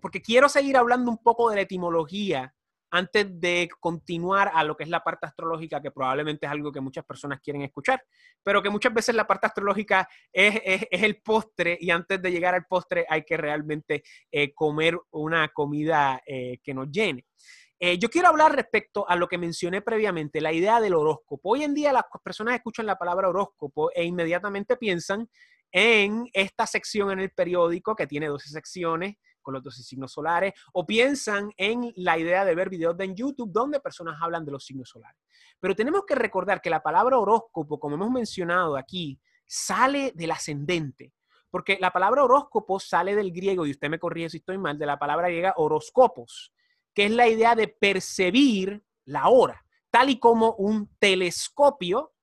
porque 0.00 0.22
quiero 0.22 0.48
seguir 0.48 0.76
hablando 0.76 1.10
un 1.10 1.18
poco 1.18 1.50
de 1.50 1.56
la 1.56 1.62
etimología 1.62 2.54
antes 2.92 3.40
de 3.40 3.70
continuar 3.80 4.50
a 4.54 4.62
lo 4.62 4.76
que 4.76 4.84
es 4.84 4.90
la 4.90 5.02
parte 5.02 5.26
astrológica, 5.26 5.80
que 5.80 5.90
probablemente 5.90 6.44
es 6.44 6.52
algo 6.52 6.70
que 6.70 6.80
muchas 6.80 7.04
personas 7.06 7.40
quieren 7.40 7.62
escuchar, 7.62 8.04
pero 8.42 8.62
que 8.62 8.68
muchas 8.68 8.92
veces 8.92 9.14
la 9.14 9.26
parte 9.26 9.46
astrológica 9.46 10.06
es, 10.30 10.60
el 10.90 11.22
postre 11.22 11.78
y 11.80 11.90
antes 11.90 12.20
de 12.20 12.30
llegar 12.30 12.54
al 12.54 12.66
postre 12.66 13.06
hay 13.08 13.24
que 13.24 13.38
realmente 13.38 14.02
eh, 14.30 14.52
comer 14.52 14.98
una 15.10 15.48
comida 15.48 16.20
eh, 16.26 16.58
que 16.62 16.74
nos 16.74 16.90
llene. 16.90 17.24
Eh, 17.80 17.98
yo 17.98 18.10
quiero 18.10 18.28
hablar 18.28 18.54
respecto 18.54 19.08
a 19.08 19.16
lo 19.16 19.26
que 19.26 19.38
mencioné 19.38 19.80
previamente, 19.80 20.42
la 20.42 20.52
idea 20.52 20.78
del 20.78 20.94
horóscopo. 20.94 21.50
Hoy 21.50 21.64
en 21.64 21.74
día 21.74 21.92
las 21.92 22.04
personas 22.22 22.54
escuchan 22.54 22.84
la 22.84 22.98
palabra 22.98 23.30
horóscopo 23.30 23.90
e 23.94 24.04
inmediatamente 24.04 24.76
piensan 24.76 25.28
en 25.72 26.28
esta 26.34 26.66
sección 26.66 27.10
en 27.10 27.20
el 27.20 27.30
periódico 27.30 27.96
que 27.96 28.06
tiene 28.06 28.28
12 28.28 28.50
secciones 28.50 29.16
con 29.42 29.54
los 29.54 29.62
12 29.62 29.82
signos 29.82 30.12
solares, 30.12 30.54
o 30.72 30.86
piensan 30.86 31.52
en 31.56 31.92
la 31.96 32.18
idea 32.18 32.44
de 32.44 32.54
ver 32.54 32.70
videos 32.70 32.96
de 32.96 33.04
en 33.04 33.16
YouTube 33.16 33.50
donde 33.52 33.80
personas 33.80 34.16
hablan 34.20 34.44
de 34.44 34.52
los 34.52 34.64
signos 34.64 34.88
solares. 34.88 35.20
Pero 35.60 35.74
tenemos 35.74 36.04
que 36.06 36.14
recordar 36.14 36.60
que 36.60 36.70
la 36.70 36.82
palabra 36.82 37.18
horóscopo, 37.18 37.78
como 37.78 37.96
hemos 37.96 38.10
mencionado 38.10 38.76
aquí, 38.76 39.20
sale 39.46 40.12
del 40.14 40.30
ascendente, 40.30 41.12
porque 41.50 41.76
la 41.80 41.90
palabra 41.90 42.24
horóscopo 42.24 42.80
sale 42.80 43.14
del 43.14 43.32
griego, 43.32 43.66
y 43.66 43.72
usted 43.72 43.90
me 43.90 43.98
corrige 43.98 44.30
si 44.30 44.36
estoy 44.38 44.56
mal, 44.56 44.78
de 44.78 44.86
la 44.86 44.98
palabra 44.98 45.28
griega 45.28 45.54
horoscopos, 45.56 46.52
que 46.94 47.06
es 47.06 47.10
la 47.10 47.28
idea 47.28 47.54
de 47.54 47.68
percibir 47.68 48.82
la 49.04 49.28
hora, 49.28 49.64
tal 49.90 50.10
y 50.10 50.18
como 50.18 50.54
un 50.54 50.88
telescopio, 50.98 52.14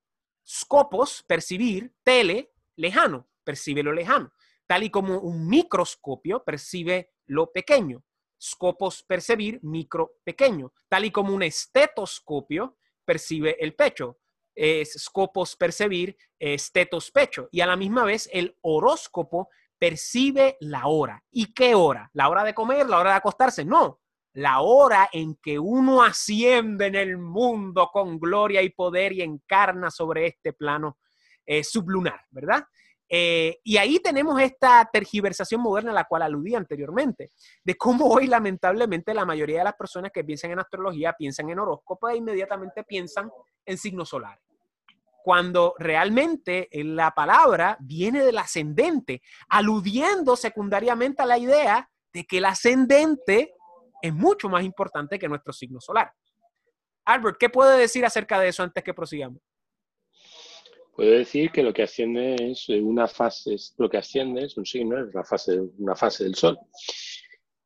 scopos, 0.44 1.22
percibir, 1.28 1.94
tele, 2.02 2.52
lejano, 2.76 3.28
percibe 3.44 3.82
lo 3.82 3.92
lejano 3.92 4.32
tal 4.70 4.84
y 4.84 4.90
como 4.90 5.18
un 5.18 5.48
microscopio 5.48 6.44
percibe 6.44 7.10
lo 7.26 7.50
pequeño. 7.50 8.04
Scopos 8.40 9.02
percibir 9.02 9.58
micro 9.64 10.12
pequeño, 10.22 10.72
tal 10.88 11.06
y 11.06 11.10
como 11.10 11.34
un 11.34 11.42
estetoscopio 11.42 12.76
percibe 13.04 13.56
el 13.58 13.74
pecho. 13.74 14.20
Es 14.54 14.92
scopos 14.92 15.56
percibir 15.56 16.16
estetos 16.38 17.10
pecho. 17.10 17.48
Y 17.50 17.62
a 17.62 17.66
la 17.66 17.74
misma 17.74 18.04
vez 18.04 18.30
el 18.32 18.56
horóscopo 18.60 19.48
percibe 19.76 20.56
la 20.60 20.86
hora. 20.86 21.20
¿Y 21.32 21.52
qué 21.52 21.74
hora? 21.74 22.08
¿La 22.12 22.28
hora 22.28 22.44
de 22.44 22.54
comer? 22.54 22.88
¿La 22.88 23.00
hora 23.00 23.10
de 23.10 23.16
acostarse? 23.16 23.64
No. 23.64 23.98
La 24.34 24.60
hora 24.60 25.08
en 25.12 25.34
que 25.42 25.58
uno 25.58 26.04
asciende 26.04 26.86
en 26.86 26.94
el 26.94 27.18
mundo 27.18 27.90
con 27.92 28.20
gloria 28.20 28.62
y 28.62 28.70
poder 28.70 29.14
y 29.14 29.22
encarna 29.22 29.90
sobre 29.90 30.28
este 30.28 30.52
plano 30.52 30.96
eh, 31.44 31.64
sublunar, 31.64 32.24
¿verdad? 32.30 32.64
Eh, 33.12 33.58
y 33.64 33.76
ahí 33.76 33.98
tenemos 33.98 34.40
esta 34.40 34.88
tergiversación 34.92 35.60
moderna 35.60 35.90
a 35.90 35.94
la 35.94 36.04
cual 36.04 36.22
aludí 36.22 36.54
anteriormente, 36.54 37.32
de 37.64 37.76
cómo 37.76 38.06
hoy 38.06 38.28
lamentablemente 38.28 39.12
la 39.12 39.24
mayoría 39.24 39.58
de 39.58 39.64
las 39.64 39.74
personas 39.74 40.12
que 40.12 40.22
piensan 40.22 40.52
en 40.52 40.60
astrología 40.60 41.12
piensan 41.14 41.50
en 41.50 41.58
horóscopo 41.58 42.08
e 42.08 42.16
inmediatamente 42.16 42.84
piensan 42.84 43.28
en 43.66 43.78
signos 43.78 44.10
solares. 44.10 44.44
Cuando 45.24 45.74
realmente 45.76 46.68
la 46.72 47.10
palabra 47.10 47.76
viene 47.80 48.24
del 48.24 48.38
ascendente, 48.38 49.22
aludiendo 49.48 50.36
secundariamente 50.36 51.20
a 51.20 51.26
la 51.26 51.36
idea 51.36 51.90
de 52.12 52.24
que 52.24 52.38
el 52.38 52.44
ascendente 52.44 53.54
es 54.00 54.14
mucho 54.14 54.48
más 54.48 54.62
importante 54.62 55.18
que 55.18 55.28
nuestro 55.28 55.52
signo 55.52 55.80
solar. 55.80 56.12
Albert, 57.04 57.38
¿qué 57.38 57.50
puede 57.50 57.78
decir 57.78 58.04
acerca 58.06 58.38
de 58.38 58.48
eso 58.48 58.62
antes 58.62 58.84
que 58.84 58.94
prosigamos? 58.94 59.42
Puedo 61.00 61.12
decir 61.12 61.50
que 61.50 61.62
lo 61.62 61.72
que 61.72 61.84
asciende 61.84 62.36
es 62.50 62.68
una 62.68 63.08
fase, 63.08 63.56
lo 63.78 63.88
que 63.88 63.96
asciende 63.96 64.44
es 64.44 64.58
un 64.58 64.66
signo, 64.66 65.02
es 65.02 65.14
la 65.14 65.24
fase, 65.24 65.58
una 65.78 65.96
fase 65.96 66.24
del 66.24 66.34
Sol. 66.34 66.58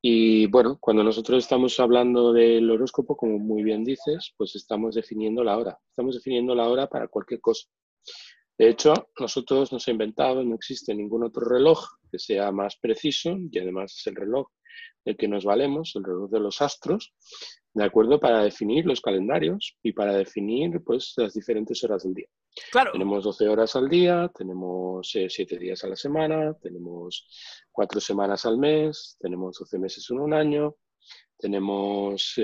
Y 0.01 0.47
bueno, 0.47 0.78
cuando 0.80 1.03
nosotros 1.03 1.43
estamos 1.43 1.80
hablando 1.80 2.32
del 2.32 2.70
horóscopo, 2.70 3.16
como 3.16 3.41
muy 3.41 3.64
bien 3.64 3.82
dices, 3.82 4.32
pues 4.37 4.55
estamos 4.55 4.95
definiendo 4.95 5.43
la 5.43 5.59
hora. 5.59 5.76
Estamos 5.89 6.14
definiendo 6.14 6.55
la 6.55 6.68
hora 6.68 6.87
para 6.87 7.09
cualquier 7.09 7.41
cosa. 7.41 7.66
De 8.57 8.68
hecho, 8.68 8.95
nosotros 9.18 9.72
nos 9.72 9.89
hemos 9.89 9.89
inventado, 9.89 10.45
no 10.45 10.55
existe 10.55 10.95
ningún 10.95 11.24
otro 11.24 11.45
reloj 11.45 11.85
que 12.12 12.20
sea 12.20 12.53
más 12.53 12.76
preciso, 12.76 13.37
y 13.51 13.59
además 13.59 13.97
es 13.99 14.07
el 14.07 14.14
reloj 14.14 14.47
del 15.05 15.16
que 15.16 15.26
nos 15.26 15.45
valemos, 15.45 15.97
el 15.97 16.05
reloj 16.05 16.30
de 16.30 16.39
los 16.39 16.62
astros, 16.62 17.12
¿de 17.75 17.85
acuerdo? 17.85 18.18
Para 18.20 18.43
definir 18.43 18.87
los 18.87 19.01
calendarios 19.01 19.77
y 19.83 19.93
para 19.93 20.14
definir 20.14 20.81
pues, 20.83 21.12
las 21.16 21.35
diferentes 21.35 21.83
horas 21.85 22.05
del 22.05 22.14
día. 22.14 22.29
Claro. 22.70 22.93
Tenemos 22.93 23.25
12 23.25 23.49
horas 23.49 23.75
al 23.75 23.89
día, 23.89 24.31
tenemos 24.35 25.11
7 25.11 25.59
días 25.59 25.83
a 25.83 25.89
la 25.89 25.97
semana, 25.97 26.55
tenemos 26.62 27.27
4 27.72 28.01
semanas 28.01 28.47
al 28.47 28.59
mes, 28.59 29.16
tenemos 29.18 29.59
12 29.59 29.79
meses 29.79 30.09
en 30.11 30.20
un 30.20 30.33
año, 30.33 30.77
tenemos 31.37 32.35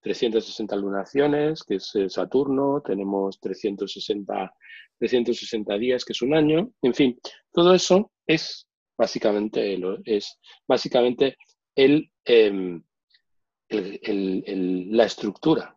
360 0.00 0.74
em, 0.74 0.80
lunaciones, 0.80 1.64
que 1.64 1.74
es 1.74 1.92
Saturno, 2.08 2.82
tenemos 2.86 3.40
360, 3.40 4.54
360 4.98 5.74
días, 5.78 6.04
que 6.04 6.12
es 6.12 6.22
un 6.22 6.34
año, 6.34 6.70
en 6.82 6.94
fin, 6.94 7.18
todo 7.52 7.74
eso 7.74 8.12
es 8.26 8.68
básicamente, 8.96 9.76
es 10.04 10.38
básicamente 10.68 11.36
el, 11.74 12.10
em, 14.02 14.90
la 14.90 15.04
estructura 15.04 15.76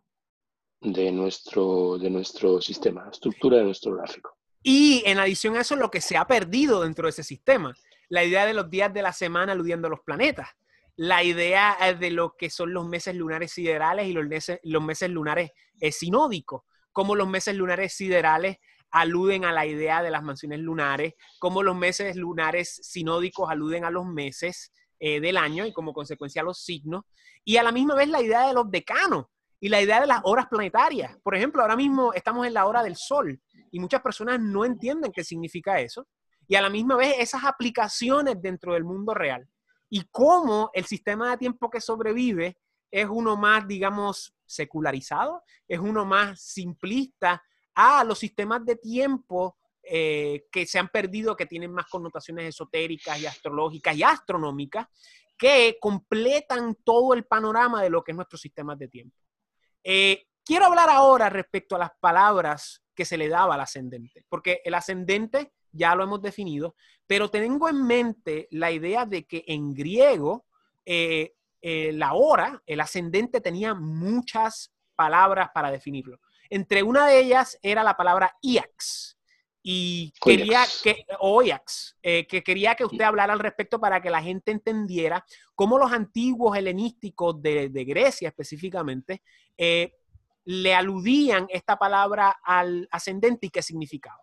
de 0.80 1.10
nuestro, 1.10 1.98
de 1.98 2.10
nuestro 2.10 2.60
sistema, 2.60 3.08
estructura 3.10 3.58
de 3.58 3.64
nuestro 3.64 3.94
gráfico. 3.96 4.36
Y 4.62 5.02
en 5.06 5.18
adición 5.18 5.56
a 5.56 5.60
eso, 5.60 5.76
lo 5.76 5.90
que 5.90 6.00
se 6.00 6.16
ha 6.16 6.26
perdido 6.26 6.82
dentro 6.82 7.06
de 7.06 7.10
ese 7.10 7.22
sistema, 7.22 7.74
la 8.08 8.24
idea 8.24 8.46
de 8.46 8.54
los 8.54 8.70
días 8.70 8.92
de 8.92 9.02
la 9.02 9.12
semana 9.12 9.52
aludiendo 9.52 9.88
a 9.88 9.90
los 9.90 10.00
planetas, 10.00 10.48
la 10.96 11.22
idea 11.22 11.76
eh, 11.80 11.94
de 11.94 12.10
lo 12.10 12.36
que 12.36 12.50
son 12.50 12.72
los 12.72 12.86
meses 12.86 13.14
lunares 13.14 13.52
siderales 13.52 14.08
y 14.08 14.12
los 14.12 14.26
meses, 14.26 14.58
los 14.64 14.82
meses 14.82 15.10
lunares 15.10 15.52
eh, 15.80 15.92
sinódicos, 15.92 16.62
como 16.92 17.14
los 17.14 17.28
meses 17.28 17.54
lunares 17.54 17.92
siderales 17.92 18.58
aluden 18.90 19.44
a 19.44 19.52
la 19.52 19.66
idea 19.66 20.02
de 20.02 20.10
las 20.10 20.22
mansiones 20.22 20.60
lunares, 20.60 21.14
como 21.38 21.62
los 21.62 21.76
meses 21.76 22.16
lunares 22.16 22.80
sinódicos 22.82 23.50
aluden 23.50 23.84
a 23.84 23.90
los 23.90 24.06
meses 24.06 24.72
eh, 25.00 25.20
del 25.20 25.36
año 25.36 25.66
y 25.66 25.72
como 25.72 25.92
consecuencia 25.92 26.42
los 26.42 26.62
signos, 26.62 27.04
y 27.44 27.56
a 27.56 27.62
la 27.62 27.72
misma 27.72 27.94
vez 27.94 28.08
la 28.08 28.22
idea 28.22 28.46
de 28.46 28.54
los 28.54 28.70
decanos, 28.70 29.26
y 29.60 29.68
la 29.68 29.82
idea 29.82 30.00
de 30.00 30.06
las 30.06 30.20
horas 30.24 30.46
planetarias. 30.46 31.16
Por 31.22 31.34
ejemplo, 31.34 31.62
ahora 31.62 31.76
mismo 31.76 32.12
estamos 32.12 32.46
en 32.46 32.54
la 32.54 32.66
hora 32.66 32.82
del 32.82 32.96
sol 32.96 33.40
y 33.70 33.80
muchas 33.80 34.00
personas 34.02 34.40
no 34.40 34.64
entienden 34.64 35.12
qué 35.12 35.24
significa 35.24 35.80
eso. 35.80 36.06
Y 36.46 36.54
a 36.54 36.62
la 36.62 36.70
misma 36.70 36.96
vez 36.96 37.16
esas 37.18 37.44
aplicaciones 37.44 38.40
dentro 38.40 38.72
del 38.74 38.84
mundo 38.84 39.14
real 39.14 39.46
y 39.90 40.02
cómo 40.10 40.70
el 40.72 40.84
sistema 40.84 41.30
de 41.30 41.38
tiempo 41.38 41.70
que 41.70 41.80
sobrevive 41.80 42.56
es 42.90 43.06
uno 43.10 43.36
más, 43.36 43.66
digamos, 43.66 44.34
secularizado, 44.46 45.42
es 45.66 45.78
uno 45.78 46.06
más 46.06 46.40
simplista 46.40 47.42
a 47.74 48.02
los 48.04 48.18
sistemas 48.18 48.64
de 48.64 48.76
tiempo 48.76 49.58
eh, 49.90 50.46
que 50.50 50.66
se 50.66 50.78
han 50.78 50.88
perdido, 50.88 51.36
que 51.36 51.46
tienen 51.46 51.72
más 51.72 51.86
connotaciones 51.86 52.48
esotéricas 52.48 53.20
y 53.20 53.26
astrológicas 53.26 53.96
y 53.96 54.02
astronómicas, 54.02 54.86
que 55.36 55.78
completan 55.80 56.76
todo 56.84 57.14
el 57.14 57.24
panorama 57.24 57.82
de 57.82 57.90
lo 57.90 58.02
que 58.02 58.12
es 58.12 58.16
nuestro 58.16 58.38
sistema 58.38 58.74
de 58.74 58.88
tiempo. 58.88 59.16
Eh, 59.84 60.26
quiero 60.44 60.66
hablar 60.66 60.90
ahora 60.90 61.30
respecto 61.30 61.76
a 61.76 61.78
las 61.78 61.90
palabras 62.00 62.82
que 62.94 63.04
se 63.04 63.16
le 63.16 63.28
daba 63.28 63.54
al 63.54 63.60
ascendente, 63.60 64.24
porque 64.28 64.60
el 64.64 64.74
ascendente 64.74 65.52
ya 65.70 65.94
lo 65.94 66.02
hemos 66.02 66.20
definido, 66.20 66.74
pero 67.06 67.30
tengo 67.30 67.68
en 67.68 67.86
mente 67.86 68.48
la 68.50 68.70
idea 68.70 69.06
de 69.06 69.26
que 69.26 69.44
en 69.46 69.74
griego 69.74 70.46
eh, 70.84 71.34
eh, 71.60 71.92
la 71.92 72.14
hora, 72.14 72.62
el 72.66 72.80
ascendente 72.80 73.40
tenía 73.40 73.74
muchas 73.74 74.72
palabras 74.94 75.50
para 75.52 75.70
definirlo. 75.70 76.18
Entre 76.50 76.82
una 76.82 77.06
de 77.06 77.20
ellas 77.20 77.58
era 77.62 77.82
la 77.82 77.96
palabra 77.96 78.36
iax. 78.40 79.17
Y 79.62 80.12
quería 80.20 80.64
que, 80.82 81.04
que 82.26 82.42
quería 82.42 82.74
que 82.74 82.84
usted 82.84 83.02
hablara 83.02 83.32
al 83.32 83.40
respecto 83.40 83.80
para 83.80 84.00
que 84.00 84.08
la 84.08 84.22
gente 84.22 84.50
entendiera 84.50 85.24
cómo 85.54 85.78
los 85.78 85.92
antiguos 85.92 86.56
helenísticos 86.56 87.42
de, 87.42 87.68
de 87.68 87.84
Grecia 87.84 88.28
específicamente 88.28 89.22
eh, 89.56 89.92
le 90.44 90.74
aludían 90.74 91.46
esta 91.50 91.76
palabra 91.76 92.38
al 92.42 92.88
ascendente 92.90 93.48
y 93.48 93.50
qué 93.50 93.60
significaba. 93.60 94.22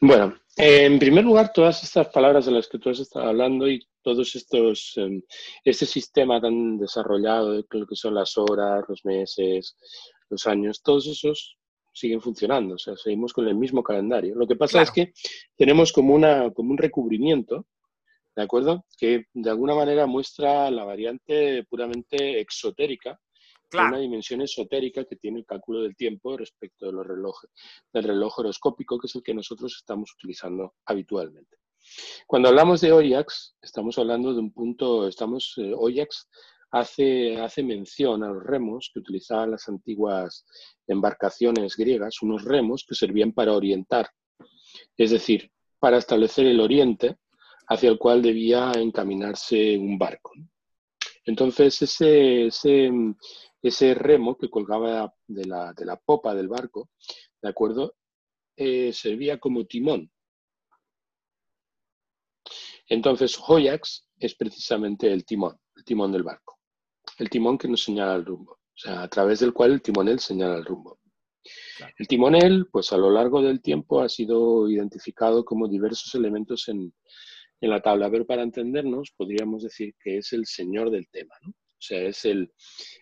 Bueno, 0.00 0.36
en 0.56 0.98
primer 0.98 1.24
lugar, 1.24 1.52
todas 1.52 1.82
estas 1.82 2.08
palabras 2.08 2.46
de 2.46 2.52
las 2.52 2.68
que 2.68 2.78
tú 2.78 2.90
has 2.90 3.00
estado 3.00 3.26
hablando 3.26 3.68
y 3.68 3.84
todos 4.02 4.34
estos, 4.36 4.92
em, 4.96 5.22
este 5.64 5.86
sistema 5.86 6.40
tan 6.40 6.78
desarrollado 6.78 7.52
de 7.52 7.64
lo 7.70 7.86
que 7.86 7.96
son 7.96 8.14
las 8.14 8.36
horas, 8.36 8.84
los 8.88 9.04
meses, 9.04 9.76
los 10.28 10.46
años, 10.46 10.82
todos 10.82 11.06
esos 11.06 11.56
siguen 11.92 12.20
funcionando, 12.20 12.74
o 12.74 12.78
sea, 12.78 12.96
seguimos 12.96 13.32
con 13.32 13.46
el 13.48 13.54
mismo 13.54 13.82
calendario. 13.82 14.34
Lo 14.34 14.46
que 14.46 14.56
pasa 14.56 14.82
es 14.82 14.90
que 14.90 15.12
tenemos 15.56 15.92
como, 15.92 16.14
una, 16.14 16.50
como 16.52 16.70
un 16.70 16.78
recubrimiento, 16.78 17.66
¿de 18.34 18.42
acuerdo? 18.42 18.86
Que 18.98 19.26
de 19.32 19.50
alguna 19.50 19.74
manera 19.74 20.06
muestra 20.06 20.70
la 20.70 20.84
variante 20.84 21.64
puramente 21.64 22.40
exotérica 22.40 23.20
una 23.80 23.98
dimensión 23.98 24.42
esotérica 24.42 25.04
que 25.04 25.16
tiene 25.16 25.38
el 25.40 25.46
cálculo 25.46 25.82
del 25.82 25.96
tiempo 25.96 26.36
respecto 26.36 26.86
de 26.86 26.92
los 26.92 27.06
relojes, 27.06 27.50
del 27.92 28.04
reloj 28.04 28.38
horoscópico, 28.40 28.98
que 28.98 29.06
es 29.06 29.14
el 29.14 29.22
que 29.22 29.34
nosotros 29.34 29.74
estamos 29.76 30.12
utilizando 30.14 30.74
habitualmente. 30.86 31.56
Cuando 32.26 32.48
hablamos 32.48 32.80
de 32.80 32.92
Oyax, 32.92 33.56
estamos 33.60 33.98
hablando 33.98 34.32
de 34.32 34.40
un 34.40 34.52
punto, 34.52 35.08
estamos, 35.08 35.54
eh, 35.56 35.72
hace, 36.72 37.36
hace 37.38 37.62
mención 37.62 38.24
a 38.24 38.28
los 38.28 38.42
remos 38.42 38.90
que 38.92 39.00
utilizaban 39.00 39.52
las 39.52 39.68
antiguas 39.68 40.44
embarcaciones 40.86 41.76
griegas, 41.76 42.22
unos 42.22 42.44
remos 42.44 42.84
que 42.88 42.94
servían 42.94 43.32
para 43.32 43.52
orientar, 43.52 44.08
es 44.96 45.10
decir, 45.10 45.52
para 45.78 45.98
establecer 45.98 46.46
el 46.46 46.60
oriente 46.60 47.18
hacia 47.68 47.90
el 47.90 47.98
cual 47.98 48.22
debía 48.22 48.72
encaminarse 48.76 49.76
un 49.78 49.98
barco. 49.98 50.32
Entonces, 51.24 51.80
ese, 51.82 52.48
ese, 53.62 53.94
remo 53.94 54.36
que 54.36 54.50
colgaba 54.50 55.14
de 55.26 55.44
la, 55.44 55.72
de 55.72 55.84
la, 55.84 55.96
popa 55.96 56.34
del 56.34 56.48
barco, 56.48 56.90
¿de 57.40 57.48
acuerdo? 57.48 57.94
Eh, 58.56 58.92
servía 58.92 59.38
como 59.38 59.64
timón. 59.66 60.10
Entonces, 62.88 63.38
Hoyax 63.46 64.08
es 64.18 64.34
precisamente 64.34 65.12
el 65.12 65.24
timón, 65.24 65.58
el 65.76 65.84
timón 65.84 66.10
del 66.10 66.24
barco. 66.24 66.61
El 67.18 67.30
timón 67.30 67.58
que 67.58 67.68
nos 67.68 67.82
señala 67.82 68.14
el 68.14 68.24
rumbo, 68.24 68.52
o 68.52 68.76
sea, 68.76 69.02
a 69.02 69.08
través 69.08 69.40
del 69.40 69.52
cual 69.52 69.72
el 69.72 69.82
timonel 69.82 70.18
señala 70.18 70.56
el 70.56 70.64
rumbo. 70.64 70.98
El 71.98 72.06
timonel, 72.06 72.66
pues 72.70 72.92
a 72.92 72.96
lo 72.96 73.10
largo 73.10 73.42
del 73.42 73.60
tiempo 73.60 74.00
ha 74.00 74.08
sido 74.08 74.68
identificado 74.68 75.44
como 75.44 75.68
diversos 75.68 76.14
elementos 76.14 76.68
en, 76.68 76.92
en 77.60 77.70
la 77.70 77.80
tabla, 77.80 78.10
pero 78.10 78.26
para 78.26 78.42
entendernos 78.42 79.12
podríamos 79.16 79.62
decir 79.62 79.94
que 80.02 80.18
es 80.18 80.32
el 80.32 80.46
señor 80.46 80.90
del 80.90 81.08
tema, 81.08 81.34
¿no? 81.42 81.50
O 81.50 81.84
sea, 81.84 82.00
es 82.00 82.24
el, 82.24 82.52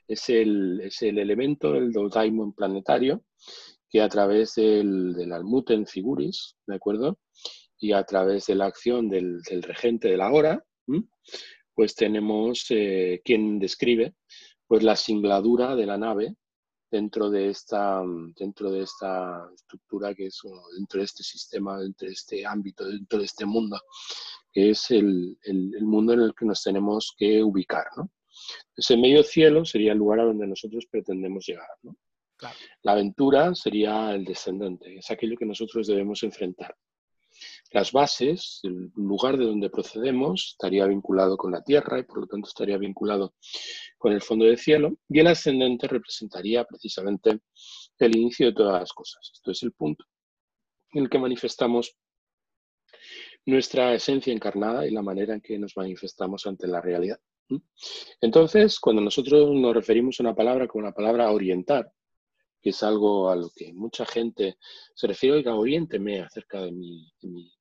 es 0.08 0.30
el, 0.30 0.80
es 0.80 1.02
el 1.02 1.18
elemento, 1.18 1.74
el 1.74 1.92
daimon 1.92 2.54
planetario, 2.54 3.24
que 3.90 4.00
a 4.00 4.08
través 4.08 4.54
del, 4.54 5.12
del 5.12 5.32
Almuten 5.32 5.86
Figuris, 5.86 6.56
¿de 6.66 6.76
acuerdo? 6.76 7.18
Y 7.78 7.92
a 7.92 8.02
través 8.04 8.46
de 8.46 8.54
la 8.54 8.66
acción 8.66 9.10
del, 9.10 9.42
del 9.42 9.62
regente 9.62 10.08
de 10.08 10.16
la 10.16 10.32
hora, 10.32 10.64
pues 11.80 11.94
tenemos 11.94 12.66
eh, 12.68 13.22
quien 13.24 13.58
describe 13.58 14.12
pues 14.66 14.82
la 14.82 14.94
singladura 14.94 15.74
de 15.74 15.86
la 15.86 15.96
nave 15.96 16.36
dentro 16.90 17.30
de 17.30 17.48
esta, 17.48 18.02
dentro 18.36 18.70
de 18.70 18.82
esta 18.82 19.48
estructura 19.54 20.14
que 20.14 20.26
es, 20.26 20.42
dentro 20.76 20.98
de 20.98 21.06
este 21.06 21.22
sistema, 21.22 21.80
dentro 21.80 22.06
de 22.06 22.12
este 22.12 22.44
ámbito, 22.44 22.86
dentro 22.86 23.20
de 23.20 23.24
este 23.24 23.46
mundo 23.46 23.80
que 24.52 24.68
es 24.68 24.90
el, 24.90 25.38
mundo 25.80 26.12
en 26.12 26.20
el 26.20 26.34
que 26.34 26.44
nos 26.44 26.62
tenemos 26.62 27.14
que 27.16 27.42
ubicar. 27.42 27.86
¿no? 27.96 28.10
Ese 28.76 28.98
medio 28.98 29.22
cielo 29.22 29.64
sería 29.64 29.92
el 29.92 29.98
lugar 30.00 30.20
a 30.20 30.24
donde 30.24 30.46
nosotros 30.46 30.84
pretendemos 30.84 31.46
llegar. 31.46 31.68
La 32.82 32.92
aventura 32.92 33.54
sería 33.54 34.14
el 34.14 34.26
descendente, 34.26 34.98
es 34.98 35.10
aquello 35.10 35.38
que 35.38 35.46
nosotros 35.46 35.86
debemos 35.86 36.22
enfrentar. 36.24 36.76
Las 37.72 37.92
bases, 37.92 38.60
el 38.64 38.90
lugar 38.96 39.36
de 39.36 39.44
donde 39.44 39.70
procedemos, 39.70 40.50
estaría 40.52 40.86
vinculado 40.86 41.36
con 41.36 41.52
la 41.52 41.62
tierra 41.62 41.98
y 41.98 42.02
por 42.02 42.20
lo 42.20 42.26
tanto 42.26 42.48
estaría 42.48 42.78
vinculado 42.78 43.34
con 43.96 44.12
el 44.12 44.20
fondo 44.20 44.44
del 44.44 44.58
cielo. 44.58 44.96
Y 45.08 45.20
el 45.20 45.28
ascendente 45.28 45.86
representaría 45.86 46.64
precisamente 46.64 47.40
el 47.98 48.16
inicio 48.16 48.46
de 48.46 48.54
todas 48.54 48.80
las 48.80 48.92
cosas. 48.92 49.30
Esto 49.32 49.50
es 49.52 49.62
el 49.62 49.72
punto 49.72 50.04
en 50.92 51.04
el 51.04 51.10
que 51.10 51.18
manifestamos 51.18 51.96
nuestra 53.46 53.94
esencia 53.94 54.32
encarnada 54.32 54.86
y 54.86 54.90
la 54.90 55.02
manera 55.02 55.34
en 55.34 55.40
que 55.40 55.58
nos 55.58 55.76
manifestamos 55.76 56.46
ante 56.46 56.66
la 56.66 56.80
realidad. 56.80 57.18
Entonces, 58.20 58.78
cuando 58.78 59.02
nosotros 59.02 59.50
nos 59.54 59.74
referimos 59.74 60.18
a 60.18 60.22
una 60.22 60.34
palabra 60.34 60.68
como 60.68 60.84
la 60.84 60.92
palabra 60.92 61.30
orientar, 61.30 61.90
que 62.60 62.70
es 62.70 62.82
algo 62.82 63.30
a 63.30 63.36
lo 63.36 63.50
que 63.54 63.72
mucha 63.72 64.04
gente 64.04 64.58
se 64.94 65.06
refiere, 65.06 65.36
oiga, 65.36 65.54
oriénteme 65.54 66.20
acerca 66.20 66.60
de 66.60 66.72
mi, 66.72 67.10
de 67.20 67.28
mi, 67.28 67.52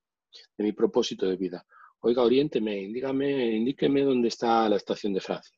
propósito 0.75 1.25
de 1.27 1.35
vida. 1.35 1.65
Oiga, 2.01 2.23
oriénteme, 2.23 2.75
dígame, 2.87 3.55
indíqueme 3.55 4.03
dónde 4.03 4.29
está 4.29 4.69
la 4.69 4.77
estación 4.77 5.13
de 5.13 5.21
Francia, 5.21 5.57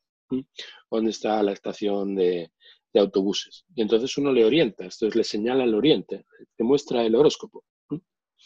dónde 0.90 1.10
está 1.10 1.42
la 1.42 1.52
estación 1.52 2.14
de, 2.14 2.50
de 2.92 3.00
autobuses. 3.00 3.64
Y 3.74 3.82
entonces 3.82 4.16
uno 4.18 4.32
le 4.32 4.44
orienta, 4.44 4.84
esto 4.84 5.06
es, 5.06 5.14
le 5.14 5.24
señala 5.24 5.64
el 5.64 5.74
oriente, 5.74 6.26
te 6.56 6.64
muestra 6.64 7.04
el 7.04 7.14
horóscopo. 7.14 7.64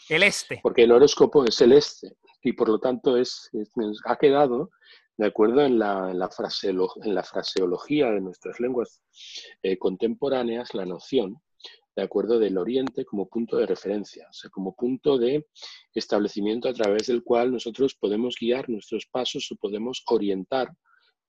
El 0.09 0.22
este. 0.22 0.61
Porque 0.62 0.85
el 0.85 0.93
horóscopo 0.93 1.45
es 1.45 1.61
el 1.61 1.72
este 1.72 2.16
y 2.43 2.53
por 2.53 2.68
lo 2.68 2.79
tanto 2.79 3.16
es, 3.16 3.51
ha 4.05 4.16
quedado, 4.16 4.70
de 5.16 5.27
acuerdo 5.27 5.62
en 5.62 5.79
la, 5.79 6.11
en 6.11 6.18
la, 6.18 6.31
en 7.03 7.14
la 7.14 7.22
fraseología 7.24 8.11
de 8.11 8.20
nuestras 8.20 8.61
lenguas 8.61 9.01
eh, 9.62 9.79
contemporáneas, 9.79 10.74
la 10.74 10.85
noción, 10.85 11.41
de 11.97 12.03
acuerdo, 12.03 12.38
del 12.38 12.59
oriente 12.59 13.07
como 13.07 13.26
punto 13.26 13.57
de 13.57 13.66
referencia, 13.66 14.26
o 14.28 14.32
sea, 14.32 14.51
como 14.51 14.76
punto 14.76 15.16
de 15.16 15.47
establecimiento 15.94 16.68
a 16.68 16.74
través 16.74 17.07
del 17.07 17.24
cual 17.24 17.51
nosotros 17.51 17.94
podemos 17.94 18.36
guiar 18.38 18.68
nuestros 18.68 19.07
pasos 19.07 19.51
o 19.51 19.57
podemos 19.57 20.03
orientar, 20.07 20.68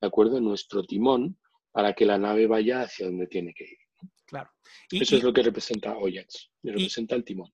de 0.01 0.07
acuerdo, 0.07 0.41
nuestro 0.41 0.83
timón 0.83 1.39
para 1.71 1.93
que 1.93 2.05
la 2.05 2.17
nave 2.17 2.47
vaya 2.47 2.81
hacia 2.81 3.05
donde 3.05 3.27
tiene 3.27 3.53
que 3.53 3.63
ir. 3.63 3.77
Claro. 4.25 4.49
Eso 4.91 5.15
es 5.15 5.23
lo 5.23 5.31
que 5.31 5.41
representa 5.41 5.97
Oyax, 5.97 6.51
representa 6.61 7.15
el 7.15 7.23
timón. 7.23 7.49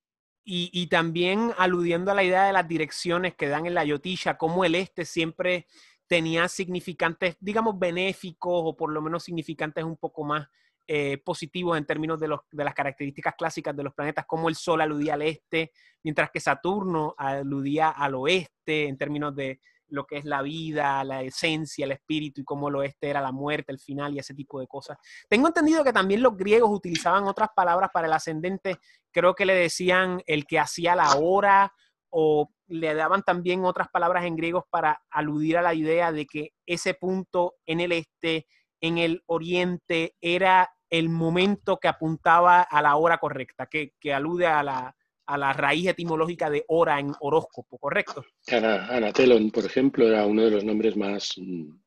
Y, 0.46 0.88
también 0.88 1.52
aludiendo 1.58 2.12
a 2.12 2.16
la 2.16 2.24
idea 2.24 2.46
de 2.46 2.52
las 2.52 2.68
direcciones 2.68 3.34
que 3.36 3.48
dan 3.48 3.66
en 3.66 3.76
la 3.76 3.86
Yotilla, 3.86 4.38
como 4.38 4.66
el 4.66 4.76
este 4.76 5.06
siempre 5.06 5.68
tenía 6.08 6.50
significantes, 6.50 7.38
digamos, 7.40 7.80
benéficos 7.80 8.62
o 8.66 8.76
por 8.76 8.92
lo 8.92 9.02
menos 9.02 9.24
significantes 9.24 9.86
un 9.86 9.96
poco 9.96 10.26
más 10.26 10.50
eh, 10.88 11.18
positivos 11.18 11.78
en 11.78 11.86
términos 11.86 12.20
de, 12.20 12.28
los, 12.28 12.42
de 12.52 12.64
las 12.64 12.74
características 12.74 13.36
clásicas 13.38 13.76
de 13.76 13.84
los 13.84 13.94
planetas, 13.94 14.26
como 14.26 14.50
el 14.50 14.56
Sol 14.56 14.82
aludía 14.82 15.14
al 15.14 15.22
este, 15.22 15.72
mientras 16.04 16.30
que 16.32 16.40
Saturno 16.40 17.16
aludía 17.18 17.90
al 17.90 18.16
oeste 18.16 18.88
en 18.88 18.98
términos 18.98 19.36
de, 19.36 19.60
lo 19.94 20.06
que 20.06 20.18
es 20.18 20.26
la 20.26 20.42
vida, 20.42 21.04
la 21.04 21.22
esencia, 21.22 21.86
el 21.86 21.92
espíritu 21.92 22.42
y 22.42 22.44
cómo 22.44 22.70
lo 22.70 22.80
oeste 22.80 23.10
era 23.10 23.22
la 23.22 23.32
muerte, 23.32 23.72
el 23.72 23.80
final 23.80 24.14
y 24.14 24.20
ese 24.20 24.34
tipo 24.34 24.60
de 24.60 24.68
cosas. 24.68 24.98
Tengo 25.30 25.48
entendido 25.48 25.84
que 25.84 25.94
también 25.94 26.24
los 26.24 26.36
griegos 26.36 26.72
utilizaban 26.72 27.26
otras 27.26 27.50
palabras 27.56 27.92
para 27.94 28.08
el 28.08 28.14
ascendente, 28.14 28.80
creo 29.12 29.36
que 29.36 29.46
le 29.46 29.54
decían 29.54 30.22
el 30.26 30.46
que 30.46 30.60
hacía 30.60 30.96
la 30.96 31.16
hora 31.16 31.72
o 32.10 32.50
le 32.68 32.94
daban 32.96 33.22
también 33.22 33.66
otras 33.66 33.88
palabras 33.90 34.26
en 34.26 34.36
griegos 34.36 34.64
para 34.70 35.00
aludir 35.12 35.58
a 35.58 35.62
la 35.62 35.76
idea 35.76 36.12
de 36.12 36.26
que 36.26 36.54
ese 36.66 36.96
punto 36.96 37.56
en 37.66 37.80
el 37.80 37.92
este, 37.92 38.48
en 38.84 38.98
el 38.98 39.24
oriente, 39.28 40.16
era 40.20 40.70
el 40.90 41.08
momento 41.08 41.78
que 41.78 41.88
apuntaba 41.88 42.62
a 42.62 42.82
la 42.82 42.98
hora 42.98 43.18
correcta, 43.18 43.66
que, 43.66 43.94
que 43.98 44.14
alude 44.14 44.46
a 44.46 44.62
la, 44.62 44.96
a 45.26 45.38
la 45.38 45.54
raíz 45.54 45.88
etimológica 45.88 46.50
de 46.50 46.66
hora 46.68 47.00
en 47.00 47.14
horóscopo, 47.22 47.78
¿correcto? 47.78 48.26
Anatelon, 48.52 49.52
por 49.52 49.66
ejemplo, 49.66 50.08
era 50.08 50.26
uno 50.26 50.44
de 50.44 50.52
los 50.52 50.64
nombres 50.64 50.98
más... 50.98 51.34
Mm, 51.38 51.78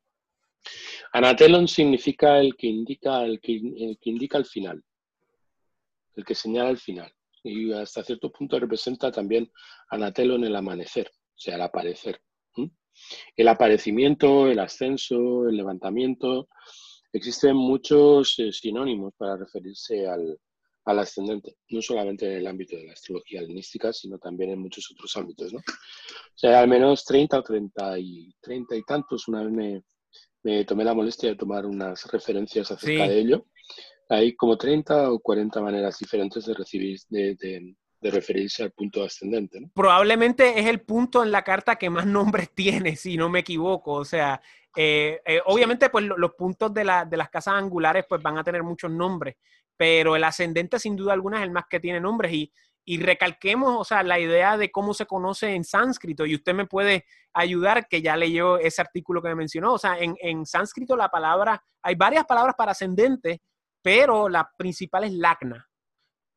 Anatelon 1.13 1.67
significa 1.67 2.39
el 2.39 2.55
que 2.55 2.67
indica 2.67 3.23
el 3.23 3.39
que, 3.39 3.53
indica 4.01 4.37
el 4.37 4.45
final, 4.45 4.83
el 6.15 6.25
que 6.25 6.35
señala 6.35 6.71
el 6.71 6.77
final. 6.77 7.13
Y 7.43 7.71
hasta 7.71 8.03
cierto 8.03 8.31
punto 8.31 8.59
representa 8.59 9.11
también 9.11 9.49
Anatelon 9.89 10.43
el 10.43 10.55
amanecer, 10.55 11.09
o 11.09 11.39
sea, 11.39 11.55
el 11.55 11.61
aparecer. 11.61 12.19
El 13.35 13.47
aparecimiento, 13.47 14.47
el 14.47 14.59
ascenso, 14.59 15.47
el 15.47 15.55
levantamiento. 15.55 16.49
Existen 17.13 17.55
muchos 17.55 18.37
eh, 18.39 18.51
sinónimos 18.51 19.13
para 19.17 19.37
referirse 19.37 20.07
al, 20.07 20.37
al 20.87 20.99
ascendente, 20.99 21.57
no 21.69 21.81
solamente 21.81 22.25
en 22.25 22.39
el 22.39 22.47
ámbito 22.47 22.77
de 22.77 22.85
la 22.85 22.93
astrología 22.93 23.41
helenística, 23.41 23.91
sino 23.91 24.17
también 24.17 24.51
en 24.51 24.59
muchos 24.59 24.89
otros 24.91 25.15
ámbitos. 25.17 25.51
¿no? 25.51 25.59
O 25.59 25.63
sea, 26.33 26.61
al 26.61 26.69
menos 26.69 27.03
30 27.03 27.39
o 27.39 27.43
30 27.43 27.99
y, 27.99 28.33
30 28.39 28.75
y 28.77 28.83
tantos, 28.83 29.27
una 29.27 29.43
vez 29.43 29.83
me, 30.43 30.63
tomé 30.63 30.85
la 30.85 30.93
molestia 30.93 31.29
de 31.29 31.35
tomar 31.35 31.65
unas 31.65 32.09
referencias 32.09 32.71
acerca 32.71 33.05
de 33.05 33.19
ello. 33.19 33.45
Hay 34.07 34.33
como 34.37 34.57
30 34.57 35.11
o 35.11 35.19
40 35.19 35.61
maneras 35.61 35.99
diferentes 35.99 36.45
de, 36.45 36.53
recibir, 36.53 36.97
de, 37.09 37.35
de, 37.35 37.75
referirse 38.01 38.63
al 38.63 38.71
punto 38.71 39.03
ascendente. 39.03 39.59
¿no? 39.59 39.69
Probablemente 39.73 40.59
es 40.59 40.65
el 40.67 40.81
punto 40.81 41.23
en 41.23 41.31
la 41.31 41.43
carta 41.43 41.77
que 41.77 41.89
más 41.89 42.05
nombres 42.05 42.51
tiene, 42.55 42.95
si 42.95 43.17
no 43.17 43.29
me 43.29 43.39
equivoco. 43.39 43.93
O 43.93 44.05
sea, 44.05 44.41
eh, 44.75 45.21
eh, 45.25 45.41
obviamente, 45.45 45.89
pues 45.89 46.05
los 46.05 46.33
puntos 46.35 46.73
de, 46.73 46.83
la, 46.83 47.05
de 47.05 47.17
las 47.17 47.29
casas 47.29 47.55
angulares 47.55 48.05
pues 48.07 48.21
van 48.21 48.37
a 48.37 48.43
tener 48.43 48.63
muchos 48.63 48.91
nombres, 48.91 49.35
pero 49.75 50.15
el 50.15 50.23
ascendente 50.23 50.79
sin 50.79 50.95
duda 50.95 51.13
alguna 51.13 51.37
es 51.37 51.43
el 51.43 51.51
más 51.51 51.65
que 51.69 51.79
tiene 51.79 51.99
nombres 51.99 52.31
y, 52.31 52.53
y 52.85 53.01
recalquemos, 53.01 53.75
o 53.77 53.83
sea, 53.83 54.01
la 54.01 54.19
idea 54.19 54.55
de 54.55 54.71
cómo 54.71 54.93
se 54.93 55.05
conoce 55.05 55.53
en 55.53 55.65
sánscrito 55.65 56.25
y 56.25 56.35
usted 56.35 56.53
me 56.53 56.67
puede 56.67 57.05
ayudar, 57.33 57.87
que 57.89 58.01
ya 58.01 58.15
leyó 58.15 58.57
ese 58.59 58.81
artículo 58.81 59.21
que 59.21 59.27
me 59.29 59.35
mencionó, 59.35 59.73
o 59.73 59.77
sea, 59.77 59.99
en, 59.99 60.15
en 60.21 60.45
sánscrito 60.45 60.95
la 60.95 61.09
palabra, 61.09 61.61
hay 61.81 61.95
varias 61.95 62.25
palabras 62.25 62.55
para 62.57 62.71
ascendente, 62.71 63.41
pero 63.81 64.29
la 64.29 64.49
principal 64.57 65.03
es 65.03 65.11
lagna, 65.11 65.66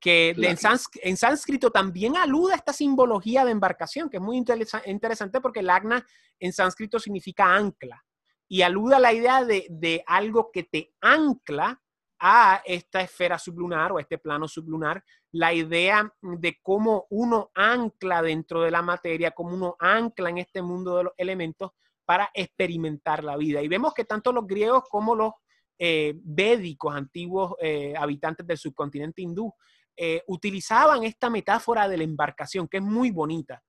que 0.01 0.35
en, 0.37 1.17
sánscrito 1.17 1.71
también 1.71 2.17
alude 2.17 2.55
a 2.55 2.57
esta 2.57 2.73
simbología 2.73 3.45
de 3.45 3.51
embarcación, 3.51 4.09
que 4.09 4.17
es 4.17 4.23
muy 4.23 4.37
interesante 4.37 5.41
porque 5.41 5.63
lagna 5.63 6.05
en 6.39 6.53
sánscrito 6.53 6.99
significa 6.99 7.55
ancla 7.55 8.03
y 8.49 8.63
alude 8.63 8.97
a 8.97 8.99
la 8.99 9.13
idea 9.13 9.45
de, 9.45 9.67
de 9.69 10.03
algo 10.07 10.51
que 10.51 10.65
te 10.65 10.95
ancla 11.01 11.81
a 12.19 12.63
esta 12.67 13.01
esfera 13.01 13.39
sublunar 13.39 13.93
o 13.93 13.99
este 13.99 14.19
plano 14.19 14.47
sublunar, 14.47 15.03
la 15.33 15.55
idea 15.55 16.13
de 16.21 16.59
cómo 16.63 17.07
uno 17.11 17.51
ancla 17.55 18.21
dentro 18.21 18.61
de 18.61 18.71
la 18.71 18.83
materia, 18.83 19.31
cómo 19.31 19.55
uno 19.55 19.77
ancla 19.79 20.29
en 20.29 20.39
este 20.39 20.61
mundo 20.61 20.97
de 20.99 21.05
los 21.05 21.13
elementos 21.17 21.71
para 22.05 22.31
experimentar 22.35 23.25
la 23.25 23.37
vida. 23.37 23.63
Y 23.63 23.69
vemos 23.69 23.95
que 23.95 24.05
tanto 24.05 24.33
los 24.33 24.47
griegos 24.47 24.83
como 24.91 25.15
los 25.15 25.33
eh, 25.79 26.13
védicos, 26.17 26.95
antiguos 26.95 27.55
eh, 27.59 27.95
habitantes 27.97 28.47
del 28.47 28.59
subcontinente 28.59 29.23
hindú, 29.23 29.55
eh, 30.03 30.23
utilizaban 30.29 31.05
esta 31.05 31.29
metáfora 31.29 31.87
de 31.87 31.99
la 31.99 32.05
embarcación, 32.05 32.67
que 32.67 32.79
es 32.79 32.83
muy 32.83 33.11
bonita. 33.11 33.63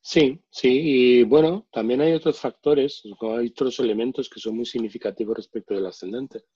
Sí, 0.00 0.42
sí, 0.50 0.68
y 0.68 1.22
bueno, 1.22 1.68
también 1.70 2.00
hay 2.00 2.12
otros 2.12 2.40
factores, 2.40 3.04
hay 3.20 3.46
otros 3.46 3.78
elementos 3.78 4.28
que 4.28 4.40
son 4.40 4.56
muy 4.56 4.66
significativos 4.66 5.36
respecto 5.36 5.74
del 5.74 5.86
ascendente. 5.86 6.46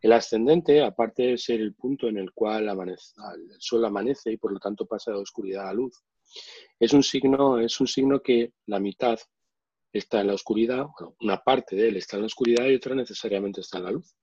El 0.00 0.12
ascendente, 0.12 0.80
aparte 0.84 1.24
de 1.24 1.38
ser 1.38 1.60
el 1.60 1.74
punto 1.74 2.06
en 2.06 2.16
el 2.18 2.30
cual 2.32 2.68
amanece, 2.68 3.14
el 3.34 3.56
sol 3.58 3.84
amanece 3.84 4.30
y 4.30 4.36
por 4.36 4.52
lo 4.52 4.60
tanto 4.60 4.86
pasa 4.86 5.10
de 5.10 5.18
oscuridad 5.18 5.68
a 5.68 5.72
luz, 5.72 6.00
es 6.78 6.92
un 6.92 7.02
signo, 7.02 7.58
es 7.58 7.80
un 7.80 7.88
signo 7.88 8.20
que 8.20 8.52
la 8.66 8.78
mitad 8.78 9.18
está 9.92 10.20
en 10.20 10.28
la 10.28 10.34
oscuridad, 10.34 10.86
una 11.22 11.38
parte 11.38 11.74
de 11.74 11.88
él 11.88 11.96
está 11.96 12.18
en 12.18 12.22
la 12.22 12.26
oscuridad 12.26 12.66
y 12.66 12.76
otra 12.76 12.94
necesariamente 12.94 13.62
está 13.62 13.78
en 13.78 13.84
la 13.84 13.90
luz. 13.90 14.14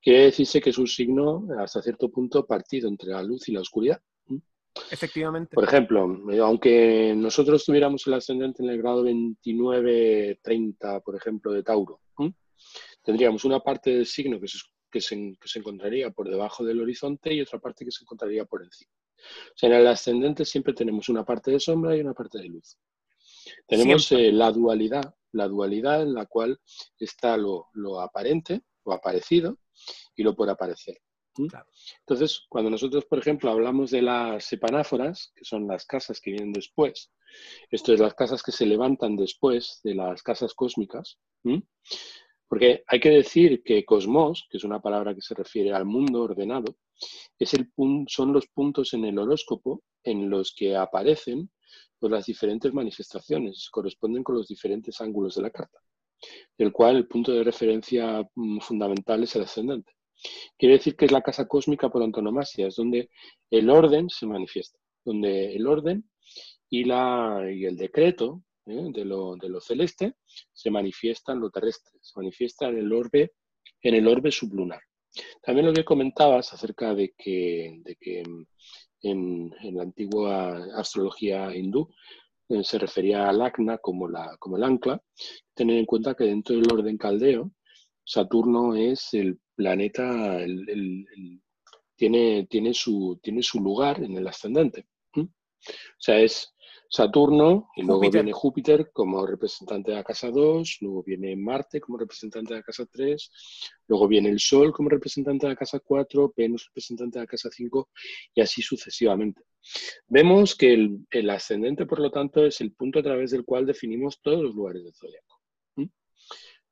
Quiere 0.00 0.24
decirse 0.24 0.60
que 0.60 0.70
es 0.70 0.78
un 0.78 0.86
signo 0.86 1.46
hasta 1.58 1.82
cierto 1.82 2.10
punto 2.10 2.46
partido 2.46 2.88
entre 2.88 3.10
la 3.10 3.22
luz 3.22 3.48
y 3.48 3.52
la 3.52 3.60
oscuridad. 3.60 4.00
Efectivamente. 4.90 5.54
Por 5.54 5.64
ejemplo, 5.64 6.30
eh, 6.32 6.40
aunque 6.40 7.14
nosotros 7.16 7.64
tuviéramos 7.64 8.06
el 8.06 8.14
ascendente 8.14 8.62
en 8.62 8.70
el 8.70 8.78
grado 8.78 9.04
29-30, 9.04 11.02
por 11.02 11.16
ejemplo, 11.16 11.52
de 11.52 11.62
Tauro, 11.62 12.00
tendríamos 13.02 13.44
una 13.44 13.60
parte 13.60 13.90
del 13.90 14.06
signo 14.06 14.40
que 14.40 14.48
se, 14.48 14.58
que, 14.90 15.00
se, 15.00 15.58
encontraría 15.58 16.10
por 16.10 16.28
debajo 16.28 16.64
del 16.64 16.80
horizonte 16.80 17.32
y 17.32 17.40
otra 17.40 17.58
parte 17.60 17.84
que 17.84 17.92
se 17.92 18.02
encontraría 18.02 18.44
por 18.46 18.62
encima. 18.62 18.90
O 19.20 19.56
sea, 19.56 19.68
en 19.68 19.76
el 19.76 19.86
ascendente 19.86 20.44
siempre 20.44 20.74
tenemos 20.74 21.08
una 21.08 21.24
parte 21.24 21.50
de 21.50 21.60
sombra 21.60 21.96
y 21.96 22.00
una 22.00 22.14
parte 22.14 22.38
de 22.38 22.48
luz. 22.48 22.76
Tenemos 23.66 24.10
eh, 24.12 24.32
la 24.32 24.50
dualidad, 24.50 25.14
la 25.32 25.48
dualidad 25.48 26.02
en 26.02 26.14
la 26.14 26.26
cual 26.26 26.58
está 26.98 27.36
lo, 27.36 27.68
lo 27.74 28.00
aparente, 28.00 28.62
lo 28.84 28.92
aparecido 28.92 29.58
y 30.16 30.22
lo 30.22 30.34
por 30.34 30.48
aparecer. 30.48 31.00
Entonces, 31.36 32.42
cuando 32.48 32.70
nosotros, 32.70 33.04
por 33.06 33.18
ejemplo, 33.18 33.50
hablamos 33.50 33.90
de 33.90 34.02
las 34.02 34.44
sepanáforas, 34.44 35.32
que 35.34 35.44
son 35.44 35.66
las 35.66 35.84
casas 35.84 36.20
que 36.20 36.30
vienen 36.30 36.52
después, 36.52 37.10
esto 37.70 37.92
es 37.92 38.00
las 38.00 38.14
casas 38.14 38.42
que 38.42 38.52
se 38.52 38.66
levantan 38.66 39.16
después 39.16 39.80
de 39.82 39.94
las 39.94 40.22
casas 40.22 40.54
cósmicas, 40.54 41.18
porque 42.46 42.84
hay 42.86 43.00
que 43.00 43.10
decir 43.10 43.62
que 43.64 43.84
cosmos, 43.84 44.46
que 44.48 44.58
es 44.58 44.64
una 44.64 44.80
palabra 44.80 45.14
que 45.14 45.22
se 45.22 45.34
refiere 45.34 45.72
al 45.72 45.84
mundo 45.84 46.22
ordenado, 46.22 46.76
es 47.38 47.52
el 47.54 47.72
son 48.06 48.32
los 48.32 48.46
puntos 48.46 48.94
en 48.94 49.04
el 49.04 49.18
horóscopo 49.18 49.82
en 50.04 50.30
los 50.30 50.54
que 50.54 50.76
aparecen 50.76 51.50
pues, 51.98 52.12
las 52.12 52.26
diferentes 52.26 52.72
manifestaciones, 52.72 53.68
corresponden 53.70 54.22
con 54.22 54.36
los 54.36 54.46
diferentes 54.46 55.00
ángulos 55.00 55.34
de 55.34 55.42
la 55.42 55.50
carta, 55.50 55.80
del 56.56 56.72
cual 56.72 56.96
el 56.96 57.06
punto 57.06 57.32
de 57.32 57.44
referencia 57.44 58.28
mm, 58.34 58.58
fundamental 58.60 59.22
es 59.22 59.34
el 59.36 59.42
ascendente. 59.42 59.92
Quiere 60.58 60.76
decir 60.76 60.96
que 60.96 61.04
es 61.04 61.12
la 61.12 61.22
casa 61.22 61.46
cósmica 61.46 61.88
por 61.90 62.02
antonomasia, 62.02 62.68
es 62.68 62.76
donde 62.76 63.10
el 63.50 63.68
orden 63.70 64.08
se 64.08 64.26
manifiesta, 64.26 64.78
donde 65.04 65.54
el 65.54 65.66
orden 65.66 66.08
y, 66.70 66.84
la, 66.84 67.42
y 67.52 67.66
el 67.66 67.76
decreto 67.76 68.42
¿eh? 68.66 68.90
de, 68.92 69.04
lo, 69.04 69.36
de, 69.36 69.48
lo, 69.48 69.60
celeste 69.60 70.14
se 70.52 70.70
manifiesta 70.70 71.32
en 71.32 71.40
lo 71.40 71.50
terrestre, 71.50 71.98
se 72.00 72.18
manifiesta 72.18 72.68
en 72.68 72.78
el 72.78 72.92
orbe, 72.92 73.32
en 73.82 73.94
el 73.94 74.08
orbe 74.08 74.30
sublunar. 74.30 74.80
También 75.42 75.66
lo 75.66 75.72
que 75.72 75.84
comentabas 75.84 76.52
acerca 76.52 76.94
de 76.94 77.14
que, 77.16 77.80
de 77.84 77.96
que 77.96 78.20
en, 78.20 78.46
en, 79.60 79.76
la 79.76 79.82
antigua 79.82 80.66
astrología 80.76 81.54
hindú 81.54 81.88
eh, 82.48 82.64
se 82.64 82.78
refería 82.78 83.28
al 83.28 83.42
acna 83.42 83.78
como, 83.78 84.08
la, 84.08 84.36
como 84.38 84.56
el 84.56 84.64
ancla, 84.64 85.00
tener 85.54 85.78
en 85.78 85.86
cuenta 85.86 86.14
que 86.14 86.24
dentro 86.24 86.56
del 86.56 86.72
orden 86.72 86.98
caldeo, 86.98 87.52
Saturno 88.04 88.74
es 88.74 89.14
el 89.14 89.38
planeta 89.54 90.38
tiene, 91.96 92.46
tiene, 92.50 92.74
su, 92.74 93.18
tiene 93.22 93.42
su 93.42 93.60
lugar 93.60 94.02
en 94.02 94.16
el 94.16 94.26
ascendente. 94.26 94.86
O 95.16 95.28
sea, 95.98 96.20
es 96.20 96.54
Saturno 96.90 97.68
y 97.74 97.82
luego 97.82 98.10
viene 98.10 98.32
Júpiter 98.32 98.90
como 98.92 99.26
representante 99.26 99.90
de 99.90 99.96
la 99.96 100.04
casa 100.04 100.30
2, 100.30 100.78
luego 100.82 101.02
viene 101.02 101.34
Marte 101.34 101.80
como 101.80 101.96
representante 101.96 102.52
de 102.52 102.60
la 102.60 102.64
casa 102.64 102.84
3, 102.84 103.30
luego 103.88 104.06
viene 104.06 104.28
el 104.28 104.38
Sol 104.38 104.72
como 104.72 104.90
representante 104.90 105.46
de 105.46 105.52
la 105.52 105.56
casa 105.56 105.80
4, 105.80 106.34
Venus 106.36 106.66
representante 106.66 107.18
de 107.18 107.24
la 107.24 107.26
casa 107.26 107.48
5 107.50 107.88
y 108.34 108.40
así 108.42 108.60
sucesivamente. 108.60 109.42
Vemos 110.06 110.54
que 110.54 110.74
el, 110.74 111.06
el 111.10 111.30
ascendente, 111.30 111.86
por 111.86 112.00
lo 112.00 112.10
tanto, 112.10 112.44
es 112.44 112.60
el 112.60 112.72
punto 112.72 112.98
a 112.98 113.02
través 113.02 113.30
del 113.30 113.44
cual 113.44 113.64
definimos 113.64 114.20
todos 114.20 114.42
los 114.42 114.54
lugares 114.54 114.84
del 114.84 114.94
zodiaco 114.94 115.33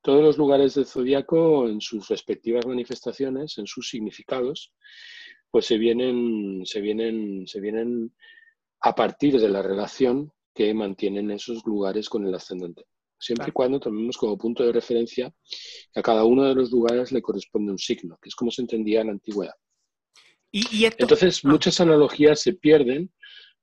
todos 0.03 0.23
los 0.23 0.37
lugares 0.37 0.75
del 0.75 0.87
zodiaco, 0.87 1.69
en 1.69 1.81
sus 1.81 2.09
respectivas 2.09 2.67
manifestaciones, 2.67 3.57
en 3.59 3.67
sus 3.67 3.89
significados, 3.89 4.73
pues 5.51 5.67
se 5.67 5.79
vienen, 5.79 6.63
se 6.67 6.81
vienen, 6.81 7.47
se 7.47 7.61
vienen 7.61 8.13
a 8.81 8.95
partir 8.95 9.39
de 9.39 9.49
la 9.49 9.63
relación 9.63 10.33
que 10.55 10.75
mantienen 10.75 11.31
esos 11.31 11.65
lugares 11.65 12.09
con 12.09 12.27
el 12.27 12.35
ascendente. 12.35 12.85
Siempre 13.19 13.51
y 13.51 13.53
cuando 13.53 13.79
tomemos 13.79 14.17
como 14.17 14.37
punto 14.37 14.65
de 14.65 14.73
referencia 14.73 15.33
que 15.93 16.01
a 16.01 16.03
cada 16.03 16.25
uno 16.25 16.45
de 16.45 16.57
los 16.57 16.73
lugares 16.73 17.13
le 17.13 17.23
corresponde 17.23 17.71
un 17.71 17.79
signo, 17.79 18.19
que 18.21 18.29
es 18.29 18.35
como 18.35 18.51
se 18.51 18.63
entendía 18.63 19.01
en 19.01 19.07
la 19.07 19.13
antigüedad. 19.13 19.55
¿Y, 20.51 20.85
Entonces, 20.85 21.41
ah. 21.45 21.49
muchas 21.49 21.81
analogías 21.81 22.41
se 22.41 22.53
pierden 22.53 23.11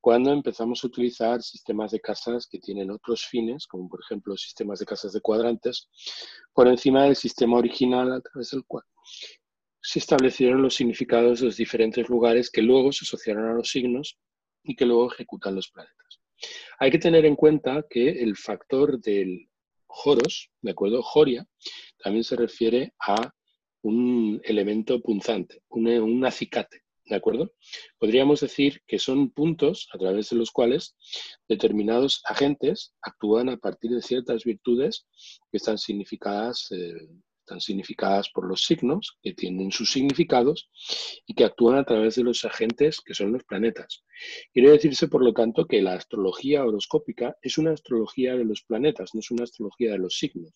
cuando 0.02 0.32
empezamos 0.32 0.84
a 0.84 0.88
utilizar 0.88 1.42
sistemas 1.42 1.92
de 1.92 2.00
casas 2.00 2.48
que 2.48 2.60
tienen 2.60 2.92
otros 2.92 3.26
fines, 3.26 3.68
como 3.68 3.90
por 3.90 4.00
ejemplo 4.02 4.36
sistemas 4.38 4.80
de 4.80 4.86
casas 4.86 5.14
de 5.14 5.22
cuadrantes, 5.22 5.90
por 6.54 6.68
encima 6.68 7.04
del 7.04 7.16
sistema 7.16 7.58
original 7.58 8.14
a 8.14 8.22
través 8.22 8.52
del 8.52 8.64
cual 8.66 8.84
se 9.82 10.00
establecieron 10.00 10.62
los 10.62 10.76
significados 10.76 11.40
de 11.40 11.48
los 11.48 11.58
diferentes 11.58 12.08
lugares 12.10 12.50
que 12.50 12.62
luego 12.62 12.92
se 12.92 13.06
asociaron 13.06 13.50
a 13.50 13.54
los 13.54 13.70
signos 13.70 14.18
y 14.64 14.76
que 14.76 14.86
luego 14.86 15.12
ejecutan 15.12 15.56
los 15.56 15.70
planetas. 15.70 16.22
Hay 16.80 16.92
que 16.92 17.00
tener 17.00 17.26
en 17.26 17.36
cuenta 17.36 17.86
que 17.90 18.10
el 18.10 18.36
factor 18.36 19.00
del 19.00 19.50
Joros, 19.88 20.52
¿de 20.62 20.72
acuerdo? 20.72 21.02
Joria, 21.02 21.46
también 21.98 22.24
se 22.24 22.36
refiere 22.36 22.94
a 23.00 23.34
un 23.82 24.40
elemento 24.44 25.02
punzante, 25.02 25.64
un, 25.70 25.88
un 25.88 26.26
acicate. 26.26 26.84
¿De 27.10 27.16
acuerdo? 27.16 27.52
Podríamos 27.98 28.40
decir 28.40 28.82
que 28.86 29.00
son 29.00 29.32
puntos 29.32 29.90
a 29.94 29.98
través 29.98 30.30
de 30.30 30.36
los 30.36 30.52
cuales 30.52 30.96
determinados 31.48 32.22
agentes 32.26 32.94
actúan 33.02 33.50
a 33.50 33.58
partir 33.58 33.90
de 33.92 34.04
ciertas 34.04 34.44
virtudes 34.44 35.08
que 35.52 35.58
están 35.58 35.80
significadas 35.80 36.68
eh, 36.72 37.10
están 37.50 37.62
significadas 37.62 38.30
por 38.30 38.48
los 38.48 38.64
signos, 38.64 39.18
que 39.24 39.34
tienen 39.34 39.72
sus 39.72 39.92
significados 39.92 40.70
y 41.26 41.34
que 41.34 41.46
actúan 41.46 41.80
a 41.80 41.84
través 41.84 42.16
de 42.16 42.24
los 42.24 42.46
agentes 42.46 43.02
que 43.02 43.16
son 43.16 43.32
los 43.32 43.44
planetas. 43.44 44.04
Quiere 44.54 44.70
decirse, 44.70 45.08
por 45.08 45.24
lo 45.24 45.34
tanto, 45.34 45.66
que 45.66 45.82
la 45.82 45.94
astrología 45.94 46.64
horoscópica 46.64 47.36
es 47.42 47.58
una 47.58 47.72
astrología 47.72 48.36
de 48.36 48.46
los 48.46 48.62
planetas, 48.62 49.16
no 49.16 49.22
es 49.22 49.32
una 49.32 49.46
astrología 49.46 49.94
de 49.94 49.98
los 49.98 50.18
signos. 50.18 50.54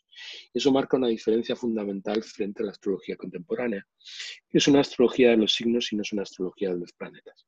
Eso 0.54 0.72
marca 0.72 0.98
una 0.98 1.08
diferencia 1.08 1.56
fundamental 1.56 2.22
frente 2.22 2.62
a 2.62 2.68
la 2.68 2.72
astrología 2.74 3.16
contemporánea, 3.16 3.88
que 4.50 4.60
es 4.60 4.68
una 4.68 4.82
astrología 4.82 5.32
de 5.32 5.38
los 5.38 5.54
signos 5.54 5.92
y 5.92 5.96
no 5.96 6.04
es 6.04 6.14
una 6.14 6.22
astrología 6.22 6.70
de 6.70 6.80
los 6.80 6.94
planetas. 6.94 7.48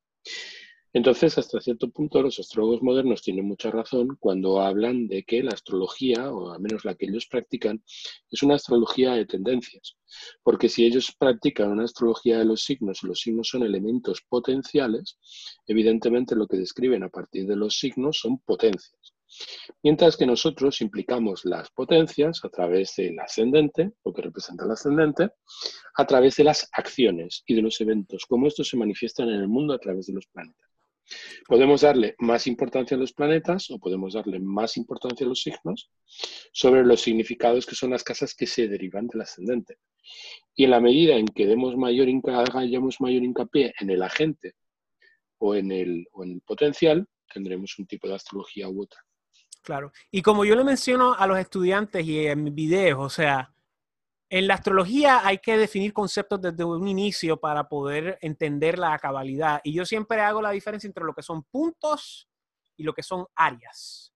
Entonces, 0.96 1.38
hasta 1.38 1.60
cierto 1.60 1.90
punto, 1.90 2.22
los 2.22 2.40
astrólogos 2.40 2.82
modernos 2.82 3.22
tienen 3.22 3.46
mucha 3.46 3.70
razón 3.70 4.16
cuando 4.18 4.62
hablan 4.62 5.08
de 5.10 5.24
que 5.24 5.44
la 5.44 5.52
astrología, 5.52 6.32
o 6.32 6.54
al 6.54 6.62
menos 6.62 6.86
la 6.86 6.96
que 6.96 7.08
ellos 7.08 7.28
practican, 7.28 7.84
es 8.32 8.44
una 8.44 8.56
astrología 8.56 9.12
de 9.12 9.26
tendencias. 9.26 9.98
Porque 10.42 10.70
si 10.70 10.86
ellos 10.86 11.14
practican 11.20 11.72
una 11.72 11.84
astrología 11.84 12.38
de 12.38 12.46
los 12.46 12.64
signos 12.64 13.04
y 13.04 13.08
los 13.08 13.20
signos 13.20 13.50
son 13.50 13.64
elementos 13.64 14.22
potenciales, 14.22 15.20
evidentemente 15.68 16.34
lo 16.34 16.48
que 16.48 16.56
describen 16.56 17.04
a 17.04 17.10
partir 17.10 17.46
de 17.46 17.58
los 17.58 17.78
signos 17.78 18.20
son 18.20 18.40
potencias. 18.40 19.14
Mientras 19.84 20.16
que 20.16 20.26
nosotros 20.26 20.80
implicamos 20.80 21.44
las 21.44 21.70
potencias 21.72 22.40
a 22.46 22.48
través 22.48 22.96
del 22.96 23.20
ascendente, 23.20 23.92
lo 24.06 24.14
que 24.14 24.22
representa 24.22 24.64
el 24.64 24.72
ascendente, 24.72 25.30
a 25.98 26.06
través 26.06 26.38
de 26.38 26.46
las 26.46 26.70
acciones 26.72 27.44
y 27.46 27.54
de 27.54 27.64
los 27.64 27.82
eventos, 27.82 28.26
como 28.26 28.48
estos 28.48 28.70
se 28.70 28.78
manifiestan 28.78 29.28
en 29.28 29.42
el 29.42 29.50
mundo 29.50 29.74
a 29.74 29.80
través 29.80 30.06
de 30.06 30.14
los 30.14 30.26
planetas. 30.28 30.65
Podemos 31.48 31.82
darle 31.82 32.16
más 32.20 32.48
importancia 32.48 32.98
a 32.98 33.00
los 33.00 33.14
planetas 33.14 33.70
o 33.70 33.80
podemos 33.80 34.14
darle 34.14 34.40
más 34.40 34.78
importancia 34.78 35.26
a 35.26 35.30
los 35.30 35.42
signos 35.42 35.92
sobre 36.52 36.84
los 36.84 37.02
significados 37.02 37.66
que 37.66 37.76
son 37.76 37.92
las 37.92 38.04
casas 38.04 38.34
que 38.34 38.48
se 38.48 38.68
derivan 38.68 39.08
del 39.08 39.22
ascendente. 39.22 39.78
Y 40.56 40.66
en 40.66 40.72
la 40.72 40.80
medida 40.80 41.16
en 41.16 41.28
que 41.28 41.48
demos 41.48 41.76
mayor, 41.78 42.08
hagamos 42.28 43.02
mayor 43.02 43.24
hincapié 43.24 43.74
en 43.80 43.90
el 43.90 44.02
agente 44.02 44.54
o 45.38 45.56
en 45.56 45.72
el, 45.72 46.08
o 46.12 46.24
en 46.24 46.32
el 46.34 46.42
potencial, 46.42 47.08
tendremos 47.32 47.78
un 47.78 47.88
tipo 47.88 48.08
de 48.08 48.16
astrología 48.16 48.70
u 48.70 48.84
otra. 48.84 49.02
Claro. 49.62 49.92
Y 50.12 50.22
como 50.22 50.46
yo 50.46 50.56
le 50.56 50.64
menciono 50.64 51.14
a 51.14 51.26
los 51.26 51.40
estudiantes 51.40 52.06
y 52.06 52.28
en 52.28 52.44
mis 52.44 52.54
videos, 52.54 53.00
o 53.00 53.10
sea, 53.10 53.55
en 54.30 54.48
la 54.48 54.56
astrología 54.56 55.26
hay 55.26 55.38
que 55.38 55.58
definir 55.58 55.94
conceptos 55.94 56.42
desde 56.42 56.64
un 56.64 56.88
inicio 56.88 57.38
para 57.38 57.68
poder 57.68 58.18
entender 58.22 58.80
la 58.80 58.98
cabalidad. 58.98 59.62
Y 59.64 59.74
yo 59.74 59.86
siempre 59.86 60.22
hago 60.22 60.42
la 60.42 60.52
diferencia 60.52 60.88
entre 60.88 61.04
lo 61.04 61.14
que 61.14 61.22
son 61.22 61.44
puntos 61.44 62.28
y 62.76 62.84
lo 62.84 62.94
que 62.94 63.04
son 63.04 63.26
áreas. 63.36 64.12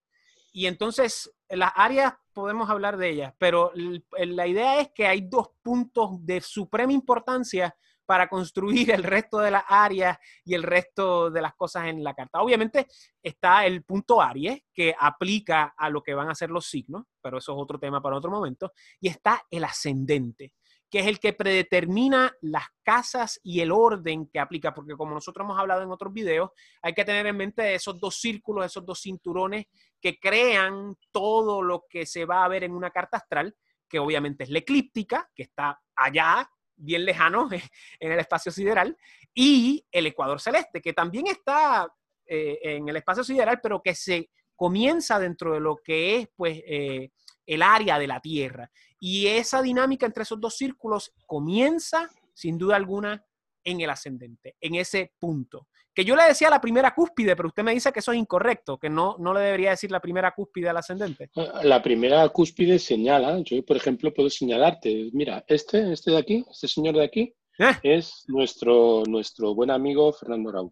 y 0.52 0.66
entonces 0.66 1.32
las 1.48 1.72
áreas 1.76 2.14
podemos 2.34 2.70
hablar 2.70 2.98
de 2.98 3.10
ellas, 3.10 3.34
pero 3.38 3.72
la 3.76 4.48
idea 4.48 4.80
es 4.82 4.90
que 4.92 5.06
hay 5.06 5.22
dos 5.22 5.52
puntos 5.62 6.26
de 6.26 6.42
suprema 6.42 6.92
importancia 6.92 7.76
para 8.10 8.28
construir 8.28 8.90
el 8.90 9.04
resto 9.04 9.38
de 9.38 9.52
las 9.52 9.64
áreas 9.68 10.18
y 10.44 10.56
el 10.56 10.64
resto 10.64 11.30
de 11.30 11.44
las 11.44 11.54
cosas 11.54 11.86
en 11.86 12.04
la 12.04 12.16
carta. 12.16 12.42
Obviamente 12.42 12.88
está 13.22 13.68
el 13.68 13.84
punto 13.84 14.20
Aries, 14.20 14.64
que 14.74 14.96
aplica 15.00 15.76
a 15.78 15.92
lo 15.92 16.02
que 16.02 16.16
van 16.16 16.28
a 16.28 16.34
ser 16.34 16.50
los 16.50 16.66
signos, 16.66 17.04
pero 17.22 17.38
eso 17.38 17.52
es 17.52 17.58
otro 17.62 17.78
tema 17.78 18.02
para 18.02 18.18
otro 18.18 18.32
momento, 18.32 18.74
y 19.00 19.10
está 19.10 19.44
el 19.52 19.64
ascendente, 19.64 20.54
que 20.90 21.02
es 21.02 21.06
el 21.06 21.20
que 21.20 21.34
predetermina 21.34 22.34
las 22.42 22.66
casas 22.82 23.40
y 23.44 23.60
el 23.60 23.72
orden 23.72 24.26
que 24.26 24.40
aplica, 24.40 24.74
porque 24.74 24.96
como 24.96 25.14
nosotros 25.14 25.46
hemos 25.46 25.60
hablado 25.60 25.84
en 25.84 25.92
otros 25.92 26.12
videos, 26.12 26.50
hay 26.82 26.96
que 26.96 27.06
tener 27.06 27.28
en 27.28 27.38
mente 27.38 27.76
esos 27.76 28.00
dos 28.00 28.20
círculos, 28.20 28.66
esos 28.66 28.84
dos 28.88 29.00
cinturones 29.00 29.68
que 30.02 30.18
crean 30.18 30.96
todo 31.12 31.62
lo 31.62 31.86
que 31.88 32.08
se 32.08 32.26
va 32.26 32.44
a 32.44 32.48
ver 32.48 32.64
en 32.64 32.72
una 32.72 32.90
carta 32.90 33.18
astral, 33.18 33.56
que 33.88 34.00
obviamente 34.00 34.46
es 34.46 34.50
la 34.50 34.58
eclíptica, 34.58 35.30
que 35.36 35.44
está 35.44 35.80
allá, 35.96 36.50
bien 36.80 37.06
lejano 37.06 37.50
en 38.00 38.12
el 38.12 38.20
espacio 38.20 38.52
sideral, 38.52 38.98
y 39.34 39.86
el 39.92 40.08
ecuador 40.08 40.42
celeste, 40.42 40.82
que 40.82 40.94
también 40.94 41.28
está 41.28 41.88
eh, 42.26 42.60
en 42.64 42.90
el 42.90 42.96
espacio 42.96 43.24
sideral, 43.24 43.60
pero 43.62 43.82
que 43.82 43.94
se 43.96 44.30
comienza 44.56 45.20
dentro 45.20 45.54
de 45.54 45.60
lo 45.60 45.78
que 45.78 46.18
es 46.18 46.28
pues, 46.36 46.62
eh, 46.66 47.12
el 47.46 47.62
área 47.62 47.98
de 47.98 48.08
la 48.08 48.20
Tierra. 48.20 48.70
Y 49.00 49.28
esa 49.28 49.62
dinámica 49.62 50.06
entre 50.06 50.24
esos 50.24 50.40
dos 50.40 50.58
círculos 50.58 51.14
comienza, 51.26 52.10
sin 52.34 52.58
duda 52.58 52.76
alguna, 52.76 53.24
en 53.64 53.82
el 53.82 53.90
ascendente, 53.90 54.56
en 54.60 54.76
ese 54.76 55.14
punto. 55.20 55.68
Que 56.00 56.06
yo 56.06 56.16
le 56.16 56.24
decía 56.24 56.50
la 56.50 56.62
primera 56.62 56.96
cúspide, 56.96 57.36
pero 57.36 57.50
usted 57.50 57.62
me 57.62 57.74
dice 57.74 57.92
que 57.92 58.00
eso 58.00 58.14
es 58.14 58.18
incorrecto, 58.18 58.78
que 58.78 58.90
no, 58.90 59.18
no 59.20 59.34
le 59.34 59.42
debería 59.42 59.72
decir 59.72 59.92
la 59.92 60.00
primera 60.00 60.34
cúspide 60.34 60.70
al 60.70 60.78
ascendente. 60.78 61.30
Ah, 61.36 61.60
la 61.62 61.84
primera 61.84 62.30
cúspide 62.30 62.80
señala, 62.80 63.40
yo 63.40 63.62
por 63.66 63.76
ejemplo 63.76 64.14
puedo 64.14 64.30
señalarte, 64.30 65.10
mira, 65.12 65.44
este, 65.46 65.92
este 65.92 66.12
de 66.12 66.18
aquí, 66.18 66.46
este 66.50 66.70
señor 66.70 66.96
de 66.96 67.04
aquí, 67.04 67.34
¿Eh? 67.58 67.74
es 67.84 68.24
nuestro, 68.30 69.04
nuestro 69.08 69.54
buen 69.54 69.72
amigo 69.72 70.14
Fernando 70.14 70.54
Raúl. 70.54 70.72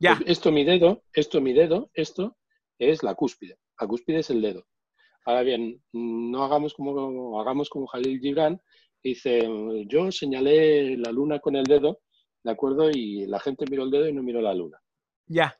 Ya. 0.00 0.16
Pues 0.16 0.30
esto 0.30 0.50
mi 0.50 0.64
dedo, 0.64 1.04
esto 1.12 1.40
mi 1.40 1.52
dedo, 1.52 1.92
esto 1.94 2.36
es 2.80 3.04
la 3.04 3.14
cúspide. 3.14 3.58
La 3.80 3.86
cúspide 3.86 4.18
es 4.18 4.30
el 4.30 4.42
dedo. 4.42 4.66
Ahora 5.24 5.42
bien, 5.42 5.80
no 5.92 6.42
hagamos 6.42 6.74
como, 6.74 7.40
hagamos 7.40 7.70
como 7.70 7.86
Jalil 7.86 8.18
Gibran, 8.18 8.60
dice, 9.04 9.48
yo 9.86 10.10
señalé 10.10 10.96
la 10.96 11.12
luna 11.12 11.38
con 11.38 11.54
el 11.54 11.62
dedo 11.62 12.00
¿de 12.42 12.50
acuerdo? 12.50 12.90
Y 12.90 13.26
la 13.26 13.40
gente 13.40 13.64
miró 13.70 13.84
el 13.84 13.90
dedo 13.90 14.08
y 14.08 14.12
no 14.12 14.22
miró 14.22 14.40
la 14.40 14.54
luna. 14.54 14.78
Ya, 15.26 15.56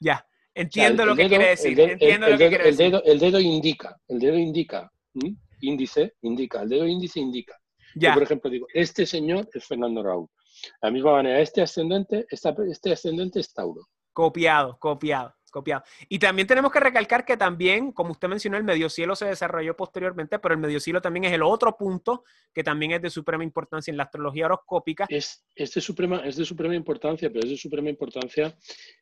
ya. 0.00 0.26
Entiendo 0.54 1.04
lo 1.04 1.16
que 1.16 1.28
quiere 1.28 1.48
decir. 1.48 1.78
Entiendo 1.78 2.28
lo 2.28 2.38
que 2.38 2.48
quiere 2.48 2.64
decir. 2.64 2.90
Dedo, 2.90 3.02
el 3.04 3.18
dedo 3.18 3.40
indica, 3.40 4.00
el 4.08 4.18
dedo 4.18 4.38
indica, 4.38 4.92
índice 5.60 6.14
indica, 6.22 6.62
el 6.62 6.68
dedo 6.68 6.86
índice 6.86 7.20
indica. 7.20 7.58
Ya. 7.96 8.10
Yo, 8.10 8.14
por 8.14 8.22
ejemplo, 8.22 8.50
digo, 8.50 8.66
este 8.72 9.06
señor 9.06 9.48
es 9.52 9.64
Fernando 9.64 10.02
Raúl. 10.02 10.28
De 10.80 10.88
la 10.88 10.90
misma 10.90 11.12
manera, 11.12 11.40
este 11.40 11.62
ascendente, 11.62 12.26
este 12.30 12.92
ascendente 12.92 13.40
es 13.40 13.52
Tauro. 13.52 13.82
Copiado, 14.12 14.78
copiado 14.78 15.34
copiado. 15.54 15.84
Y 16.08 16.18
también 16.18 16.48
tenemos 16.48 16.72
que 16.72 16.80
recalcar 16.80 17.24
que 17.24 17.36
también, 17.36 17.92
como 17.92 18.10
usted 18.10 18.28
mencionó, 18.28 18.56
el 18.56 18.64
medio 18.64 18.90
cielo 18.90 19.14
se 19.14 19.26
desarrolló 19.26 19.76
posteriormente, 19.76 20.40
pero 20.40 20.54
el 20.54 20.60
medio 20.60 20.80
cielo 20.80 21.00
también 21.00 21.24
es 21.24 21.32
el 21.32 21.42
otro 21.42 21.76
punto 21.76 22.24
que 22.52 22.64
también 22.64 22.90
es 22.90 23.02
de 23.02 23.10
suprema 23.10 23.44
importancia 23.44 23.92
en 23.92 23.96
la 23.96 24.02
astrología 24.02 24.46
horoscópica. 24.46 25.06
Es, 25.08 25.46
es, 25.54 25.72
de, 25.72 25.80
suprema, 25.80 26.22
es 26.26 26.36
de 26.36 26.44
suprema 26.44 26.74
importancia, 26.74 27.30
pero 27.30 27.44
es 27.44 27.50
de 27.50 27.56
suprema 27.56 27.88
importancia 27.88 28.54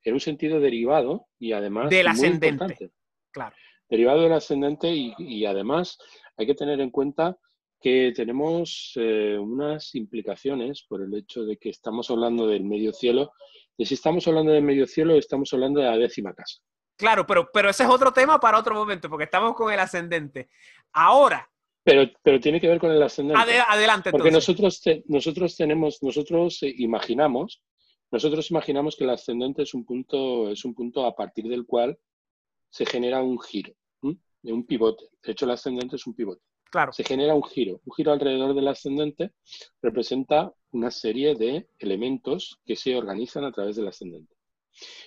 en 0.04 0.14
un 0.14 0.20
sentido 0.20 0.60
derivado 0.60 1.26
y 1.38 1.52
además... 1.52 1.88
Del 1.88 2.06
ascendente. 2.06 2.90
Claro. 3.30 3.56
Derivado 3.88 4.22
del 4.22 4.32
ascendente 4.32 4.90
y, 4.92 5.46
además 5.46 5.98
hay 6.36 6.46
que 6.46 6.54
tener 6.54 6.80
en 6.80 6.90
cuenta 6.90 7.38
que 7.82 8.12
tenemos 8.14 8.92
eh, 8.96 9.36
unas 9.38 9.94
implicaciones 9.94 10.84
por 10.88 11.02
el 11.02 11.12
hecho 11.14 11.44
de 11.44 11.56
que 11.56 11.70
estamos 11.70 12.10
hablando 12.10 12.46
del 12.46 12.64
medio 12.64 12.92
cielo 12.92 13.32
y 13.76 13.84
si 13.84 13.94
estamos 13.94 14.26
hablando 14.28 14.52
de 14.52 14.60
medio 14.60 14.86
cielo, 14.86 15.14
estamos 15.16 15.52
hablando 15.52 15.80
de 15.80 15.86
la 15.86 15.96
décima 15.96 16.32
casa. 16.32 16.60
Claro, 16.96 17.26
pero, 17.26 17.50
pero 17.52 17.70
ese 17.70 17.82
es 17.82 17.88
otro 17.88 18.12
tema 18.12 18.38
para 18.38 18.58
otro 18.58 18.74
momento, 18.74 19.08
porque 19.10 19.24
estamos 19.24 19.54
con 19.54 19.72
el 19.72 19.80
ascendente. 19.80 20.48
Ahora. 20.92 21.48
Pero, 21.82 22.08
pero 22.22 22.38
tiene 22.38 22.60
que 22.60 22.68
ver 22.68 22.78
con 22.78 22.92
el 22.92 23.02
ascendente. 23.02 23.42
adelante, 23.66 24.12
Porque 24.12 24.30
nosotros, 24.30 24.80
nosotros 25.06 25.56
tenemos, 25.56 26.00
nosotros 26.02 26.62
eh, 26.62 26.72
imaginamos, 26.78 27.62
nosotros 28.12 28.50
imaginamos 28.50 28.94
que 28.94 29.04
el 29.04 29.10
ascendente 29.10 29.62
es 29.62 29.74
un 29.74 29.84
punto, 29.84 30.50
es 30.50 30.64
un 30.64 30.74
punto 30.74 31.04
a 31.04 31.16
partir 31.16 31.48
del 31.48 31.66
cual 31.66 31.98
se 32.70 32.86
genera 32.86 33.20
un 33.22 33.40
giro, 33.40 33.72
un 34.02 34.66
pivote. 34.66 35.04
De 35.22 35.32
hecho, 35.32 35.44
el 35.44 35.50
ascendente 35.52 35.96
es 35.96 36.06
un 36.06 36.14
pivote. 36.14 36.42
Se 36.92 37.04
genera 37.04 37.34
un 37.34 37.42
giro. 37.42 37.80
Un 37.84 37.92
giro 37.94 38.12
alrededor 38.12 38.54
del 38.54 38.68
ascendente 38.68 39.32
representa 39.82 40.52
una 40.70 40.90
serie 40.90 41.34
de 41.34 41.68
elementos 41.78 42.60
que 42.64 42.76
se 42.76 42.96
organizan 42.96 43.44
a 43.44 43.52
través 43.52 43.76
del 43.76 43.88
ascendente. 43.88 44.34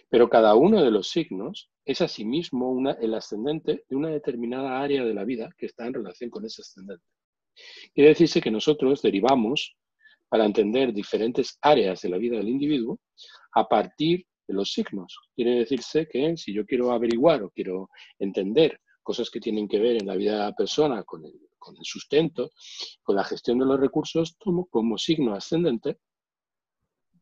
Pero 0.10 0.30
cada 0.30 0.54
uno 0.54 0.84
de 0.84 0.92
los 0.92 1.10
signos 1.10 1.72
es 1.84 2.02
asimismo 2.02 2.78
el 3.02 3.14
ascendente 3.16 3.84
de 3.90 3.96
una 3.96 4.10
determinada 4.10 4.80
área 4.80 5.04
de 5.04 5.14
la 5.14 5.24
vida 5.24 5.50
que 5.58 5.66
está 5.66 5.88
en 5.88 5.96
relación 5.96 6.30
con 6.30 6.46
ese 6.46 6.62
ascendente. 6.62 7.04
Quiere 7.94 8.10
decirse 8.10 8.42
que 8.42 8.52
nosotros 8.52 9.02
derivamos 9.02 9.76
para 10.30 10.46
entender 10.46 10.94
diferentes 10.94 11.58
áreas 11.62 12.02
de 12.02 12.10
la 12.10 12.18
vida 12.18 12.38
del 12.38 12.50
individuo 12.50 13.00
a 13.54 13.68
partir 13.68 14.26
de 14.48 14.54
los 14.54 14.72
signos. 14.72 15.18
Quiere 15.36 15.56
decirse 15.56 16.08
que 16.08 16.38
si 16.38 16.54
yo 16.54 16.66
quiero 16.66 16.92
averiguar 16.92 17.42
o 17.42 17.50
quiero 17.50 17.90
entender 18.20 18.80
cosas 19.02 19.30
que 19.30 19.40
tienen 19.40 19.68
que 19.68 19.80
ver 19.80 19.98
en 20.02 20.08
la 20.08 20.16
vida 20.16 20.34
de 20.34 20.40
la 20.40 20.54
persona 20.54 21.04
con 21.04 21.26
el, 21.26 21.34
con 21.66 21.76
el 21.78 21.84
sustento, 21.84 22.52
con 23.02 23.16
la 23.16 23.24
gestión 23.24 23.58
de 23.58 23.66
los 23.66 23.80
recursos, 23.80 24.38
tomo 24.38 24.68
como 24.68 25.00
signo 25.00 25.34
ascendente 25.34 25.98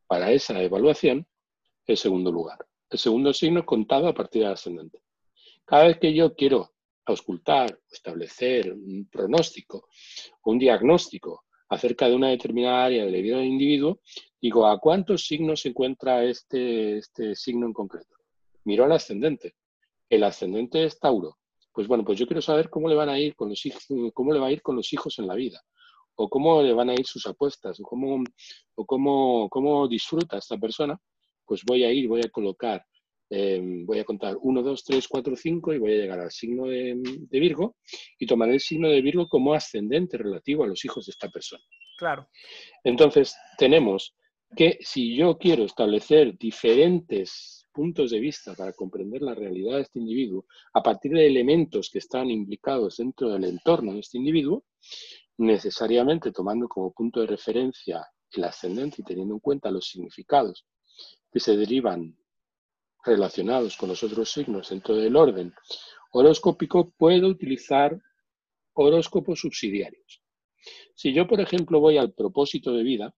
para 0.06 0.32
esa 0.32 0.62
evaluación 0.62 1.26
el 1.86 1.98
segundo 1.98 2.30
lugar. 2.32 2.60
El 2.90 3.00
segundo 3.00 3.34
signo 3.34 3.66
contado 3.66 4.08
a 4.08 4.14
partir 4.14 4.44
del 4.44 4.52
ascendente. 4.52 5.00
Cada 5.64 5.86
vez 5.86 5.98
que 5.98 6.14
yo 6.14 6.36
quiero 6.36 6.74
auscultar, 7.06 7.80
establecer 7.90 8.74
un 8.74 9.08
pronóstico, 9.10 9.88
un 10.44 10.60
diagnóstico 10.60 11.46
acerca 11.70 12.08
de 12.08 12.16
una 12.16 12.30
determinada 12.30 12.86
área 12.86 13.06
de 13.06 13.12
la 13.12 13.18
vida 13.18 13.38
del 13.38 13.48
individuo, 13.48 14.02
digo, 14.42 14.68
¿a 14.68 14.78
cuántos 14.80 15.26
signos 15.26 15.62
se 15.62 15.70
encuentra 15.70 16.24
este, 16.26 16.98
este 16.98 17.34
signo 17.36 17.66
en 17.66 17.74
concreto? 17.74 18.18
Miro 18.66 18.84
al 18.84 18.92
ascendente. 18.92 19.56
El 20.10 20.24
ascendente 20.26 20.84
es 20.84 21.00
Tauro 21.00 21.38
pues 21.74 21.88
bueno, 21.88 22.06
pues 22.06 22.20
yo 22.20 22.28
quiero 22.28 22.42
saber 22.42 22.70
cómo 22.70 22.88
le 22.88 22.96
van 22.96 23.10
a 23.10 23.20
ir 23.20 23.36
con 23.36 23.50
los 23.50 23.66
hijos, 23.66 23.86
cómo 24.14 24.32
le 24.32 24.40
va 24.40 24.48
a 24.48 24.52
ir 24.52 24.62
con 24.62 24.76
los 24.76 24.94
hijos 24.94 25.18
en 25.20 25.28
la 25.28 25.34
vida, 25.34 25.60
o 26.16 26.30
cómo 26.30 26.62
le 26.62 26.74
van 26.74 26.90
a 26.90 26.94
ir 26.94 27.06
sus 27.06 27.26
apuestas, 27.26 27.80
o 27.80 27.84
cómo, 27.84 28.24
o 28.76 28.86
cómo, 28.86 29.50
cómo 29.50 29.88
disfruta 29.88 30.38
esta 30.38 30.58
persona, 30.58 30.98
pues 31.46 31.64
voy 31.66 31.84
a 31.84 31.92
ir, 31.92 32.08
voy 32.08 32.22
a 32.24 32.30
colocar, 32.30 32.86
em, 33.30 33.86
voy 33.86 34.00
a 34.00 34.04
contar 34.04 34.38
1, 34.40 34.62
2, 34.62 34.84
3, 34.84 35.08
4, 35.08 35.36
5 35.36 35.74
y 35.74 35.80
voy 35.80 35.94
a 35.94 36.02
llegar 36.02 36.20
al 36.20 36.32
signo 36.32 36.68
de, 36.68 36.96
de, 37.02 37.40
Virgo 37.40 37.76
y 38.20 38.28
tomaré 38.28 38.54
el 38.54 38.60
signo 38.60 38.88
de 38.90 39.02
Virgo 39.02 39.28
como 39.28 39.56
ascendente 39.56 40.18
relativo 40.18 40.64
a 40.64 40.68
los 40.68 40.86
hijos 40.86 41.08
de 41.08 41.12
esta 41.12 41.30
persona. 41.30 41.64
Claro. 41.98 42.30
Entonces, 42.84 43.36
tenemos 43.58 44.16
que 44.56 44.78
si 44.82 45.16
yo 45.16 45.38
quiero 45.40 45.64
establecer 45.64 46.38
diferentes 46.38 47.63
puntos 47.74 48.12
de 48.12 48.20
vista 48.20 48.54
para 48.54 48.72
comprender 48.72 49.22
la 49.22 49.36
realidad 49.36 49.76
de 49.76 49.82
este 49.82 50.00
individuo 50.00 50.46
a 50.74 50.82
partir 50.82 51.12
de 51.12 51.28
elementos 51.28 51.90
que 51.92 52.00
están 52.00 52.30
implicados 52.30 52.98
dentro 52.98 53.30
del 53.32 53.44
entorno 53.46 53.94
de 53.94 54.00
este 54.00 54.18
individuo, 54.18 54.64
necesariamente 55.38 56.32
tomando 56.32 56.68
como 56.68 56.94
punto 56.94 57.20
de 57.20 57.28
referencia 57.28 58.06
el 58.32 58.44
ascendente 58.46 58.98
y 59.02 59.04
teniendo 59.04 59.34
en 59.34 59.40
cuenta 59.40 59.72
los 59.72 59.88
significados 59.88 60.66
que 61.32 61.40
se 61.40 61.58
derivan 61.58 62.16
relacionados 63.04 63.76
con 63.76 63.90
los 63.90 64.04
otros 64.04 64.32
signos 64.32 64.70
dentro 64.70 64.96
del 64.96 65.16
orden 65.16 65.54
horoscópico, 66.12 66.92
puedo 66.92 67.28
utilizar 67.28 68.00
horóscopos 68.74 69.40
subsidiarios. 69.40 70.22
Si 70.96 71.14
yo, 71.14 71.28
por 71.28 71.42
ejemplo, 71.42 71.80
voy 71.80 71.98
al 71.98 72.14
propósito 72.14 72.72
de 72.72 72.84
vida, 72.84 73.16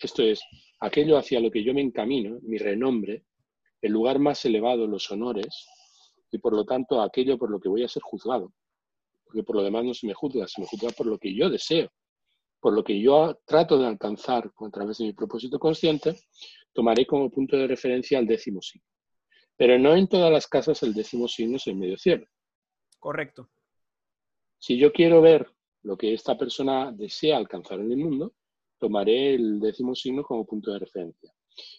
esto 0.00 0.22
es, 0.22 0.42
aquello 0.80 1.16
hacia 1.16 1.40
lo 1.40 1.50
que 1.50 1.62
yo 1.62 1.74
me 1.74 1.80
encamino, 1.80 2.38
mi 2.42 2.58
renombre, 2.58 3.24
el 3.82 3.92
lugar 3.92 4.18
más 4.18 4.44
elevado, 4.44 4.86
los 4.86 5.10
honores, 5.10 5.66
y 6.30 6.38
por 6.38 6.54
lo 6.54 6.64
tanto 6.64 7.02
aquello 7.02 7.36
por 7.36 7.50
lo 7.50 7.60
que 7.60 7.68
voy 7.68 7.82
a 7.84 7.88
ser 7.88 8.02
juzgado. 8.02 8.52
Porque 9.24 9.42
por 9.42 9.56
lo 9.56 9.62
demás 9.62 9.84
no 9.84 9.92
se 9.92 10.06
me 10.06 10.14
juzga, 10.14 10.46
se 10.48 10.60
me 10.60 10.66
juzga 10.66 10.90
por 10.90 11.06
lo 11.06 11.18
que 11.18 11.34
yo 11.34 11.50
deseo, 11.50 11.90
por 12.60 12.72
lo 12.72 12.84
que 12.84 13.00
yo 13.00 13.38
trato 13.44 13.78
de 13.78 13.86
alcanzar 13.86 14.50
a 14.56 14.70
través 14.70 14.98
de 14.98 15.06
mi 15.06 15.12
propósito 15.12 15.58
consciente, 15.58 16.16
tomaré 16.72 17.06
como 17.06 17.30
punto 17.30 17.56
de 17.56 17.66
referencia 17.66 18.18
el 18.18 18.26
décimo 18.26 18.62
signo. 18.62 18.86
Pero 19.56 19.78
no 19.78 19.94
en 19.94 20.08
todas 20.08 20.32
las 20.32 20.46
casas 20.46 20.82
el 20.82 20.94
décimo 20.94 21.28
signo 21.28 21.56
es 21.56 21.66
el 21.66 21.76
medio 21.76 21.98
cielo. 21.98 22.26
Correcto. 22.98 23.50
Si 24.58 24.78
yo 24.78 24.92
quiero 24.92 25.20
ver 25.20 25.50
lo 25.82 25.96
que 25.96 26.14
esta 26.14 26.38
persona 26.38 26.92
desea 26.92 27.36
alcanzar 27.36 27.80
en 27.80 27.90
el 27.90 27.98
mundo, 27.98 28.34
tomaré 28.78 29.34
el 29.34 29.60
décimo 29.60 29.94
signo 29.94 30.22
como 30.22 30.46
punto 30.46 30.72
de 30.72 30.78
referencia. 30.78 31.34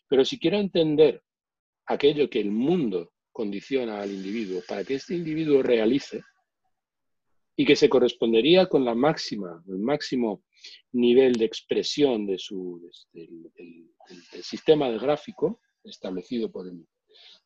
Pero 0.08 0.26
si 0.26 0.38
quiero 0.38 0.58
entender 0.58 1.24
aquello 1.86 2.30
que 2.30 2.40
el 2.40 2.52
mundo 2.52 3.12
condiciona 3.32 4.02
al 4.02 4.12
individuo 4.12 4.62
para 4.68 4.84
que 4.84 4.96
este 4.96 5.16
individuo 5.16 5.64
realice 5.64 6.22
y 7.56 7.66
que 7.66 7.76
se 7.76 7.90
correspondería 7.90 8.68
con 8.68 8.84
la 8.84 8.96
máxima, 8.96 9.64
el 9.68 9.80
máximo 9.80 10.44
nivel 10.92 11.34
de 11.34 11.46
expresión 11.46 12.26
de 12.26 12.38
su, 12.38 12.90
del, 13.12 13.92
sistema 14.42 14.90
de 14.90 14.98
gráfico 14.98 15.60
establecido 15.84 16.52
por, 16.52 16.68
el, 16.68 16.88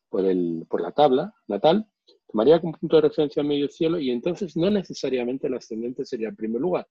por, 0.10 0.26
el, 0.26 0.66
por 0.70 0.82
la 0.82 0.92
tabla 0.92 1.34
natal, 1.48 1.86
tomaría 2.28 2.62
como 2.62 2.78
punto 2.78 2.98
de 2.98 3.04
referencia 3.04 3.42
al 3.42 3.48
medio 3.48 3.68
cielo 3.68 4.00
y 4.00 4.12
entonces 4.12 4.56
no 4.56 4.70
necesariamente 4.70 5.48
el 5.48 5.56
ascendente 5.56 6.06
sería 6.06 6.30
el 6.30 6.36
primer 6.36 6.62
lugar. 6.62 6.88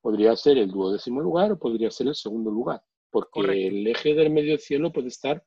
Podría 0.00 0.36
ser 0.36 0.58
el 0.58 0.70
duodécimo 0.70 1.20
lugar 1.20 1.52
o 1.52 1.58
podría 1.58 1.90
ser 1.90 2.08
el 2.08 2.14
segundo 2.14 2.50
lugar, 2.50 2.82
porque 3.10 3.66
el 3.66 3.86
eje 3.86 4.14
del 4.14 4.30
medio 4.30 4.58
cielo 4.58 4.92
puede 4.92 5.08
estar 5.08 5.42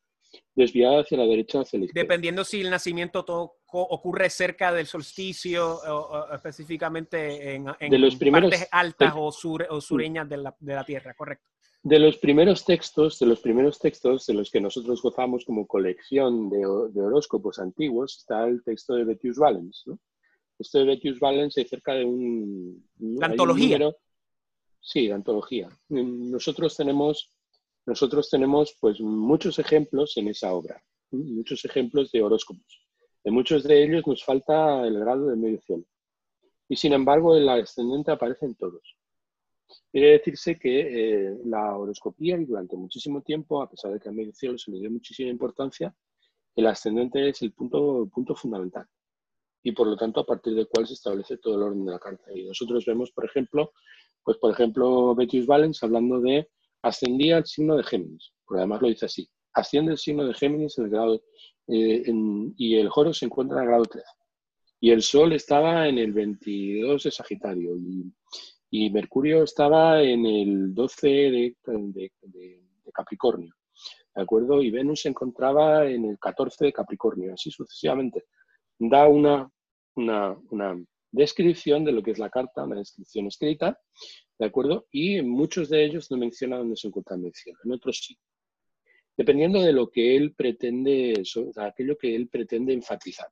desviada 0.54 1.02
hacia 1.02 1.18
la 1.18 1.26
derecha 1.26 1.62
hacia 1.62 1.80
la 1.80 1.86
izquierda. 1.86 2.04
Dependiendo 2.04 2.44
si 2.44 2.62
el 2.62 2.70
nacimiento 2.70 3.26
ocurre 3.72 4.30
cerca 4.30 4.72
del 4.74 4.86
solsticio 4.86 5.76
o, 5.76 6.34
específicamente 6.34 7.56
en, 7.56 7.66
de 7.66 7.98
los 7.98 8.16
primeros, 8.16 8.50
partes 8.52 8.68
altas 8.72 9.14
o, 9.16 9.32
o, 9.70 9.82
sureñas 9.82 10.28
de 10.30 10.38
la, 10.38 10.56
de 10.60 10.76
la, 10.76 10.84
Tierra, 10.84 11.14
correcto. 11.14 11.46
De 11.82 11.98
los 11.98 12.18
primeros 12.18 12.66
textos, 12.66 13.20
de 13.20 13.26
los 13.26 13.40
primeros 13.40 13.80
textos 13.80 14.26
de 14.26 14.34
los 14.34 14.52
que 14.52 14.60
nosotros 14.60 15.02
gozamos 15.02 15.46
como 15.46 15.66
colección 15.66 16.50
de, 16.50 16.58
de 16.58 17.02
horóscopos 17.02 17.60
antiguos, 17.60 18.18
está 18.18 18.46
el 18.46 18.64
texto 18.64 18.96
de 18.96 19.06
Betius 19.06 19.38
Valens. 19.38 19.84
¿no? 19.86 19.98
Esto 20.60 20.80
de 20.80 20.86
Betius 20.86 21.20
Valens 21.20 21.58
es 21.58 21.70
cerca 21.70 21.94
de 21.94 22.04
un... 22.04 22.86
La 23.00 23.28
antología. 23.28 23.80
sí, 24.82 25.08
la 25.08 25.16
antología. 25.16 25.70
Nosotros 25.88 26.76
tenemos 26.76 27.34
nosotros 27.90 28.30
tenemos 28.30 28.78
pues 28.80 29.02
muchos 29.02 29.60
ejemplos 29.60 30.16
en 30.18 30.30
esa 30.30 30.54
obra, 30.54 30.82
muchos 31.12 31.66
ejemplos 31.66 32.12
de 32.12 32.22
horóscopos. 32.22 32.88
En 33.24 33.34
muchos 33.34 33.64
de 33.64 33.84
ellos 33.84 34.08
nos 34.08 34.24
falta 34.24 34.86
el 34.88 34.98
grado 35.00 35.28
de 35.28 35.36
medio 35.36 35.60
cielo. 35.62 35.84
Y 36.70 36.76
sin 36.76 36.94
embargo, 36.94 37.36
el 37.36 37.50
ascendente 37.50 38.12
aparece 38.12 38.46
en 38.46 38.56
todos. 38.56 38.96
Quiere 39.92 40.12
decirse 40.12 40.58
que 40.58 40.80
eh, 40.80 41.38
la 41.46 41.76
horoscopía, 41.76 42.38
y 42.38 42.46
durante 42.46 42.78
muchísimo 42.78 43.22
tiempo, 43.22 43.62
a 43.62 43.70
pesar 43.70 43.92
de 43.92 44.00
que 44.00 44.10
al 44.10 44.16
medio 44.16 44.34
cielo 44.34 44.58
se 44.58 44.72
le 44.72 44.80
dio 44.80 44.92
muchísima 44.92 45.30
importancia, 45.30 45.94
el 46.56 46.68
ascendente 46.68 47.28
es 47.28 47.42
el 47.42 47.52
punto, 47.54 48.08
punto 48.14 48.36
fundamental. 48.36 48.86
Y 49.64 49.72
por 49.72 49.88
lo 49.88 49.98
tanto, 49.98 50.22
a 50.22 50.26
partir 50.26 50.54
del 50.54 50.68
cual 50.68 50.88
se 50.88 50.94
establece 50.94 51.38
todo 51.38 51.56
el 51.56 51.64
orden 51.64 51.86
de 51.86 51.92
la 51.92 52.00
carta. 52.00 52.32
Y 52.34 52.46
nosotros 52.46 52.86
vemos, 52.86 53.12
por 53.12 53.26
ejemplo, 53.26 53.74
pues 54.24 54.38
por 54.38 54.52
ejemplo, 54.52 55.16
Betius 55.16 55.46
Valens 55.46 55.82
hablando 55.84 56.22
de 56.22 56.50
ascendía 56.82 57.38
al 57.38 57.46
signo 57.46 57.76
de 57.76 57.84
Géminis, 57.84 58.32
porque 58.46 58.60
además 58.60 58.82
lo 58.82 58.88
dice 58.88 59.06
así, 59.06 59.30
asciende 59.54 59.94
el 59.94 59.98
signo 59.98 60.26
de 60.26 60.34
Géminis 60.34 60.78
el 60.78 60.90
grado, 60.90 61.22
eh, 61.68 62.04
y 62.58 62.76
el 62.76 62.90
Joro 62.90 63.14
se 63.14 63.26
encuentra 63.26 63.58
en 63.58 63.64
el 63.64 63.70
grado 63.70 63.86
13. 63.86 64.06
Y 64.82 64.92
el 64.92 65.02
Sol 65.02 65.34
estaba 65.34 65.88
en 65.88 65.98
el 65.98 66.14
22 66.14 67.04
de 67.04 67.12
Sagitario 67.12 67.76
y, 68.72 68.90
Mercurio 68.92 69.44
estaba 69.44 70.02
en 70.02 70.26
el 70.26 70.74
12 70.74 71.08
de, 71.08 71.56
Capricornio, 72.94 73.54
¿de 74.16 74.22
acuerdo? 74.22 74.62
Y 74.62 74.72
Venus 74.72 75.02
se 75.02 75.10
encontraba 75.10 75.86
en 75.86 76.06
el 76.06 76.20
14 76.20 76.66
de 76.66 76.74
Capricornio, 76.74 77.34
así 77.34 77.52
sucesivamente. 77.52 78.26
Da 78.78 79.08
una, 79.08 79.50
una, 79.96 80.38
una 80.50 80.82
descripción 81.12 81.84
de 81.84 81.92
lo 81.92 82.02
que 82.02 82.12
es 82.12 82.20
la 82.20 82.30
carta, 82.30 82.64
una 82.64 82.78
descripción 82.78 83.28
escrita, 83.28 83.80
¿de 84.40 84.46
acuerdo? 84.46 84.88
Y 84.92 85.22
muchos 85.22 85.70
de 85.70 85.84
ellos 85.84 86.10
no 86.10 86.18
menciona 86.18 86.58
dónde 86.58 86.78
se 86.78 86.88
encuentra 86.88 87.18
mencionado, 87.18 87.62
en 87.66 87.74
otros 87.74 88.00
sí. 88.04 88.18
Dependiendo 89.18 89.62
de 89.62 89.74
lo 89.74 89.90
que 89.90 90.16
él 90.16 90.34
pretende, 90.34 91.14
o 91.20 91.54
sea, 91.54 91.66
aquello 91.66 91.98
que 91.98 92.16
él 92.16 92.30
pretende 92.30 92.74
enfatizar. 92.74 93.28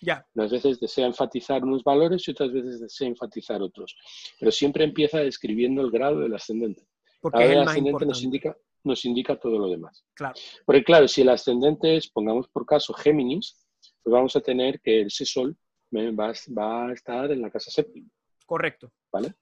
Ya. 0.00 0.24
Unas 0.34 0.52
veces 0.52 0.78
desea 0.78 1.06
enfatizar 1.06 1.64
unos 1.64 1.82
valores 1.82 2.26
y 2.26 2.30
otras 2.30 2.52
veces 2.52 2.80
desea 2.80 3.08
enfatizar 3.08 3.60
otros. 3.60 3.96
Pero 4.38 4.52
siempre 4.52 4.84
empieza 4.84 5.18
describiendo 5.18 5.82
el 5.82 5.90
grado 5.90 6.20
del 6.20 6.34
ascendente. 6.34 6.86
Porque 7.20 7.44
el, 7.44 7.58
ascendente 7.58 8.06
nos 8.06 8.22
indica, 8.22 8.56
nos 8.84 9.04
indica 9.04 9.36
todo 9.36 9.58
lo 9.58 9.68
demás. 9.68 10.04
Claro. 10.14 10.34
Porque 10.64 10.84
claro, 10.84 11.08
si 11.08 11.22
el 11.22 11.28
ascendente 11.28 11.96
es, 11.96 12.08
pongamos 12.08 12.48
por 12.48 12.64
caso, 12.64 12.92
Géminis, 12.94 13.66
pues 14.02 14.12
vamos 14.12 14.34
a 14.36 14.40
tener 14.40 14.80
que 14.80 15.02
ese 15.02 15.24
sol 15.24 15.56
va, 15.92 16.32
va 16.56 16.88
a 16.88 16.92
estar 16.92 17.30
en 17.32 17.42
la 17.42 17.50
casa 17.50 17.70
séptima. 17.70 18.08
Correcto. 18.46 18.92
¿Vale? 19.12 19.34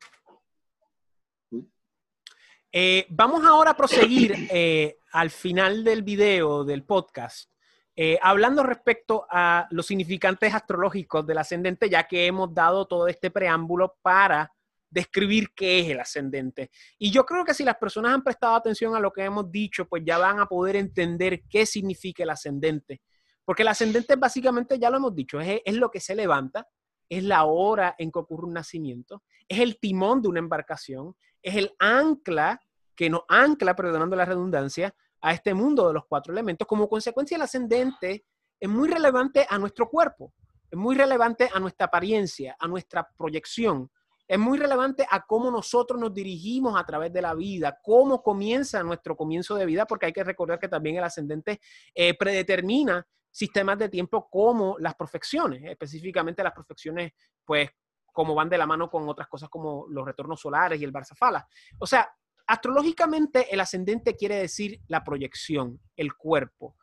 Eh, 2.72 3.06
vamos 3.10 3.44
ahora 3.44 3.72
a 3.72 3.76
proseguir 3.76 4.48
eh, 4.50 4.98
al 5.12 5.30
final 5.30 5.82
del 5.82 6.04
video, 6.04 6.62
del 6.62 6.84
podcast, 6.84 7.50
eh, 7.96 8.16
hablando 8.22 8.62
respecto 8.62 9.26
a 9.28 9.66
los 9.72 9.86
significantes 9.86 10.54
astrológicos 10.54 11.26
del 11.26 11.38
ascendente, 11.38 11.90
ya 11.90 12.04
que 12.04 12.26
hemos 12.26 12.54
dado 12.54 12.86
todo 12.86 13.08
este 13.08 13.32
preámbulo 13.32 13.96
para 14.02 14.52
describir 14.88 15.50
qué 15.52 15.80
es 15.80 15.88
el 15.88 15.98
ascendente. 15.98 16.70
Y 16.96 17.10
yo 17.10 17.26
creo 17.26 17.44
que 17.44 17.54
si 17.54 17.64
las 17.64 17.76
personas 17.76 18.14
han 18.14 18.22
prestado 18.22 18.54
atención 18.54 18.94
a 18.94 19.00
lo 19.00 19.12
que 19.12 19.24
hemos 19.24 19.50
dicho, 19.50 19.86
pues 19.86 20.04
ya 20.04 20.18
van 20.18 20.38
a 20.38 20.46
poder 20.46 20.76
entender 20.76 21.42
qué 21.50 21.66
significa 21.66 22.22
el 22.22 22.30
ascendente. 22.30 23.00
Porque 23.44 23.62
el 23.62 23.68
ascendente 23.68 24.14
básicamente, 24.14 24.78
ya 24.78 24.90
lo 24.90 24.98
hemos 24.98 25.14
dicho, 25.14 25.40
es, 25.40 25.60
es 25.64 25.74
lo 25.74 25.90
que 25.90 25.98
se 25.98 26.14
levanta, 26.14 26.68
es 27.10 27.24
la 27.24 27.44
hora 27.44 27.94
en 27.98 28.10
que 28.10 28.20
ocurre 28.20 28.46
un 28.46 28.54
nacimiento, 28.54 29.22
es 29.48 29.58
el 29.58 29.78
timón 29.78 30.22
de 30.22 30.28
una 30.28 30.38
embarcación, 30.38 31.14
es 31.42 31.56
el 31.56 31.74
ancla 31.78 32.60
que 32.94 33.10
nos 33.10 33.22
ancla, 33.28 33.74
perdonando 33.74 34.14
la 34.16 34.24
redundancia, 34.24 34.94
a 35.20 35.32
este 35.32 35.52
mundo 35.52 35.88
de 35.88 35.94
los 35.94 36.06
cuatro 36.06 36.32
elementos. 36.32 36.66
Como 36.66 36.88
consecuencia, 36.88 37.36
el 37.36 37.42
ascendente 37.42 38.24
es 38.58 38.68
muy 38.68 38.88
relevante 38.88 39.46
a 39.48 39.58
nuestro 39.58 39.88
cuerpo, 39.88 40.32
es 40.70 40.78
muy 40.78 40.94
relevante 40.94 41.50
a 41.52 41.58
nuestra 41.58 41.86
apariencia, 41.86 42.56
a 42.58 42.68
nuestra 42.68 43.08
proyección, 43.16 43.90
es 44.28 44.38
muy 44.38 44.58
relevante 44.58 45.04
a 45.10 45.26
cómo 45.26 45.50
nosotros 45.50 46.00
nos 46.00 46.14
dirigimos 46.14 46.78
a 46.78 46.86
través 46.86 47.12
de 47.12 47.20
la 47.20 47.34
vida, 47.34 47.80
cómo 47.82 48.22
comienza 48.22 48.80
nuestro 48.84 49.16
comienzo 49.16 49.56
de 49.56 49.66
vida, 49.66 49.86
porque 49.86 50.06
hay 50.06 50.12
que 50.12 50.22
recordar 50.22 50.60
que 50.60 50.68
también 50.68 50.96
el 50.96 51.04
ascendente 51.04 51.60
eh, 51.92 52.16
predetermina 52.16 53.04
sistemas 53.30 53.78
de 53.78 53.88
tiempo 53.88 54.28
como 54.28 54.76
las 54.78 54.94
profecciones, 54.94 55.62
específicamente 55.64 56.42
las 56.42 56.52
profecciones, 56.52 57.12
pues, 57.44 57.70
como 58.12 58.34
van 58.34 58.48
de 58.48 58.58
la 58.58 58.66
mano 58.66 58.90
con 58.90 59.08
otras 59.08 59.28
cosas 59.28 59.48
como 59.48 59.86
los 59.88 60.04
retornos 60.04 60.40
solares 60.40 60.80
y 60.80 60.84
el 60.84 60.90
Barzafala. 60.90 61.46
O 61.78 61.86
sea, 61.86 62.10
astrológicamente 62.46 63.46
el 63.52 63.60
ascendente 63.60 64.16
quiere 64.16 64.36
decir 64.36 64.80
la 64.88 65.04
proyección, 65.04 65.80
el 65.96 66.14
cuerpo. 66.14 66.76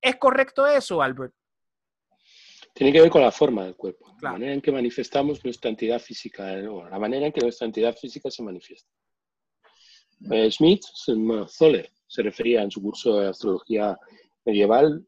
¿Es 0.00 0.16
correcto 0.16 0.66
eso, 0.66 1.02
Albert? 1.02 1.34
Tiene 2.72 2.92
que 2.92 3.02
ver 3.02 3.10
con 3.10 3.22
la 3.22 3.32
forma 3.32 3.64
del 3.64 3.76
cuerpo, 3.76 4.16
la 4.22 4.32
manera 4.32 4.52
en 4.52 4.60
que 4.60 4.72
manifestamos 4.72 5.44
nuestra 5.44 5.70
entidad 5.70 5.98
física, 5.98 6.54
eh, 6.54 6.62
la 6.62 6.98
manera 6.98 7.26
en 7.26 7.32
que 7.32 7.40
nuestra 7.40 7.66
entidad 7.66 7.94
física 7.96 8.30
se 8.30 8.42
manifiesta. 8.42 8.90
Eh, 10.30 10.50
Smith, 10.50 10.84
Zoller, 11.48 11.90
se 12.06 12.22
refería 12.22 12.62
en 12.62 12.70
su 12.70 12.80
curso 12.80 13.18
de 13.18 13.28
astrología 13.28 13.98
medieval 14.44 15.06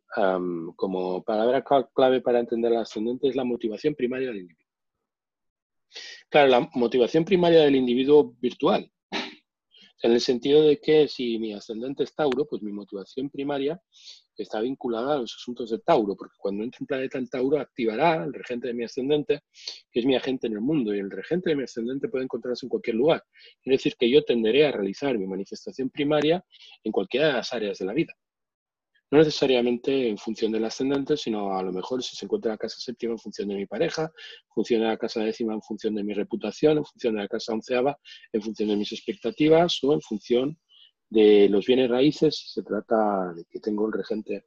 como 0.77 1.23
palabra 1.25 1.65
clave 1.95 2.21
para 2.21 2.41
entender 2.41 2.73
el 2.73 2.79
ascendente 2.79 3.29
es 3.29 3.37
la 3.37 3.45
motivación 3.45 3.95
primaria 3.95 4.29
del 4.29 4.41
individuo. 4.41 4.71
Claro, 6.29 6.49
la 6.49 6.71
motivación 6.75 7.25
primaria 7.25 7.61
del 7.61 7.77
individuo 7.77 8.35
virtual, 8.41 8.91
en 10.03 10.13
el 10.13 10.21
sentido 10.21 10.63
de 10.63 10.81
que 10.81 11.07
si 11.07 11.39
mi 11.39 11.53
ascendente 11.53 12.03
es 12.03 12.15
Tauro, 12.15 12.47
pues 12.47 12.63
mi 12.63 12.73
motivación 12.73 13.31
primaria 13.31 13.81
está 14.37 14.61
vinculada 14.61 15.15
a 15.15 15.19
los 15.19 15.35
asuntos 15.35 15.71
de 15.71 15.79
Tauro, 15.79 16.17
porque 16.17 16.35
cuando 16.39 16.65
entre 16.65 16.79
un 16.81 16.87
planeta 16.87 17.19
en 17.19 17.29
Tauro 17.29 17.61
activará 17.61 18.25
el 18.25 18.33
regente 18.33 18.69
de 18.69 18.75
mi 18.75 18.85
ascendente, 18.85 19.43
que 19.93 20.01
es 20.01 20.07
mi 20.07 20.17
agente 20.17 20.47
en 20.47 20.55
el 20.55 20.61
mundo, 20.61 20.95
y 20.95 20.99
el 20.99 21.11
regente 21.11 21.51
de 21.51 21.57
mi 21.57 21.65
ascendente 21.65 22.09
puede 22.09 22.25
encontrarse 22.25 22.67
en 22.67 22.71
cualquier 22.71 22.97
lugar. 22.97 23.23
Quiere 23.63 23.77
decir 23.77 23.95
que 23.97 24.11
yo 24.11 24.25
tenderé 24.25 24.67
a 24.67 24.73
realizar 24.73 25.17
mi 25.19 25.27
manifestación 25.27 25.91
primaria 25.91 26.45
en 26.83 26.91
cualquiera 26.91 27.29
de 27.29 27.33
las 27.35 27.53
áreas 27.53 27.79
de 27.79 27.85
la 27.85 27.93
vida 27.93 28.17
no 29.13 29.19
necesariamente 29.19 30.09
en 30.09 30.17
función 30.17 30.53
del 30.53 30.65
ascendente, 30.65 31.19
sino 31.19 31.55
a 31.55 31.63
lo 31.63 31.71
mejor 31.71 32.03
si 32.03 32.17
se 32.17 32.25
encuentra 32.25 32.49
en 32.49 32.55
la 32.55 32.59
casa 32.59 32.79
séptima 32.81 33.13
en 33.13 33.19
función 33.19 33.47
de 33.47 33.57
mi 33.57 33.67
pareja, 33.67 34.05
en 34.05 34.55
función 34.55 34.81
de 34.81 34.87
la 34.87 34.97
casa 34.97 35.21
décima 35.21 35.53
en 35.53 35.61
función 35.61 35.95
de 35.95 36.03
mi 36.03 36.15
reputación, 36.15 36.79
en 36.79 36.85
función 36.85 37.15
de 37.15 37.21
la 37.21 37.29
casa 37.29 37.53
onceava 37.53 37.99
en 38.33 38.41
función 38.41 38.71
de 38.71 38.77
mis 38.77 38.91
expectativas 38.91 39.85
o 39.85 39.93
en 39.93 40.01
función 40.01 40.59
de 41.11 41.47
los 41.51 41.67
bienes 41.67 41.91
raíces 41.91 42.37
si 42.37 42.49
se 42.49 42.63
trata 42.63 43.35
de 43.35 43.45
que 43.51 43.61
tengo 43.61 43.87
el 43.87 43.93
regente 43.93 44.47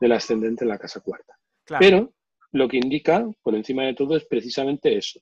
del 0.00 0.12
ascendente 0.12 0.64
en 0.64 0.70
la 0.70 0.78
casa 0.78 0.98
cuarta. 0.98 1.38
Pero 1.78 2.12
lo 2.50 2.68
que 2.68 2.78
indica, 2.78 3.24
por 3.40 3.54
encima 3.54 3.84
de 3.84 3.94
todo, 3.94 4.16
es 4.16 4.24
precisamente 4.24 4.96
eso, 4.96 5.20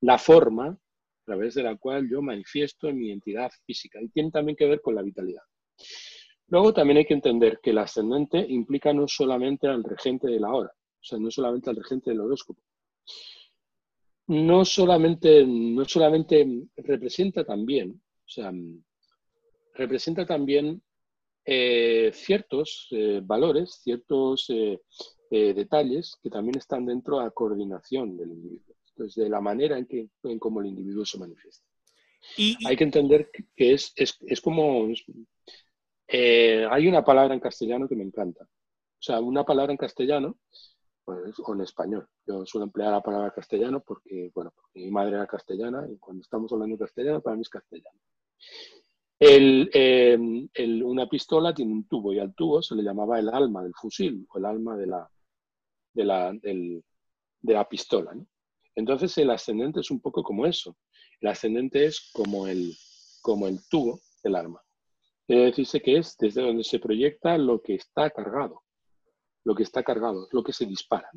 la 0.00 0.16
forma 0.16 0.68
a 0.68 1.24
través 1.26 1.54
de 1.54 1.62
la 1.62 1.76
cual 1.76 2.08
yo 2.10 2.22
manifiesto 2.22 2.90
mi 2.90 3.08
identidad 3.08 3.50
física 3.66 4.00
y 4.00 4.08
tiene 4.08 4.30
también 4.30 4.56
que 4.56 4.66
ver 4.66 4.80
con 4.80 4.94
la 4.94 5.02
vitalidad. 5.02 5.42
Luego 6.48 6.72
también 6.72 6.98
hay 6.98 7.06
que 7.06 7.14
entender 7.14 7.60
que 7.62 7.70
el 7.70 7.78
ascendente 7.78 8.38
implica 8.38 8.92
no 8.92 9.08
solamente 9.08 9.66
al 9.66 9.82
regente 9.82 10.28
de 10.28 10.40
la 10.40 10.52
hora, 10.52 10.70
o 10.70 11.04
sea, 11.04 11.18
no 11.18 11.30
solamente 11.30 11.70
al 11.70 11.76
regente 11.76 12.10
del 12.10 12.20
horóscopo. 12.20 12.60
No 14.26 14.64
solamente, 14.64 15.44
no 15.46 15.84
solamente 15.84 16.46
representa 16.76 17.44
también, 17.44 17.90
o 17.90 18.28
sea, 18.28 18.52
representa 19.74 20.24
también 20.24 20.82
eh, 21.44 22.10
ciertos 22.14 22.88
eh, 22.90 23.20
valores, 23.22 23.80
ciertos, 23.82 24.48
eh, 24.48 24.78
detalles 25.30 26.16
que 26.22 26.30
también 26.30 26.58
están 26.58 26.86
dentro 26.86 27.18
de 27.18 27.24
la 27.24 27.30
coordinación 27.30 28.16
del 28.16 28.30
individuo, 28.30 28.76
entonces 28.90 29.24
de 29.24 29.28
la 29.28 29.40
manera 29.40 29.76
en 29.76 29.86
que 29.86 30.08
en 30.22 30.38
cómo 30.38 30.60
el 30.60 30.68
individuo 30.68 31.04
se 31.04 31.18
manifiesta. 31.18 31.66
Y, 32.36 32.56
Hay 32.64 32.76
que 32.76 32.84
entender 32.84 33.30
que 33.56 33.72
es, 33.72 33.92
es, 33.96 34.16
es 34.26 34.40
como... 34.40 34.86
Eh, 36.08 36.66
hay 36.70 36.86
una 36.86 37.04
palabra 37.04 37.34
en 37.34 37.40
castellano 37.40 37.88
que 37.88 37.96
me 37.96 38.04
encanta. 38.04 38.44
O 38.44 39.02
sea, 39.06 39.20
una 39.20 39.44
palabra 39.44 39.72
en 39.72 39.78
castellano 39.78 40.38
pues, 41.04 41.34
o 41.38 41.54
en 41.54 41.60
español. 41.60 42.08
Yo 42.26 42.46
suelo 42.46 42.64
emplear 42.64 42.92
la 42.92 43.02
palabra 43.02 43.32
castellano 43.32 43.82
porque, 43.86 44.30
bueno, 44.34 44.54
mi 44.74 44.90
madre 44.90 45.16
era 45.16 45.26
castellana 45.26 45.86
y 45.90 45.98
cuando 45.98 46.22
estamos 46.22 46.52
hablando 46.52 46.78
castellano, 46.78 47.20
para 47.20 47.36
mí 47.36 47.42
es 47.42 47.48
castellano. 47.48 47.98
Eh, 49.20 50.18
una 50.84 51.08
pistola 51.08 51.54
tiene 51.54 51.72
un 51.72 51.86
tubo 51.86 52.12
y 52.12 52.18
al 52.18 52.34
tubo 52.34 52.62
se 52.62 52.74
le 52.74 52.82
llamaba 52.82 53.18
el 53.18 53.28
alma 53.28 53.62
del 53.62 53.74
fusil 53.74 54.26
o 54.28 54.38
el 54.38 54.44
alma 54.44 54.76
de 54.76 54.86
la, 54.86 55.10
de 55.92 56.04
la, 57.42 57.68
pistola. 57.68 58.12
Entonces 58.74 59.16
el 59.18 59.30
ascendente 59.30 59.80
es 59.80 59.90
un 59.90 60.00
poco 60.00 60.22
como 60.22 60.46
eso. 60.46 60.76
El 61.20 61.28
ascendente 61.28 61.84
es 61.86 62.10
como 62.12 62.46
el, 62.46 62.74
como 63.22 63.46
el 63.46 63.60
tubo 63.68 64.00
del 64.22 64.34
arma. 64.34 64.63
Quiere 65.26 65.46
decirse 65.46 65.80
que 65.80 65.98
es 65.98 66.16
desde 66.18 66.42
donde 66.42 66.64
se 66.64 66.78
proyecta 66.78 67.38
lo 67.38 67.60
que 67.62 67.74
está 67.74 68.10
cargado. 68.10 68.62
Lo 69.44 69.54
que 69.54 69.62
está 69.62 69.82
cargado, 69.82 70.28
lo 70.32 70.42
que 70.42 70.52
se 70.52 70.66
dispara. 70.66 71.10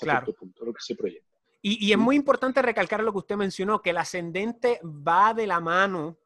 Claro. 0.00 0.32
Punto, 0.32 0.64
lo 0.64 0.72
que 0.72 0.80
se 0.80 0.94
proyecta. 0.94 1.28
Y, 1.62 1.86
y, 1.86 1.92
es 1.92 1.98
muy 1.98 2.16
importante 2.16 2.60
recalcar 2.60 3.02
lo 3.02 3.12
que 3.12 3.18
usted 3.18 3.36
mencionó, 3.36 3.80
que 3.80 3.90
el 3.90 3.96
ascendente 3.96 4.80
va 4.84 5.32
de 5.32 5.46
la 5.46 5.60
mano 5.60 6.18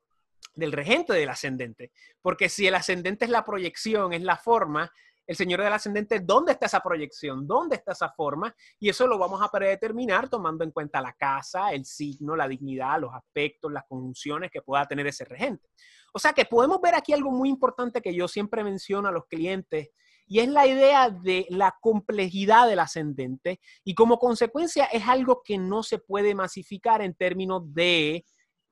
del 0.55 0.73
regente 0.73 1.13
del 1.13 1.29
ascendente. 1.29 1.93
Porque 2.21 2.49
si 2.49 2.67
el 2.67 2.75
ascendente 2.75 3.25
es 3.25 3.31
la 3.31 3.45
proyección, 3.45 4.13
es 4.13 4.23
la 4.23 4.37
forma, 4.37 4.91
el 5.29 5.37
señor 5.37 5.63
del 5.63 5.73
ascendente, 5.73 6.21
¿dónde 6.21 6.53
está 6.53 6.67
esa 6.67 6.81
proyección? 6.81 7.47
¿Dónde 7.47 7.77
está 7.77 7.93
esa 7.93 8.09
forma? 8.09 8.55
Y 8.81 8.89
eso 8.89 9.07
lo 9.07 9.19
vamos 9.19 9.43
a 9.43 9.51
predeterminar 9.51 10.31
tomando 10.31 10.65
en 10.65 10.71
cuenta 10.71 11.03
la 11.03 11.13
casa, 11.13 11.71
el 11.71 11.85
signo, 11.85 12.35
la 12.35 12.49
dignidad, 12.49 12.99
los 12.99 13.15
aspectos, 13.15 13.71
las 13.71 13.85
conjunciones 13.85 14.51
que 14.51 14.63
pueda 14.63 14.87
tener 14.87 15.07
ese 15.07 15.27
regente. 15.27 15.69
O 16.13 16.19
sea 16.19 16.33
que 16.33 16.45
podemos 16.45 16.81
ver 16.81 16.95
aquí 16.95 17.13
algo 17.13 17.31
muy 17.31 17.49
importante 17.49 18.01
que 18.01 18.15
yo 18.15 18.29
siempre 18.29 18.65
menciono 18.65 19.09
a 19.09 19.13
los 19.13 19.27
clientes 19.27 19.91
y 20.27 20.41
es 20.41 20.49
la 20.49 20.67
idea 20.67 21.11
de 21.11 21.47
la 21.49 21.77
complejidad 21.81 22.69
del 22.69 22.81
ascendente 22.81 23.61
y 23.83 23.95
como 23.95 24.19
consecuencia 24.19 24.85
es 24.85 25.09
algo 25.09 25.43
que 25.43 25.59
no 25.59 25.83
se 25.83 25.99
puede 25.99 26.35
masificar 26.35 27.01
en 27.03 27.15
términos 27.15 27.63
de 27.75 28.25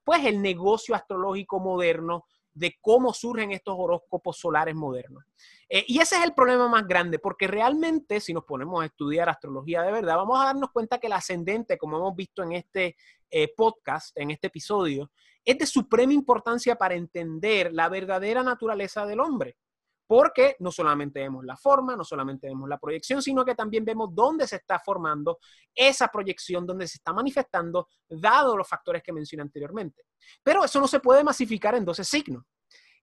pues 0.05 0.24
el 0.24 0.41
negocio 0.41 0.95
astrológico 0.95 1.59
moderno 1.59 2.24
de 2.57 2.74
cómo 2.80 3.12
surgen 3.12 3.53
estos 3.53 3.74
horóscopos 3.76 4.39
solares 4.39 4.74
modernos. 4.74 5.24
Eh, 5.68 5.84
y 5.89 5.99
ese 5.99 6.16
es 6.16 6.24
el 6.24 6.32
problema 6.32 6.68
más 6.68 6.87
grande, 6.87 7.18
porque 7.18 7.47
realmente 7.47 8.18
si 8.18 8.32
nos 8.32 8.45
ponemos 8.45 8.82
a 8.82 8.87
estudiar 8.87 9.28
astrología 9.28 9.82
de 9.82 9.93
verdad, 9.93 10.16
vamos 10.16 10.41
a 10.41 10.47
darnos 10.47 10.70
cuenta 10.70 10.99
que 10.99 11.07
el 11.09 11.12
ascendente, 11.12 11.76
como 11.76 11.99
hemos 11.99 12.16
visto 12.16 12.43
en 12.43 12.53
este 12.53 12.97
eh, 13.30 13.53
podcast, 13.55 14.16
en 14.16 14.30
este 14.30 14.47
episodio, 14.47 15.11
es 15.47 15.57
de 15.57 15.66
suprema 15.66 16.12
importancia 16.12 16.76
para 16.76 16.94
entender 16.94 17.72
la 17.72 17.88
verdadera 17.88 18.42
naturaleza 18.42 19.07
del 19.07 19.20
hombre 19.20 19.57
porque 20.07 20.57
no 20.61 20.70
solamente 20.70 21.20
vemos 21.20 21.44
la 21.44 21.57
forma, 21.57 21.97
no 21.97 22.05
solamente 22.05 22.47
vemos 22.47 22.68
la 22.68 22.78
proyección, 22.78 23.20
sino 23.22 23.44
que 23.44 23.55
también 23.55 23.84
vemos 23.84 24.11
dónde 24.12 24.47
se 24.47 24.57
está 24.57 24.78
formando 24.78 25.38
esa 25.74 26.09
proyección, 26.09 26.66
dónde 26.66 26.86
se 26.86 26.99
está 26.99 27.12
manifestando, 27.12 27.88
dado 28.09 28.57
los 28.57 28.68
factores 28.68 29.03
que 29.03 29.12
mencioné 29.12 29.42
anteriormente. 29.42 30.05
Pero 30.42 30.64
eso 30.64 30.80
no 30.80 30.86
se 30.86 31.01
puede 31.01 31.24
masificar 31.24 31.74
en 31.74 31.84
12 31.84 32.05
signos. 32.05 32.44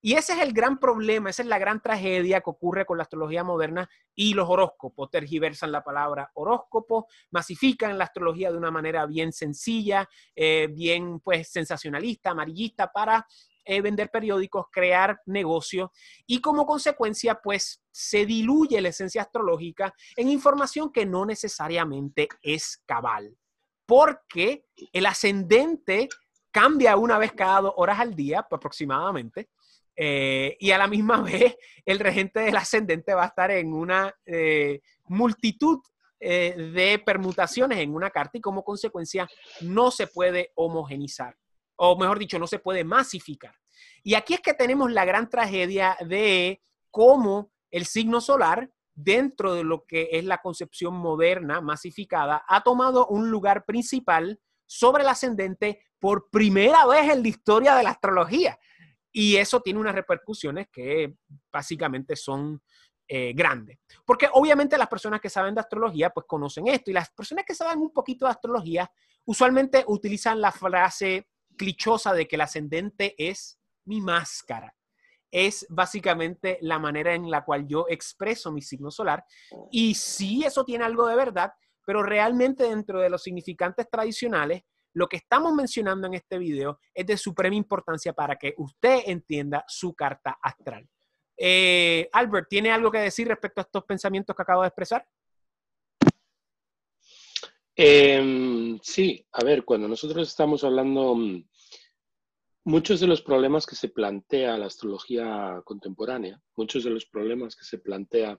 Y 0.06 0.16
ese 0.16 0.34
es 0.34 0.40
el 0.40 0.52
gran 0.52 0.78
problema, 0.78 1.30
esa 1.30 1.40
es 1.40 1.48
la 1.48 1.58
gran 1.58 1.80
tragedia 1.80 2.42
que 2.42 2.50
ocurre 2.50 2.84
con 2.84 2.98
la 2.98 3.04
astrología 3.04 3.42
moderna 3.42 3.88
y 4.14 4.34
los 4.34 4.46
horóscopos. 4.50 5.10
Tergiversan 5.10 5.72
la 5.72 5.82
palabra 5.82 6.30
horóscopo, 6.34 7.06
masifican 7.30 7.96
la 7.96 8.04
astrología 8.04 8.52
de 8.52 8.58
una 8.58 8.70
manera 8.70 9.06
bien 9.06 9.32
sencilla, 9.32 10.06
eh, 10.36 10.68
bien 10.70 11.20
pues 11.20 11.48
sensacionalista, 11.50 12.32
amarillista, 12.32 12.92
para 12.92 13.26
eh, 13.64 13.80
vender 13.80 14.10
periódicos, 14.10 14.66
crear 14.70 15.22
negocios 15.24 15.88
y 16.26 16.38
como 16.42 16.66
consecuencia 16.66 17.40
pues 17.42 17.82
se 17.90 18.26
diluye 18.26 18.82
la 18.82 18.90
esencia 18.90 19.22
astrológica 19.22 19.94
en 20.16 20.28
información 20.28 20.92
que 20.92 21.06
no 21.06 21.24
necesariamente 21.24 22.28
es 22.42 22.82
cabal, 22.84 23.38
porque 23.86 24.66
el 24.92 25.06
ascendente 25.06 26.10
cambia 26.50 26.94
una 26.98 27.16
vez 27.16 27.32
cada 27.32 27.62
dos 27.62 27.72
horas 27.78 27.98
al 28.00 28.14
día 28.14 28.40
aproximadamente. 28.40 29.48
Eh, 29.96 30.56
y 30.58 30.70
a 30.70 30.78
la 30.78 30.88
misma 30.88 31.22
vez, 31.22 31.56
el 31.84 31.98
regente 31.98 32.40
del 32.40 32.56
ascendente 32.56 33.14
va 33.14 33.24
a 33.24 33.28
estar 33.28 33.50
en 33.50 33.72
una 33.72 34.14
eh, 34.26 34.80
multitud 35.06 35.80
de 36.20 37.02
permutaciones 37.04 37.80
en 37.80 37.94
una 37.94 38.08
carta 38.08 38.38
y 38.38 38.40
como 38.40 38.64
consecuencia 38.64 39.28
no 39.60 39.90
se 39.90 40.06
puede 40.06 40.52
homogenizar 40.54 41.36
o 41.76 41.96
mejor 41.96 42.18
dicho, 42.18 42.38
no 42.38 42.46
se 42.46 42.58
puede 42.58 42.84
masificar. 42.84 43.54
Y 44.02 44.14
aquí 44.14 44.34
es 44.34 44.40
que 44.40 44.54
tenemos 44.54 44.92
la 44.92 45.04
gran 45.04 45.28
tragedia 45.28 45.96
de 46.06 46.62
cómo 46.90 47.52
el 47.70 47.86
signo 47.86 48.20
solar, 48.20 48.70
dentro 48.94 49.54
de 49.54 49.64
lo 49.64 49.84
que 49.84 50.10
es 50.12 50.24
la 50.24 50.38
concepción 50.38 50.94
moderna, 50.94 51.60
masificada, 51.60 52.44
ha 52.46 52.62
tomado 52.62 53.06
un 53.08 53.30
lugar 53.30 53.64
principal 53.64 54.40
sobre 54.66 55.02
el 55.02 55.08
ascendente 55.08 55.80
por 55.98 56.30
primera 56.30 56.86
vez 56.86 57.10
en 57.10 57.22
la 57.22 57.28
historia 57.28 57.74
de 57.74 57.82
la 57.82 57.90
astrología. 57.90 58.58
Y 59.16 59.36
eso 59.36 59.60
tiene 59.60 59.78
unas 59.78 59.94
repercusiones 59.94 60.66
que 60.72 61.14
básicamente 61.52 62.16
son 62.16 62.60
eh, 63.06 63.32
grandes. 63.32 63.78
Porque 64.04 64.28
obviamente 64.32 64.76
las 64.76 64.88
personas 64.88 65.20
que 65.20 65.30
saben 65.30 65.54
de 65.54 65.60
astrología 65.60 66.10
pues 66.10 66.26
conocen 66.26 66.66
esto 66.66 66.90
y 66.90 66.94
las 66.94 67.10
personas 67.10 67.44
que 67.46 67.54
saben 67.54 67.78
un 67.78 67.92
poquito 67.92 68.26
de 68.26 68.32
astrología 68.32 68.90
usualmente 69.24 69.84
utilizan 69.86 70.40
la 70.40 70.50
frase 70.50 71.28
clichosa 71.56 72.12
de 72.12 72.26
que 72.26 72.34
el 72.34 72.40
ascendente 72.42 73.14
es 73.16 73.60
mi 73.84 74.00
máscara. 74.00 74.74
Es 75.30 75.64
básicamente 75.68 76.58
la 76.60 76.80
manera 76.80 77.14
en 77.14 77.30
la 77.30 77.44
cual 77.44 77.68
yo 77.68 77.86
expreso 77.88 78.50
mi 78.50 78.62
signo 78.62 78.90
solar. 78.90 79.24
Y 79.70 79.94
sí, 79.94 80.42
eso 80.44 80.64
tiene 80.64 80.84
algo 80.84 81.06
de 81.06 81.14
verdad, 81.14 81.52
pero 81.86 82.02
realmente 82.02 82.64
dentro 82.64 83.00
de 83.00 83.10
los 83.10 83.22
significantes 83.22 83.88
tradicionales, 83.88 84.62
lo 84.94 85.08
que 85.08 85.16
estamos 85.16 85.52
mencionando 85.52 86.06
en 86.06 86.14
este 86.14 86.38
video 86.38 86.78
es 86.92 87.06
de 87.06 87.16
suprema 87.16 87.56
importancia 87.56 88.12
para 88.12 88.36
que 88.36 88.54
usted 88.56 89.02
entienda 89.06 89.64
su 89.68 89.94
carta 89.94 90.38
astral. 90.42 90.88
Eh, 91.36 92.08
Albert, 92.12 92.48
¿tiene 92.48 92.70
algo 92.70 92.90
que 92.90 92.98
decir 92.98 93.28
respecto 93.28 93.60
a 93.60 93.64
estos 93.64 93.84
pensamientos 93.84 94.34
que 94.34 94.42
acabo 94.42 94.62
de 94.62 94.68
expresar? 94.68 95.06
Em, 97.76 98.78
sí, 98.82 99.26
a 99.32 99.42
ver, 99.42 99.64
cuando 99.64 99.88
nosotros 99.88 100.28
estamos 100.28 100.62
hablando, 100.62 101.16
mm, 101.16 101.44
muchos 102.64 103.00
de 103.00 103.08
los 103.08 103.20
problemas 103.20 103.66
que 103.66 103.74
se 103.74 103.88
plantea 103.88 104.56
la 104.56 104.66
astrología 104.66 105.60
contemporánea, 105.64 106.40
muchos 106.56 106.84
de 106.84 106.90
los 106.90 107.06
problemas 107.06 107.56
que 107.56 107.64
se 107.64 107.78
plantea 107.78 108.38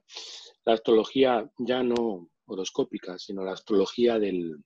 la 0.64 0.72
astrología 0.72 1.50
ya 1.58 1.82
no 1.82 2.30
horoscópica, 2.46 3.18
sino 3.18 3.44
la 3.44 3.52
astrología 3.52 4.18
del, 4.18 4.58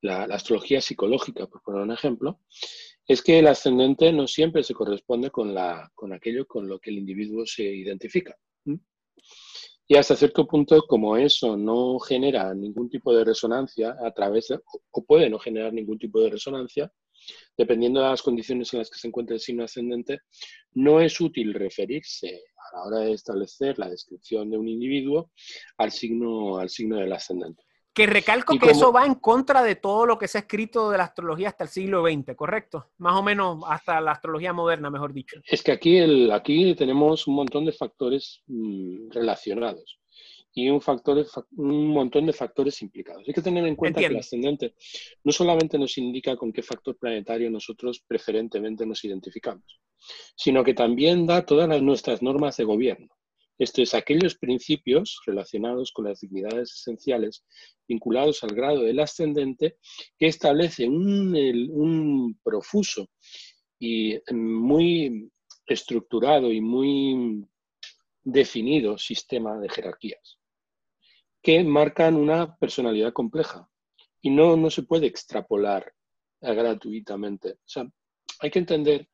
la, 0.00 0.24
astrología 0.24 0.80
psicológica, 0.80 1.46
por 1.46 1.62
poner 1.62 1.82
un 1.82 1.92
ejemplo, 1.92 2.40
es 3.06 3.22
que 3.22 3.38
el 3.38 3.46
ascendente 3.46 4.12
no 4.12 4.26
siempre 4.26 4.62
se 4.62 4.74
corresponde 4.74 5.30
con, 5.30 5.56
aquello 6.12 6.46
con 6.46 6.68
lo 6.68 6.78
que 6.78 6.90
el 6.90 6.98
individuo 6.98 7.46
se 7.46 7.64
identifica. 7.64 8.36
Y 9.90 9.96
hasta 9.96 10.16
cierto 10.16 10.46
punto, 10.46 10.82
como 10.86 11.16
eso 11.16 11.56
no 11.56 11.98
genera 11.98 12.54
ningún 12.54 12.90
tipo 12.90 13.14
de 13.14 13.24
resonancia 13.24 13.96
a 14.04 14.12
través 14.12 14.48
de, 14.48 14.60
o 14.90 15.04
puede 15.04 15.30
no 15.30 15.38
generar 15.38 15.72
ningún 15.72 15.98
tipo 15.98 16.20
de 16.20 16.28
resonancia, 16.28 16.92
dependiendo 17.56 18.00
de 18.00 18.10
las 18.10 18.20
condiciones 18.20 18.72
en 18.72 18.80
las 18.80 18.90
que 18.90 18.98
se 18.98 19.08
encuentra 19.08 19.34
el 19.34 19.40
signo 19.40 19.64
ascendente, 19.64 20.20
no 20.74 21.00
es 21.00 21.18
útil 21.20 21.54
referirse 21.54 22.42
a 22.56 22.76
la 22.76 22.84
hora 22.84 22.98
de 23.00 23.12
establecer 23.12 23.78
la 23.78 23.88
descripción 23.88 24.50
de 24.50 24.58
un 24.58 24.68
individuo 24.68 25.32
al 25.78 25.90
signo, 25.90 26.58
al 26.58 26.68
signo 26.68 26.96
del 26.96 27.12
ascendente. 27.12 27.64
Que 27.98 28.06
recalco 28.06 28.56
que 28.56 28.70
eso 28.70 28.92
va 28.92 29.04
en 29.04 29.16
contra 29.16 29.60
de 29.64 29.74
todo 29.74 30.06
lo 30.06 30.18
que 30.18 30.28
se 30.28 30.38
ha 30.38 30.42
escrito 30.42 30.88
de 30.88 30.98
la 30.98 31.04
astrología 31.04 31.48
hasta 31.48 31.64
el 31.64 31.70
siglo 31.70 32.04
XX, 32.04 32.36
¿correcto? 32.36 32.92
Más 32.98 33.18
o 33.18 33.24
menos 33.24 33.64
hasta 33.66 34.00
la 34.00 34.12
astrología 34.12 34.52
moderna, 34.52 34.88
mejor 34.88 35.12
dicho. 35.12 35.40
Es 35.44 35.64
que 35.64 35.72
aquí, 35.72 35.96
el, 35.96 36.30
aquí 36.30 36.76
tenemos 36.76 37.26
un 37.26 37.34
montón 37.34 37.64
de 37.64 37.72
factores 37.72 38.42
mm, 38.46 39.10
relacionados 39.10 39.98
y 40.54 40.68
un, 40.68 40.80
factor, 40.80 41.26
un 41.56 41.88
montón 41.88 42.26
de 42.26 42.32
factores 42.32 42.80
implicados. 42.82 43.24
Hay 43.26 43.34
que 43.34 43.42
tener 43.42 43.66
en 43.66 43.74
cuenta 43.74 44.00
que 44.00 44.06
el 44.06 44.16
ascendente 44.16 44.74
no 45.24 45.32
solamente 45.32 45.76
nos 45.76 45.98
indica 45.98 46.36
con 46.36 46.52
qué 46.52 46.62
factor 46.62 46.96
planetario 46.96 47.50
nosotros 47.50 48.04
preferentemente 48.06 48.86
nos 48.86 49.04
identificamos, 49.04 49.80
sino 50.36 50.62
que 50.62 50.74
también 50.74 51.26
da 51.26 51.44
todas 51.44 51.68
las 51.68 51.82
nuestras 51.82 52.22
normas 52.22 52.56
de 52.56 52.64
gobierno. 52.64 53.08
Esto 53.58 53.82
es, 53.82 53.92
aquellos 53.92 54.36
principios 54.36 55.20
relacionados 55.26 55.90
con 55.92 56.04
las 56.04 56.20
dignidades 56.20 56.72
esenciales 56.72 57.44
vinculados 57.88 58.44
al 58.44 58.54
grado 58.54 58.82
del 58.82 59.00
ascendente 59.00 59.78
que 60.16 60.28
establece 60.28 60.88
un, 60.88 62.38
profuso 62.44 63.10
y 63.80 64.16
muy 64.32 65.30
estructurado 65.66 66.52
y 66.52 66.60
muy 66.60 67.44
definido 68.22 68.96
sistema 68.96 69.58
de 69.58 69.68
jerarquías. 69.68 70.38
que 71.42 71.62
marcan 71.64 72.16
una 72.16 72.56
personalidad 72.56 73.12
compleja 73.12 73.68
y 74.20 74.30
no, 74.30 74.56
no 74.56 74.70
se 74.70 74.82
puede 74.82 75.06
extrapolar 75.06 75.94
gratuitamente. 76.40 77.52
O 77.52 77.68
sea, 77.68 77.88
hay 78.40 78.50
que 78.50 78.58
entender 78.58 79.08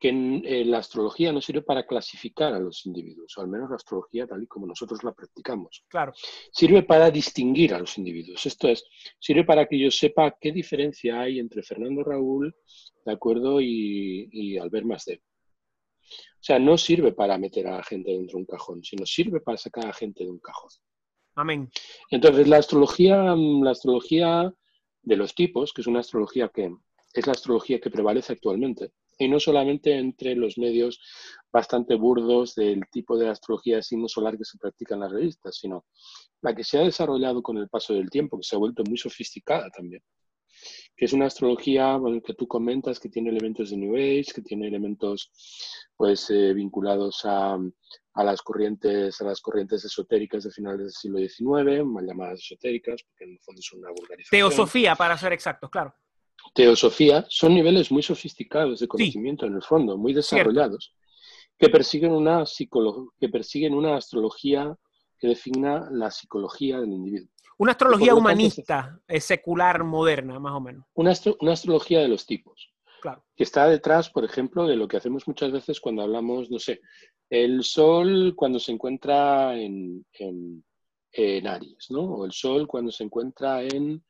que 0.00 0.08
eh, 0.08 0.64
la 0.64 0.78
astrología 0.78 1.30
no 1.30 1.42
sirve 1.42 1.60
para 1.60 1.86
clasificar 1.86 2.54
a 2.54 2.58
los 2.58 2.86
individuos, 2.86 3.36
o 3.36 3.42
al 3.42 3.48
menos 3.48 3.68
la 3.68 3.76
astrología 3.76 4.26
tal 4.26 4.42
y 4.42 4.46
como 4.46 4.66
nosotros 4.66 5.04
la 5.04 5.12
practicamos. 5.12 5.84
Claro. 5.88 6.12
Sirve 6.50 6.82
para 6.82 7.10
distinguir 7.10 7.74
a 7.74 7.78
los 7.78 7.98
individuos. 7.98 8.44
Esto 8.46 8.68
es, 8.68 8.82
sirve 9.18 9.44
para 9.44 9.66
que 9.66 9.78
yo 9.78 9.90
sepa 9.90 10.34
qué 10.40 10.52
diferencia 10.52 11.20
hay 11.20 11.38
entre 11.38 11.62
Fernando 11.62 12.02
Raúl, 12.02 12.56
¿de 13.04 13.12
acuerdo? 13.12 13.60
Y, 13.60 14.28
y 14.32 14.56
Albert 14.56 14.86
Masdeu. 14.86 15.18
O 15.18 16.42
sea, 16.42 16.58
no 16.58 16.78
sirve 16.78 17.12
para 17.12 17.36
meter 17.36 17.66
a 17.66 17.76
la 17.76 17.82
gente 17.82 18.10
dentro 18.10 18.38
de 18.38 18.42
un 18.42 18.46
cajón, 18.46 18.82
sino 18.82 19.04
sirve 19.04 19.40
para 19.40 19.58
sacar 19.58 19.84
a 19.84 19.88
la 19.88 19.92
gente 19.92 20.24
de 20.24 20.30
un 20.30 20.38
cajón. 20.38 20.70
Amén. 21.34 21.70
Entonces, 22.10 22.48
la 22.48 22.56
astrología, 22.56 23.34
la 23.36 23.70
astrología 23.70 24.52
de 25.02 25.16
los 25.16 25.34
tipos, 25.34 25.74
que 25.74 25.82
es 25.82 25.86
una 25.86 26.00
astrología 26.00 26.48
que 26.48 26.74
es 27.12 27.26
la 27.26 27.32
astrología 27.32 27.80
que 27.80 27.90
prevalece 27.90 28.32
actualmente, 28.32 28.92
y 29.24 29.28
no 29.28 29.38
solamente 29.38 29.96
entre 29.96 30.34
los 30.34 30.58
medios 30.58 31.00
bastante 31.52 31.94
burdos 31.94 32.54
del 32.54 32.82
tipo 32.90 33.18
de 33.18 33.28
astrología 33.28 33.76
de 33.76 33.82
signo 33.82 34.08
solar 34.08 34.38
que 34.38 34.44
se 34.44 34.58
practica 34.58 34.94
en 34.94 35.00
las 35.00 35.12
revistas, 35.12 35.56
sino 35.56 35.86
la 36.42 36.54
que 36.54 36.64
se 36.64 36.78
ha 36.78 36.82
desarrollado 36.82 37.42
con 37.42 37.58
el 37.58 37.68
paso 37.68 37.92
del 37.94 38.08
tiempo, 38.08 38.38
que 38.38 38.44
se 38.44 38.56
ha 38.56 38.58
vuelto 38.58 38.82
muy 38.84 38.96
sofisticada 38.96 39.68
también, 39.70 40.02
que 40.96 41.04
es 41.04 41.12
una 41.12 41.26
astrología 41.26 41.98
que 42.24 42.34
tú 42.34 42.46
comentas 42.46 42.98
que 42.98 43.08
tiene 43.08 43.30
elementos 43.30 43.70
de 43.70 43.76
New 43.76 43.94
Age, 43.96 44.32
que 44.34 44.42
tiene 44.42 44.68
elementos 44.68 45.30
pues 45.96 46.30
eh, 46.30 46.54
vinculados 46.54 47.20
a, 47.24 47.58
a, 48.14 48.24
las 48.24 48.40
corrientes 48.40 49.20
a 49.20 49.24
las 49.24 49.40
corrientes 49.40 49.84
esotéricas 49.84 50.44
de 50.44 50.50
finales 50.50 50.80
del 50.80 50.92
siglo 50.92 51.18
XIX, 51.18 51.84
mal 51.84 52.06
llamadas 52.06 52.40
esotéricas, 52.40 53.02
porque 53.02 53.24
en 53.24 53.32
el 53.32 53.40
fondo 53.40 53.60
son 53.60 53.80
una 53.80 53.90
vulgarización. 53.90 54.48
Teosofía, 54.48 54.94
para 54.94 55.18
ser 55.18 55.32
exactos, 55.32 55.68
claro 55.68 55.94
teosofía 56.52 57.24
son 57.28 57.54
niveles 57.54 57.90
muy 57.90 58.02
sofisticados 58.02 58.80
de 58.80 58.88
conocimiento 58.88 59.46
en 59.46 59.54
el 59.54 59.62
fondo, 59.62 59.96
muy 59.96 60.12
desarrollados, 60.12 60.94
que 61.58 61.68
persiguen, 61.68 62.12
una 62.12 62.44
que 63.18 63.28
persiguen 63.28 63.74
una 63.74 63.96
astrología 63.96 64.76
que 65.18 65.28
defina 65.28 65.88
la 65.90 66.10
psicología 66.10 66.80
del 66.80 66.92
individuo. 66.92 67.28
Una 67.58 67.72
astrología 67.72 68.14
humanista, 68.14 68.98
es, 69.06 69.24
secular, 69.24 69.84
moderna, 69.84 70.38
más 70.38 70.54
o 70.54 70.60
menos. 70.60 70.86
Una, 70.94 71.10
astrología 71.10 72.00
de 72.00 72.08
los 72.08 72.24
tipos. 72.24 72.72
Claro. 73.02 73.22
Que 73.36 73.44
está 73.44 73.68
detrás, 73.68 74.08
por 74.08 74.24
ejemplo, 74.24 74.66
de 74.66 74.76
lo 74.76 74.88
que 74.88 74.96
hacemos 74.96 75.28
muchas 75.28 75.52
veces 75.52 75.80
cuando 75.80 76.02
hablamos, 76.02 76.50
no 76.50 76.58
sé, 76.58 76.80
el 77.28 77.62
sol 77.62 78.34
cuando 78.34 78.58
se 78.58 78.72
encuentra 78.72 79.58
en, 79.58 80.06
en, 80.14 81.46
Aries, 81.46 81.90
¿no? 81.90 82.02
O 82.02 82.24
el 82.24 82.32
sol 82.32 82.66
cuando 82.66 82.90
se 82.90 83.04
encuentra 83.04 83.62
en 83.62 84.02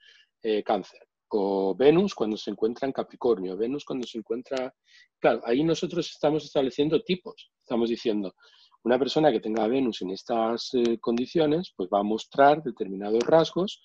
eh, 0.43 0.63
Cáncer 0.63 1.10
o 1.31 1.75
Venus 1.75 2.15
cuando 2.15 2.37
se 2.37 2.51
encuentra 2.51 2.87
en 2.87 2.93
Capricornio, 2.93 3.57
Venus 3.57 3.85
cuando 3.85 4.07
se 4.07 4.19
encuentra... 4.19 4.75
Claro, 5.19 5.41
ahí 5.45 5.65
nosotros 5.65 6.11
estamos 6.11 6.45
estableciendo 6.45 7.03
tipos. 7.03 7.51
Estamos 7.63 7.89
diciendo, 7.89 8.35
una 8.83 8.99
persona 8.99 9.31
que 9.31 9.41
tenga 9.41 9.67
Venus 9.67 10.03
en 10.03 10.11
estas 10.11 10.71
eh, 10.75 10.99
condiciones, 10.99 11.73
pues 11.77 11.89
va 11.93 12.01
a 12.01 12.05
mostrar 12.05 12.63
determinados 12.63 13.23
rasgos, 13.25 13.83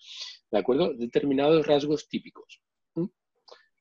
¿de 0.52 0.60
acuerdo? 0.60 0.94
Determinados 0.94 1.66
rasgos 1.68 2.08
típicos. 2.08 2.62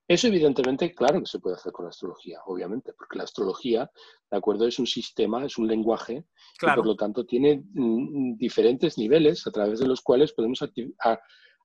Eso 0.06 0.26
evidentemente, 0.26 0.94
claro 0.94 1.20
que 1.20 1.26
se 1.26 1.38
puede 1.38 1.56
hacer 1.56 1.72
con 1.72 1.86
la 1.86 1.88
astrología, 1.88 2.38
obviamente, 2.44 2.92
porque 2.92 3.16
la 3.16 3.24
astrología, 3.24 3.90
¿de 4.30 4.36
acuerdo? 4.36 4.66
Es 4.66 4.78
un 4.78 4.86
sistema, 4.86 5.46
es 5.46 5.56
un 5.56 5.66
lenguaje, 5.66 6.26
y 6.60 6.66
por 6.74 6.84
lo 6.84 6.94
tanto 6.94 7.24
tiene 7.24 7.64
mm, 7.72 8.36
diferentes 8.36 8.98
niveles 8.98 9.46
a 9.46 9.50
través 9.50 9.80
de 9.80 9.86
los 9.86 10.02
cuales 10.02 10.34
podemos 10.34 10.60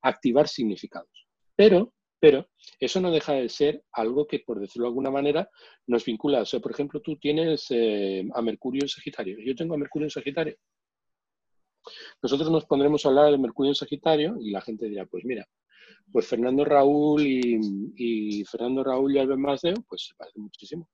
activar 0.01 0.47
significados. 0.47 1.27
Pero, 1.60 1.91
pero 2.22 2.47
eso 2.80 3.01
no 3.01 3.12
deja 3.12 3.34
de 3.34 3.49
ser 3.49 3.84
algo 3.91 4.26
que, 4.26 4.39
por 4.39 4.62
decirlo 4.62 4.86
de 4.86 4.91
alguna 4.91 5.12
manera, 5.12 5.49
nos 5.88 6.05
vincula. 6.05 6.43
O 6.43 6.45
sea, 6.45 6.62
por 6.62 6.72
ejemplo, 6.72 7.01
tú 7.01 7.18
tienes 7.18 7.66
eh, 7.72 8.26
a 8.34 8.41
Mercurio 8.41 8.84
en 8.84 8.88
Sagitario. 8.88 9.36
Yo 9.45 9.53
tengo 9.55 9.74
a 9.74 9.78
Mercurio 9.78 10.05
en 10.05 10.10
Sagitario. 10.10 10.55
Nosotros 12.22 12.49
nos 12.49 12.64
pondremos 12.64 13.05
a 13.05 13.10
hablar 13.10 13.32
de 13.32 13.38
Mercurio 13.38 13.72
en 13.72 13.76
Sagitario 13.76 14.38
y 14.39 14.51
la 14.51 14.62
gente 14.62 14.88
dirá, 14.88 15.05
pues 15.05 15.26
mira, 15.26 15.45
pues 16.14 16.28
Fernando 16.28 16.64
Raúl 16.64 17.24
y, 17.28 18.45
Fernando 18.45 18.82
Raúl 18.82 19.14
y 19.14 19.20
Albert 19.20 19.39
Masdeu, 19.41 19.84
pues 19.86 20.05
se 20.07 20.16
parecen 20.16 20.43
muchísimo. 20.43 20.88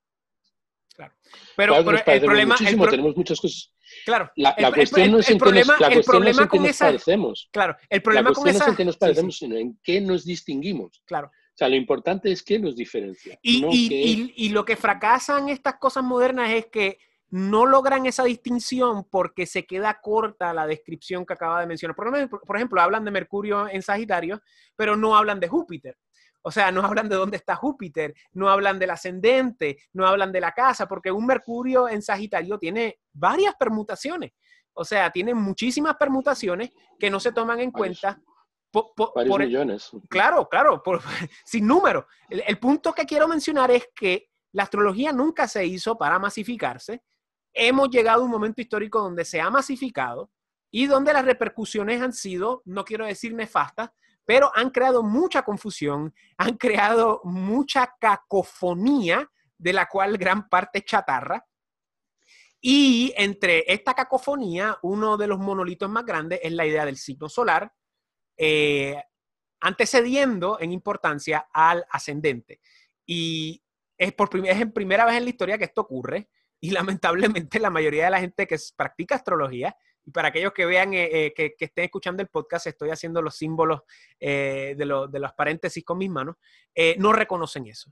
Claro. 0.95 1.13
Pero, 1.55 1.75
el 1.75 1.83
problema, 2.21 2.55
tenemos 2.55 3.17
muchas 3.17 3.39
cosas. 3.39 3.73
Claro. 4.05 4.31
La, 4.35 4.71
cuestión 4.73 5.11
no 5.11 5.19
es 5.19 5.29
en 5.29 5.37
problema, 5.37 5.75
que 5.77 5.95
nos, 5.95 6.05
problema 6.05 6.47
con 6.47 6.65
esa... 6.65 6.85
parecemos. 6.85 7.49
Claro. 7.51 7.75
El 7.89 8.01
problema 8.01 8.29
la 8.29 8.35
cuestión 8.35 8.55
con 8.55 8.55
esa... 8.55 8.65
no 8.65 8.65
es 8.65 8.69
en 8.71 8.77
qué 8.77 8.85
nos 8.85 8.97
parecemos, 8.97 9.37
sino 9.37 9.55
en 9.57 9.79
qué 9.83 10.01
nos 10.01 10.25
distinguimos. 10.25 11.01
Claro. 11.05 11.27
O 11.27 11.57
sea, 11.57 11.69
lo 11.69 11.75
importante 11.75 12.31
es 12.31 12.43
qué 12.43 12.59
nos 12.59 12.75
diferencia. 12.75 13.37
Y, 13.41 13.65
y, 13.65 14.33
y, 14.35 14.49
lo 14.49 14.65
que 14.65 14.75
fracasan 14.75 15.47
estas 15.49 15.75
cosas 15.75 16.03
modernas 16.03 16.51
es 16.51 16.65
que 16.67 16.97
no 17.29 17.65
logran 17.65 18.05
esa 18.05 18.23
distinción 18.23 19.05
porque 19.09 19.45
se 19.45 19.65
queda 19.65 19.99
corta 20.01 20.53
la 20.53 20.67
descripción 20.67 21.25
que 21.25 21.33
acaba 21.33 21.61
de 21.61 21.67
mencionar. 21.67 21.95
Por, 21.95 22.29
por 22.29 22.55
ejemplo, 22.55 22.81
hablan 22.81 23.05
de 23.05 23.11
Mercurio 23.11 23.69
en 23.69 23.81
Sagitario, 23.81 24.41
pero 24.75 24.97
no 24.97 25.15
hablan 25.15 25.39
de 25.39 25.47
Júpiter. 25.47 25.97
O 26.47 26.51
sea, 26.51 26.71
no 26.71 26.81
hablan 26.81 27.09
de 27.09 27.15
dónde 27.15 27.37
está 27.37 27.55
Júpiter, 27.55 28.13
no 28.33 28.49
hablan 28.49 28.77
del 28.77 28.91
ascendente, 28.91 29.79
no 29.93 30.05
hablan 30.05 30.31
de 30.31 30.39
la 30.39 30.51
casa, 30.51 30.87
porque 30.87 31.11
un 31.11 31.25
Mercurio 31.25 31.89
en 31.89 32.03
Sagitario 32.03 32.59
tiene 32.59 32.99
varias 33.13 33.55
permutaciones. 33.55 34.31
O 34.73 34.85
sea, 34.85 35.09
tiene 35.09 35.33
muchísimas 35.33 35.95
permutaciones 35.95 36.69
que 36.99 37.09
no 37.09 37.19
se 37.19 37.31
toman 37.31 37.61
en 37.61 37.71
cuenta. 37.71 38.21
Por, 38.71 39.39
millones. 39.39 39.89
Claro, 40.07 40.47
claro, 40.47 40.83
sin 41.45 41.65
número. 41.65 42.05
el 42.29 42.59
punto 42.59 42.93
que 42.93 43.05
quiero 43.05 43.27
mencionar 43.27 43.71
es 43.71 43.89
que 43.95 44.29
la 44.51 44.63
astrología 44.63 45.11
nunca 45.11 45.47
se 45.47 45.65
hizo 45.65 45.97
para 45.97 46.19
masificarse. 46.19 47.01
Hemos 47.53 47.89
llegado 47.89 48.21
a 48.21 48.25
un 48.25 48.29
momento 48.29 48.61
histórico 48.61 49.01
donde 49.01 49.25
se 49.25 49.41
ha 49.41 49.49
masificado 49.49 50.29
y 50.69 50.85
donde 50.85 51.11
las 51.11 51.25
repercusiones 51.25 52.03
han 52.03 52.13
sido, 52.13 52.61
no 52.65 52.85
quiero 52.85 53.07
decir 53.07 53.33
nefastas, 53.33 53.89
pero 54.25 54.51
han 54.55 54.71
creado 54.71 55.03
mucha 55.03 55.43
confusión, 55.43 56.13
han 56.37 56.57
creado 56.57 57.21
mucha 57.23 57.95
cacofonía, 57.99 59.29
de 59.57 59.73
la 59.73 59.85
cual 59.87 60.17
gran 60.17 60.49
parte 60.49 60.79
es 60.79 60.85
chatarra. 60.85 61.45
Y 62.59 63.13
entre 63.15 63.63
esta 63.71 63.93
cacofonía, 63.93 64.77
uno 64.81 65.17
de 65.17 65.27
los 65.27 65.39
monolitos 65.39 65.89
más 65.89 66.05
grandes 66.05 66.39
es 66.43 66.51
la 66.51 66.65
idea 66.65 66.83
del 66.83 66.97
signo 66.97 67.29
solar, 67.29 67.71
eh, 68.37 69.01
antecediendo 69.61 70.59
en 70.59 70.71
importancia 70.71 71.47
al 71.53 71.85
ascendente. 71.89 72.59
Y 73.05 73.63
es, 73.97 74.13
por 74.13 74.29
es 74.45 74.61
en 74.61 74.71
primera 74.71 75.05
vez 75.05 75.15
en 75.15 75.23
la 75.23 75.29
historia 75.29 75.57
que 75.57 75.65
esto 75.65 75.81
ocurre. 75.81 76.29
Y 76.59 76.71
lamentablemente 76.71 77.59
la 77.59 77.69
mayoría 77.69 78.05
de 78.05 78.11
la 78.11 78.19
gente 78.19 78.47
que 78.47 78.57
practica 78.75 79.15
astrología 79.15 79.77
y 80.05 80.11
para 80.11 80.27
aquellos 80.27 80.53
que 80.53 80.65
vean, 80.65 80.93
eh, 80.93 81.09
eh, 81.11 81.33
que, 81.33 81.55
estén 81.57 81.85
escuchando 81.85 82.21
el 82.21 82.29
podcast, 82.29 82.67
estoy 82.67 82.91
haciendo 82.91 83.21
los 83.21 83.35
símbolos 83.35 83.81
eh, 84.19 84.75
de, 84.77 84.85
los 84.85 85.33
paréntesis 85.35 85.83
con 85.83 85.97
mis 85.97 86.09
manos, 86.09 86.35
no 86.97 87.11
reconocen 87.11 87.65
eso. 87.65 87.91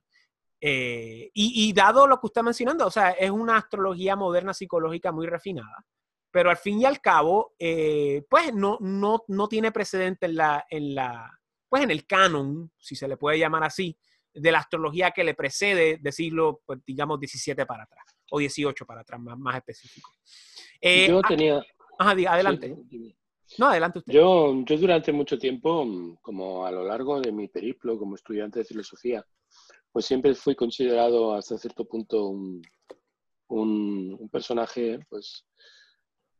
Y, 0.61 1.73
dado 1.73 2.07
lo 2.07 2.19
que 2.19 2.27
usted 2.27 2.39
está 2.39 2.43
mencionando, 2.43 2.85
o 2.85 2.91
sea, 2.91 3.11
es 3.11 3.31
una 3.31 3.57
astrología 3.57 4.15
moderna 4.15 4.53
psicológica 4.53 5.11
muy 5.11 5.25
refinada, 5.25 5.83
pero 6.31 6.49
al 6.49 6.57
fin 6.57 6.81
y 6.81 6.85
al 6.85 7.01
cabo, 7.01 7.55
pues 7.57 8.53
no, 8.53 8.77
no, 8.79 9.23
no 9.27 9.47
tiene 9.47 9.71
precedente 9.71 10.27
en 10.27 10.35
la, 10.35 10.65
en 10.69 10.95
la, 10.95 11.39
pues 11.67 11.83
en 11.83 11.91
el 11.91 12.05
canon, 12.05 12.71
si 12.77 12.95
se 12.95 13.07
le 13.07 13.17
puede 13.17 13.39
llamar 13.39 13.63
así, 13.63 13.97
de 14.31 14.51
la 14.51 14.59
astrología 14.59 15.11
que 15.11 15.23
le 15.23 15.33
precede 15.33 15.97
del 15.97 16.13
siglo, 16.13 16.61
pues, 16.65 16.79
digamos, 16.85 17.19
17 17.19 17.65
para 17.65 17.83
atrás, 17.83 18.05
o 18.31 18.39
18 18.39 18.85
para 18.85 19.01
atrás, 19.01 19.19
más, 19.19 19.37
más 19.37 19.57
específico. 19.57 20.11
Yo 20.81 21.21
adelante. 22.07 22.75
no, 23.57 23.67
adelante 23.67 23.99
usted. 23.99 24.13
Yo, 24.13 24.63
yo 24.65 24.77
durante 24.77 25.11
mucho 25.11 25.37
tiempo, 25.37 26.17
como 26.21 26.65
a 26.65 26.71
lo 26.71 26.85
largo 26.85 27.19
de 27.19 27.31
mi 27.31 27.47
periplo 27.47 27.97
como 27.97 28.15
estudiante 28.15 28.59
de 28.59 28.65
filosofía, 28.65 29.25
pues 29.91 30.05
siempre 30.05 30.33
fui 30.33 30.55
considerado 30.55 31.33
hasta 31.33 31.57
cierto 31.57 31.85
punto 31.85 32.27
un, 32.27 32.61
un, 33.47 34.29
personaje, 34.29 34.99
pues, 35.09 35.45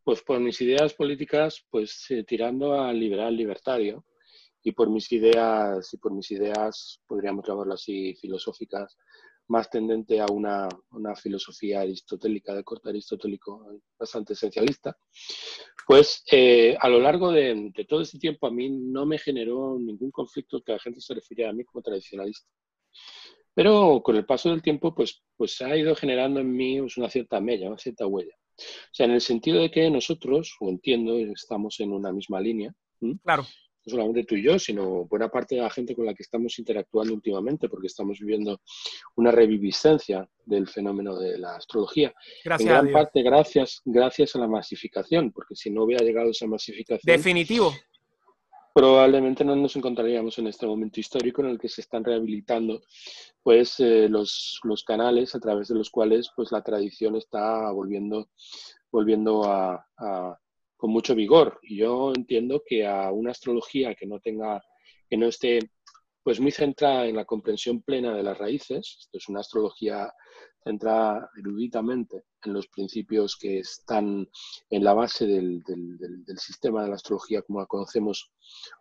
pues 0.03 0.22
por 0.23 0.40
mis 0.40 0.60
ideas 0.61 0.94
políticas, 0.94 1.64
pues 1.69 2.10
eh, 2.10 2.23
tirando 2.23 2.73
al 2.73 2.99
liberal 2.99 3.35
libertario 3.35 4.06
y 4.64 4.72
por 4.72 4.90
mis 4.90 5.11
ideas, 5.11 5.94
y 5.94 5.98
por 5.98 6.14
mis 6.14 6.31
ideas, 6.31 6.99
podríamos 7.06 7.45
llamarlo 7.48 7.73
así, 7.73 8.15
filosóficas, 8.15 8.98
más 9.47 9.69
tendente 9.69 10.19
a 10.19 10.25
una, 10.31 10.67
filosofía 11.15 11.81
aristotélica, 11.81 12.53
de 12.53 12.63
corte 12.63 12.89
aristotélico, 12.89 13.81
bastante 13.97 14.33
esencialista, 14.33 14.97
pues 15.85 16.23
eh, 16.31 16.75
a 16.79 16.89
lo 16.89 16.99
largo 16.99 17.31
de, 17.31 17.71
todo 17.87 18.01
ese 18.01 18.17
tiempo 18.19 18.47
a 18.47 18.51
mí 18.51 18.69
no 18.69 19.05
me 19.05 19.17
generó 19.17 19.77
ningún 19.79 20.11
conflicto 20.11 20.61
que 20.61 20.73
la 20.73 20.79
gente 20.79 21.01
se 21.01 21.13
refiriera 21.13 21.51
a 21.51 21.53
mí 21.53 21.63
como 21.63 21.81
tradicionalista. 21.81 22.49
Pero 23.53 24.01
con 24.03 24.15
el 24.15 24.25
paso 24.25 24.49
del 24.49 24.63
tiempo, 24.63 24.95
pues, 24.95 25.21
pues 25.37 25.61
ha 25.61 25.75
ido 25.77 25.95
generando 25.95 26.39
en 26.39 26.51
mí 26.51 26.79
pues, 26.79 26.97
una 26.97 27.09
cierta 27.09 27.39
mella, 27.39 27.67
una 27.67 27.77
cierta 27.77 28.07
huella. 28.07 28.33
O 28.57 28.93
sea, 28.93 29.05
en 29.05 29.11
el 29.11 29.21
sentido 29.21 29.61
de 29.61 29.69
que 29.69 29.89
nosotros, 29.89 30.55
o 30.59 30.69
entiendo, 30.69 31.17
estamos 31.17 31.79
en 31.79 31.91
una 31.91 32.11
misma 32.11 32.39
línea, 32.39 32.73
Claro. 33.23 33.45
No 33.85 33.91
solamente 33.91 34.23
tú 34.23 34.35
y 34.35 34.43
yo, 34.43 34.57
sino 34.60 35.05
buena 35.05 35.30
parte 35.30 35.55
de 35.55 35.61
la 35.61 35.69
gente 35.69 35.95
con 35.95 36.05
la 36.05 36.14
que 36.14 36.23
estamos 36.23 36.57
interactuando 36.60 37.14
últimamente, 37.14 37.69
porque 37.69 37.88
estamos 37.88 38.19
viviendo 38.19 38.61
una 39.15 39.31
reviviscencia 39.31 40.27
del 40.45 40.68
fenómeno 40.68 41.18
de 41.18 41.38
la 41.38 41.55
astrología. 41.55 42.14
Gracias 42.43 42.69
en 42.69 42.73
gran 42.73 42.91
parte 42.91 43.22
gracias, 43.22 43.81
gracias 43.85 44.35
a 44.35 44.39
la 44.39 44.47
masificación, 44.47 45.31
porque 45.31 45.55
si 45.55 45.69
no 45.69 45.84
hubiera 45.84 46.03
llegado 46.03 46.31
esa 46.31 46.47
masificación... 46.47 47.15
Definitivo 47.15 47.73
probablemente 48.73 49.45
no 49.45 49.55
nos 49.55 49.76
encontraríamos 49.76 50.39
en 50.39 50.47
este 50.47 50.65
momento 50.65 50.99
histórico 50.99 51.43
en 51.43 51.49
el 51.49 51.60
que 51.60 51.69
se 51.69 51.81
están 51.81 52.03
rehabilitando 52.03 52.81
pues 53.43 53.80
eh, 53.80 54.07
los, 54.10 54.60
los, 54.64 54.84
canales 54.84 55.35
a 55.35 55.39
través 55.39 55.68
de 55.68 55.76
los 55.76 55.91
cuales 55.91 56.31
pues 56.35 56.51
la 56.51 56.64
tradición 56.64 57.15
está 57.15 57.69
volviendo 57.72 58.30
volviendo 58.91 59.43
a, 59.45 59.85
con 60.84 60.91
mucho 60.91 61.15
vigor 61.15 61.61
y 61.61 61.77
yo 61.77 62.11
entiendo 62.14 62.61
que 62.68 62.85
a 62.85 63.10
una 63.10 63.31
astrología 63.31 63.95
que 63.95 64.05
no 64.05 64.19
tenga 64.19 64.61
que 65.10 65.15
no 65.15 65.27
esté 65.27 65.60
pues 66.23 66.41
muy 66.41 66.51
centrada 66.51 67.07
en 67.07 67.15
la 67.15 67.23
comprensión 67.23 67.81
plena 67.81 68.14
de 68.14 68.22
las 68.22 68.38
raíces 68.38 68.97
esto 68.99 69.18
es 69.18 69.30
una 69.30 69.39
astrología 69.39 70.11
centrada 70.61 71.30
eruditamente 71.38 72.23
en 72.43 72.51
los 72.51 72.68
principios 72.68 73.38
que 73.38 73.60
están 73.60 74.27
en 74.69 74.84
la 74.84 74.93
base 74.93 75.26
del, 75.26 75.64
sistema 76.35 76.84
de 76.84 76.89
la 76.89 76.95
astrología 76.95 77.43
como 77.43 77.61
la 77.61 77.65
conocemos 77.65 78.34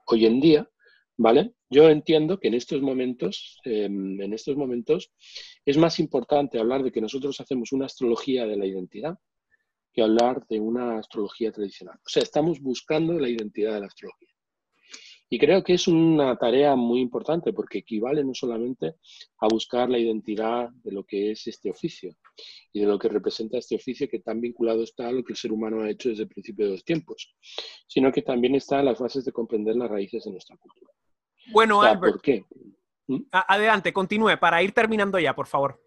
hoy 0.07 0.27
en 0.27 0.41
día, 0.41 0.69
¿vale? 1.17 1.55
Yo 1.71 1.89
entiendo 1.89 2.41
que 2.41 2.49
en 2.49 2.55
estos 2.55 2.83
momentos, 2.83 3.61
em, 3.65 4.21
en 4.21 4.33
estos 4.33 4.57
momentos 4.57 5.13
es 5.65 5.77
más 5.79 6.01
importante 6.01 6.59
hablar 6.59 6.83
de 6.83 6.91
que 6.91 7.01
nosotros 7.01 7.41
hacemos 7.41 7.71
una 7.71 7.87
astrología 7.87 8.45
de 8.45 8.57
la 8.57 8.67
identidad 8.67 9.19
que 9.93 10.03
hablar 10.03 10.47
de 10.49 10.61
una 10.61 10.99
astrología 10.99 11.53
tradicional. 11.53 11.99
O 11.99 12.09
sea, 12.09 12.23
estamos 12.23 12.61
buscando 12.61 13.19
la 13.19 13.29
identidad 13.29 13.75
de 13.75 13.81
la 13.81 13.87
astrología. 13.87 14.29
Y 15.33 15.39
creo 15.39 15.65
que 15.65 15.73
es 15.73 15.89
una 15.89 16.37
tarea 16.37 16.77
muy 16.77 17.01
importante 17.01 17.55
porque 17.55 17.79
equivale 17.79 18.23
no 18.23 18.35
solamente 18.35 18.97
a 19.39 19.49
buscar 19.49 19.89
la 19.89 19.99
identidad 19.99 20.69
de 20.85 20.93
lo 20.93 21.05
que 21.05 21.31
es 21.31 21.47
este 21.47 21.71
oficio 21.71 22.15
y 22.71 22.81
de 22.81 22.87
lo 22.87 22.99
que 22.99 23.09
representa 23.09 23.57
este 23.57 23.77
oficio 23.77 24.11
que 24.11 24.19
tan 24.19 24.43
vinculado 24.43 24.83
está 24.83 25.09
a 25.09 25.13
lo 25.13 25.25
que 25.25 25.33
el 25.33 25.39
ser 25.39 25.51
humano 25.51 25.81
ha 25.81 25.89
hecho 25.89 26.11
desde 26.11 26.25
el 26.25 26.29
principio 26.29 26.67
de 26.67 26.73
los 26.73 26.85
tiempos, 26.85 27.35
sino 27.87 28.13
que 28.13 28.21
también 28.21 28.57
está 28.57 28.81
en 28.81 28.85
las 28.85 28.99
bases 28.99 29.25
de 29.25 29.33
comprender 29.33 29.75
las 29.75 29.91
raíces 29.91 30.23
de 30.23 30.33
nuestra 30.33 30.55
cultura. 30.59 30.93
Bueno, 31.51 31.81
Albert. 31.81 32.13
¿Por 32.13 32.21
qué? 32.21 32.45
¿Mm? 33.07 33.23
Adelante, 33.33 33.91
continúe 33.91 34.39
para 34.39 34.63
ir 34.63 34.73
terminando 34.73 35.19
ya, 35.19 35.35
por 35.35 35.47
favor. 35.47 35.81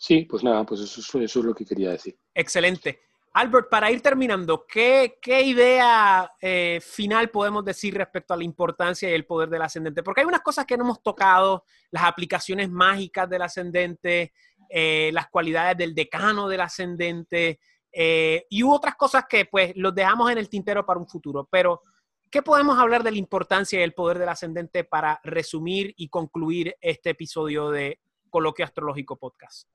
Sí, 0.00 0.24
pues 0.24 0.42
nada, 0.42 0.64
pues 0.64 0.80
eso, 0.80 1.18
eso 1.20 1.40
es 1.40 1.44
lo 1.44 1.54
que 1.54 1.66
quería 1.66 1.90
decir. 1.90 2.18
Excelente. 2.32 3.02
Albert, 3.34 3.68
para 3.68 3.90
ir 3.90 4.00
terminando, 4.00 4.64
¿qué, 4.66 5.12
idea 5.44 6.32
eh, 6.40 6.80
final 6.82 7.28
podemos 7.28 7.62
decir 7.66 7.94
respecto 7.94 8.32
a 8.32 8.36
la 8.38 8.44
importancia 8.44 9.10
y 9.10 9.12
el 9.12 9.26
poder 9.26 9.50
del 9.50 9.60
ascendente? 9.60 10.02
Porque 10.02 10.22
hay 10.22 10.26
unas 10.26 10.40
cosas 10.40 10.64
que 10.64 10.78
no 10.78 10.84
hemos 10.84 11.02
tocado, 11.02 11.64
las 11.90 12.04
aplicaciones 12.04 12.70
mágicas 12.70 13.28
del 13.28 13.42
ascendente, 13.42 14.32
eh, 14.70 15.10
las 15.12 15.28
cualidades 15.28 15.76
del 15.76 15.94
decano 15.94 16.48
del 16.48 16.62
ascendente, 16.62 17.60
eh, 17.92 18.46
y 18.48 18.62
otras 18.62 18.96
cosas 18.96 19.26
que 19.28 19.44
pues 19.44 19.74
los 19.76 19.94
dejamos 19.94 20.30
en 20.30 20.38
el 20.38 20.48
tintero 20.48 20.86
para 20.86 20.98
un 20.98 21.06
futuro. 21.06 21.46
Pero, 21.52 21.82
¿qué 22.30 22.40
podemos 22.40 22.78
hablar 22.78 23.02
de 23.02 23.10
la 23.10 23.18
importancia 23.18 23.78
y 23.78 23.82
el 23.82 23.92
poder 23.92 24.18
del 24.18 24.30
ascendente 24.30 24.82
para 24.82 25.20
resumir 25.24 25.92
y 25.98 26.08
concluir 26.08 26.74
este 26.80 27.10
episodio 27.10 27.68
de 27.68 28.00
Coloquio 28.30 28.64
Astrológico 28.64 29.18
Podcast? 29.18 29.68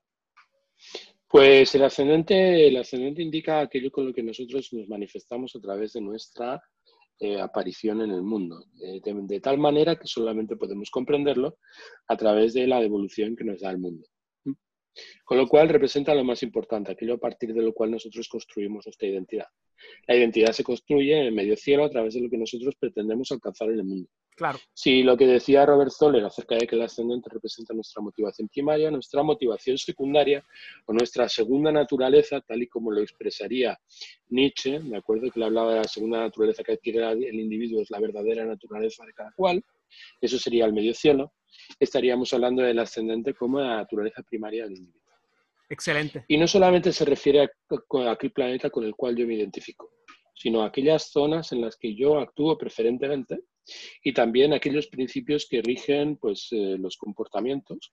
Pues 1.28 1.74
el 1.74 1.84
ascendente, 1.84 2.68
el 2.68 2.76
ascendente 2.76 3.22
indica 3.22 3.60
aquello 3.60 3.90
con 3.90 4.06
lo 4.06 4.12
que 4.12 4.22
nosotros 4.22 4.72
nos 4.72 4.88
manifestamos 4.88 5.54
a 5.56 5.60
través 5.60 5.92
de 5.92 6.00
nuestra 6.00 6.62
eh, 7.18 7.40
aparición 7.40 8.02
en 8.02 8.10
el 8.10 8.22
mundo, 8.22 8.64
eh, 8.80 9.00
de, 9.02 9.40
tal 9.40 9.58
manera 9.58 9.96
que 9.96 10.06
solamente 10.06 10.56
podemos 10.56 10.90
comprenderlo 10.90 11.58
a 12.08 12.16
través 12.16 12.52
de 12.52 12.66
la 12.66 12.80
devolución 12.80 13.34
que 13.34 13.44
nos 13.44 13.60
da 13.60 13.70
el 13.70 13.78
mundo. 13.78 14.06
Con 15.24 15.38
lo 15.38 15.46
cual 15.46 15.68
representa 15.68 16.14
lo 16.14 16.24
más 16.24 16.42
importante, 16.42 16.92
aquello 16.92 17.14
a 17.14 17.18
partir 17.18 17.52
de 17.52 17.62
lo 17.62 17.72
cual 17.72 17.90
nosotros 17.90 18.28
construimos 18.28 18.86
nuestra 18.86 19.08
identidad. 19.08 19.46
La 20.06 20.16
identidad 20.16 20.52
se 20.52 20.64
construye 20.64 21.18
en 21.18 21.26
el 21.26 21.32
medio 21.32 21.56
cielo 21.56 21.84
a 21.84 21.90
través 21.90 22.14
de 22.14 22.20
lo 22.20 22.30
que 22.30 22.38
nosotros 22.38 22.74
pretendemos 22.78 23.30
alcanzar 23.32 23.68
en 23.70 23.78
el 23.78 23.84
mundo. 23.84 24.08
Claro. 24.36 24.58
Si 24.74 25.02
lo 25.02 25.16
que 25.16 25.26
decía 25.26 25.64
Robert 25.64 25.90
Zoller 25.90 26.22
acerca 26.22 26.56
de 26.56 26.66
que 26.66 26.76
el 26.76 26.82
ascendente 26.82 27.30
representa 27.32 27.72
nuestra 27.72 28.02
motivación 28.02 28.48
primaria, 28.48 28.90
nuestra 28.90 29.22
motivación 29.22 29.78
secundaria 29.78 30.44
o 30.84 30.92
nuestra 30.92 31.26
segunda 31.26 31.72
naturaleza, 31.72 32.42
tal 32.42 32.62
y 32.62 32.68
como 32.68 32.90
lo 32.90 33.00
expresaría 33.00 33.78
Nietzsche, 34.28 34.78
de 34.78 34.96
acuerdo 34.96 35.30
que 35.30 35.40
le 35.40 35.46
hablaba 35.46 35.72
de 35.72 35.78
la 35.78 35.88
segunda 35.88 36.20
naturaleza 36.20 36.62
que 36.62 36.72
adquiere 36.72 37.10
el 37.10 37.40
individuo, 37.40 37.80
es 37.80 37.90
la 37.90 37.98
verdadera 37.98 38.44
naturaleza 38.44 39.06
de 39.06 39.14
cada 39.14 39.32
cual, 39.34 39.64
eso 40.20 40.38
sería 40.38 40.66
el 40.66 40.72
medio 40.72 40.94
cielo, 40.94 41.32
estaríamos 41.78 42.32
hablando 42.32 42.62
del 42.62 42.78
ascendente 42.78 43.34
como 43.34 43.60
la 43.60 43.76
naturaleza 43.76 44.22
primaria 44.22 44.64
del 44.64 44.76
individuo. 44.78 45.02
Excelente. 45.68 46.24
Y 46.28 46.36
no 46.36 46.46
solamente 46.46 46.92
se 46.92 47.04
refiere 47.04 47.42
a, 47.42 48.10
aquel 48.10 48.32
planeta 48.32 48.70
con 48.70 48.84
el 48.84 48.94
cual 48.94 49.16
yo 49.16 49.26
me 49.26 49.34
identifico, 49.34 49.90
sino 50.34 50.62
a 50.62 50.66
aquellas 50.66 51.10
zonas 51.10 51.52
en 51.52 51.60
las 51.60 51.76
que 51.76 51.94
yo 51.94 52.18
actúo 52.18 52.56
preferentemente 52.56 53.40
y 54.02 54.12
también 54.12 54.52
aquellos 54.52 54.86
principios 54.86 55.46
que 55.50 55.60
rigen 55.62 56.16
pues, 56.18 56.48
eh, 56.52 56.76
los 56.78 56.96
comportamientos 56.96 57.92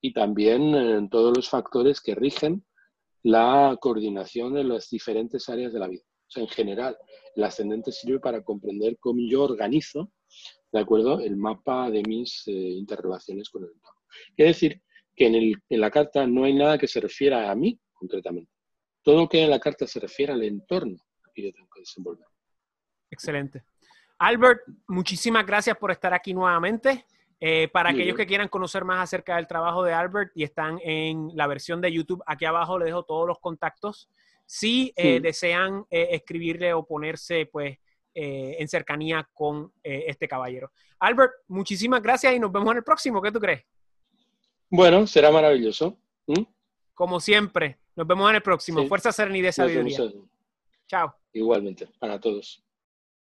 y 0.00 0.12
también 0.12 0.74
eh, 0.74 1.08
todos 1.10 1.36
los 1.36 1.48
factores 1.48 2.00
que 2.00 2.14
rigen 2.14 2.64
la 3.22 3.76
coordinación 3.80 4.54
de 4.54 4.64
las 4.64 4.90
diferentes 4.90 5.48
áreas 5.48 5.72
de 5.72 5.78
la 5.78 5.88
vida. 5.88 6.02
O 6.02 6.30
sea, 6.30 6.42
en 6.42 6.48
general, 6.48 6.96
el 7.36 7.44
ascendente 7.44 7.92
sirve 7.92 8.18
para 8.18 8.42
comprender 8.42 8.96
cómo 8.98 9.20
yo 9.28 9.44
organizo, 9.44 10.10
¿de 10.72 10.80
acuerdo?, 10.80 11.20
el 11.20 11.36
mapa 11.36 11.90
de 11.90 12.02
mis 12.02 12.46
eh, 12.48 12.52
interrelaciones 12.52 13.50
con 13.50 13.64
el 13.64 13.70
entorno. 13.70 14.00
Quiere 14.34 14.50
decir 14.50 14.82
que 15.14 15.26
en, 15.26 15.34
en, 15.68 15.80
la 15.80 15.90
carta 15.90 16.26
no 16.26 16.44
hay 16.44 16.54
nada 16.54 16.78
que 16.78 16.88
se 16.88 17.00
refiera 17.00 17.50
a 17.50 17.54
mí 17.54 17.78
concretamente. 17.92 18.50
Todo 19.02 19.22
lo 19.22 19.28
que 19.28 19.38
hay 19.38 19.44
en 19.44 19.50
la 19.50 19.60
carta 19.60 19.86
se 19.86 20.00
refiere 20.00 20.32
al 20.32 20.42
entorno 20.42 20.98
que 21.34 21.42
yo 21.42 21.52
tengo 21.52 21.68
que 21.74 21.80
desenvolver. 21.80 22.26
Excelente. 23.10 23.64
Albert, 24.18 24.60
muchísimas 24.86 25.44
gracias 25.46 25.76
por 25.76 25.90
estar 25.90 26.14
aquí 26.14 26.32
nuevamente. 26.32 27.04
Eh, 27.44 27.68
para 27.72 27.90
aquellos 27.90 28.16
que 28.16 28.24
quieran 28.24 28.46
conocer 28.46 28.84
más 28.84 29.00
acerca 29.00 29.34
del 29.34 29.48
trabajo 29.48 29.82
de 29.82 29.92
Albert 29.92 30.30
y 30.36 30.44
están 30.44 30.78
en 30.80 31.28
la 31.34 31.48
versión 31.48 31.80
de 31.80 31.90
YouTube, 31.90 32.22
aquí 32.24 32.44
abajo 32.44 32.78
les 32.78 32.86
dejo 32.86 33.02
todos 33.02 33.26
los 33.26 33.40
contactos. 33.40 34.08
Si 34.46 34.92
eh, 34.94 35.18
desean 35.20 35.84
eh, 35.90 36.10
escribirle 36.12 36.72
o 36.72 36.86
ponerse 36.86 37.46
pues 37.46 37.78
en 38.14 38.68
cercanía 38.68 39.28
con 39.32 39.72
este 39.82 40.28
caballero. 40.28 40.70
Albert, 40.98 41.32
muchísimas 41.48 42.02
gracias 42.02 42.34
y 42.34 42.38
nos 42.38 42.52
vemos 42.52 42.70
en 42.72 42.78
el 42.78 42.84
próximo. 42.84 43.20
¿Qué 43.20 43.32
tú 43.32 43.40
crees? 43.40 43.64
Bueno, 44.70 45.06
será 45.06 45.30
maravilloso. 45.30 45.98
¿Mm? 46.26 46.42
Como 46.94 47.20
siempre, 47.20 47.78
nos 47.96 48.06
vemos 48.06 48.28
en 48.30 48.36
el 48.36 48.42
próximo. 48.42 48.86
Fuerza, 48.86 49.12
serenidad 49.12 49.48
y 49.48 49.52
sabiduría. 49.52 49.98
Chao. 50.86 51.14
Igualmente, 51.32 51.88
para 51.98 52.20
todos. 52.20 52.62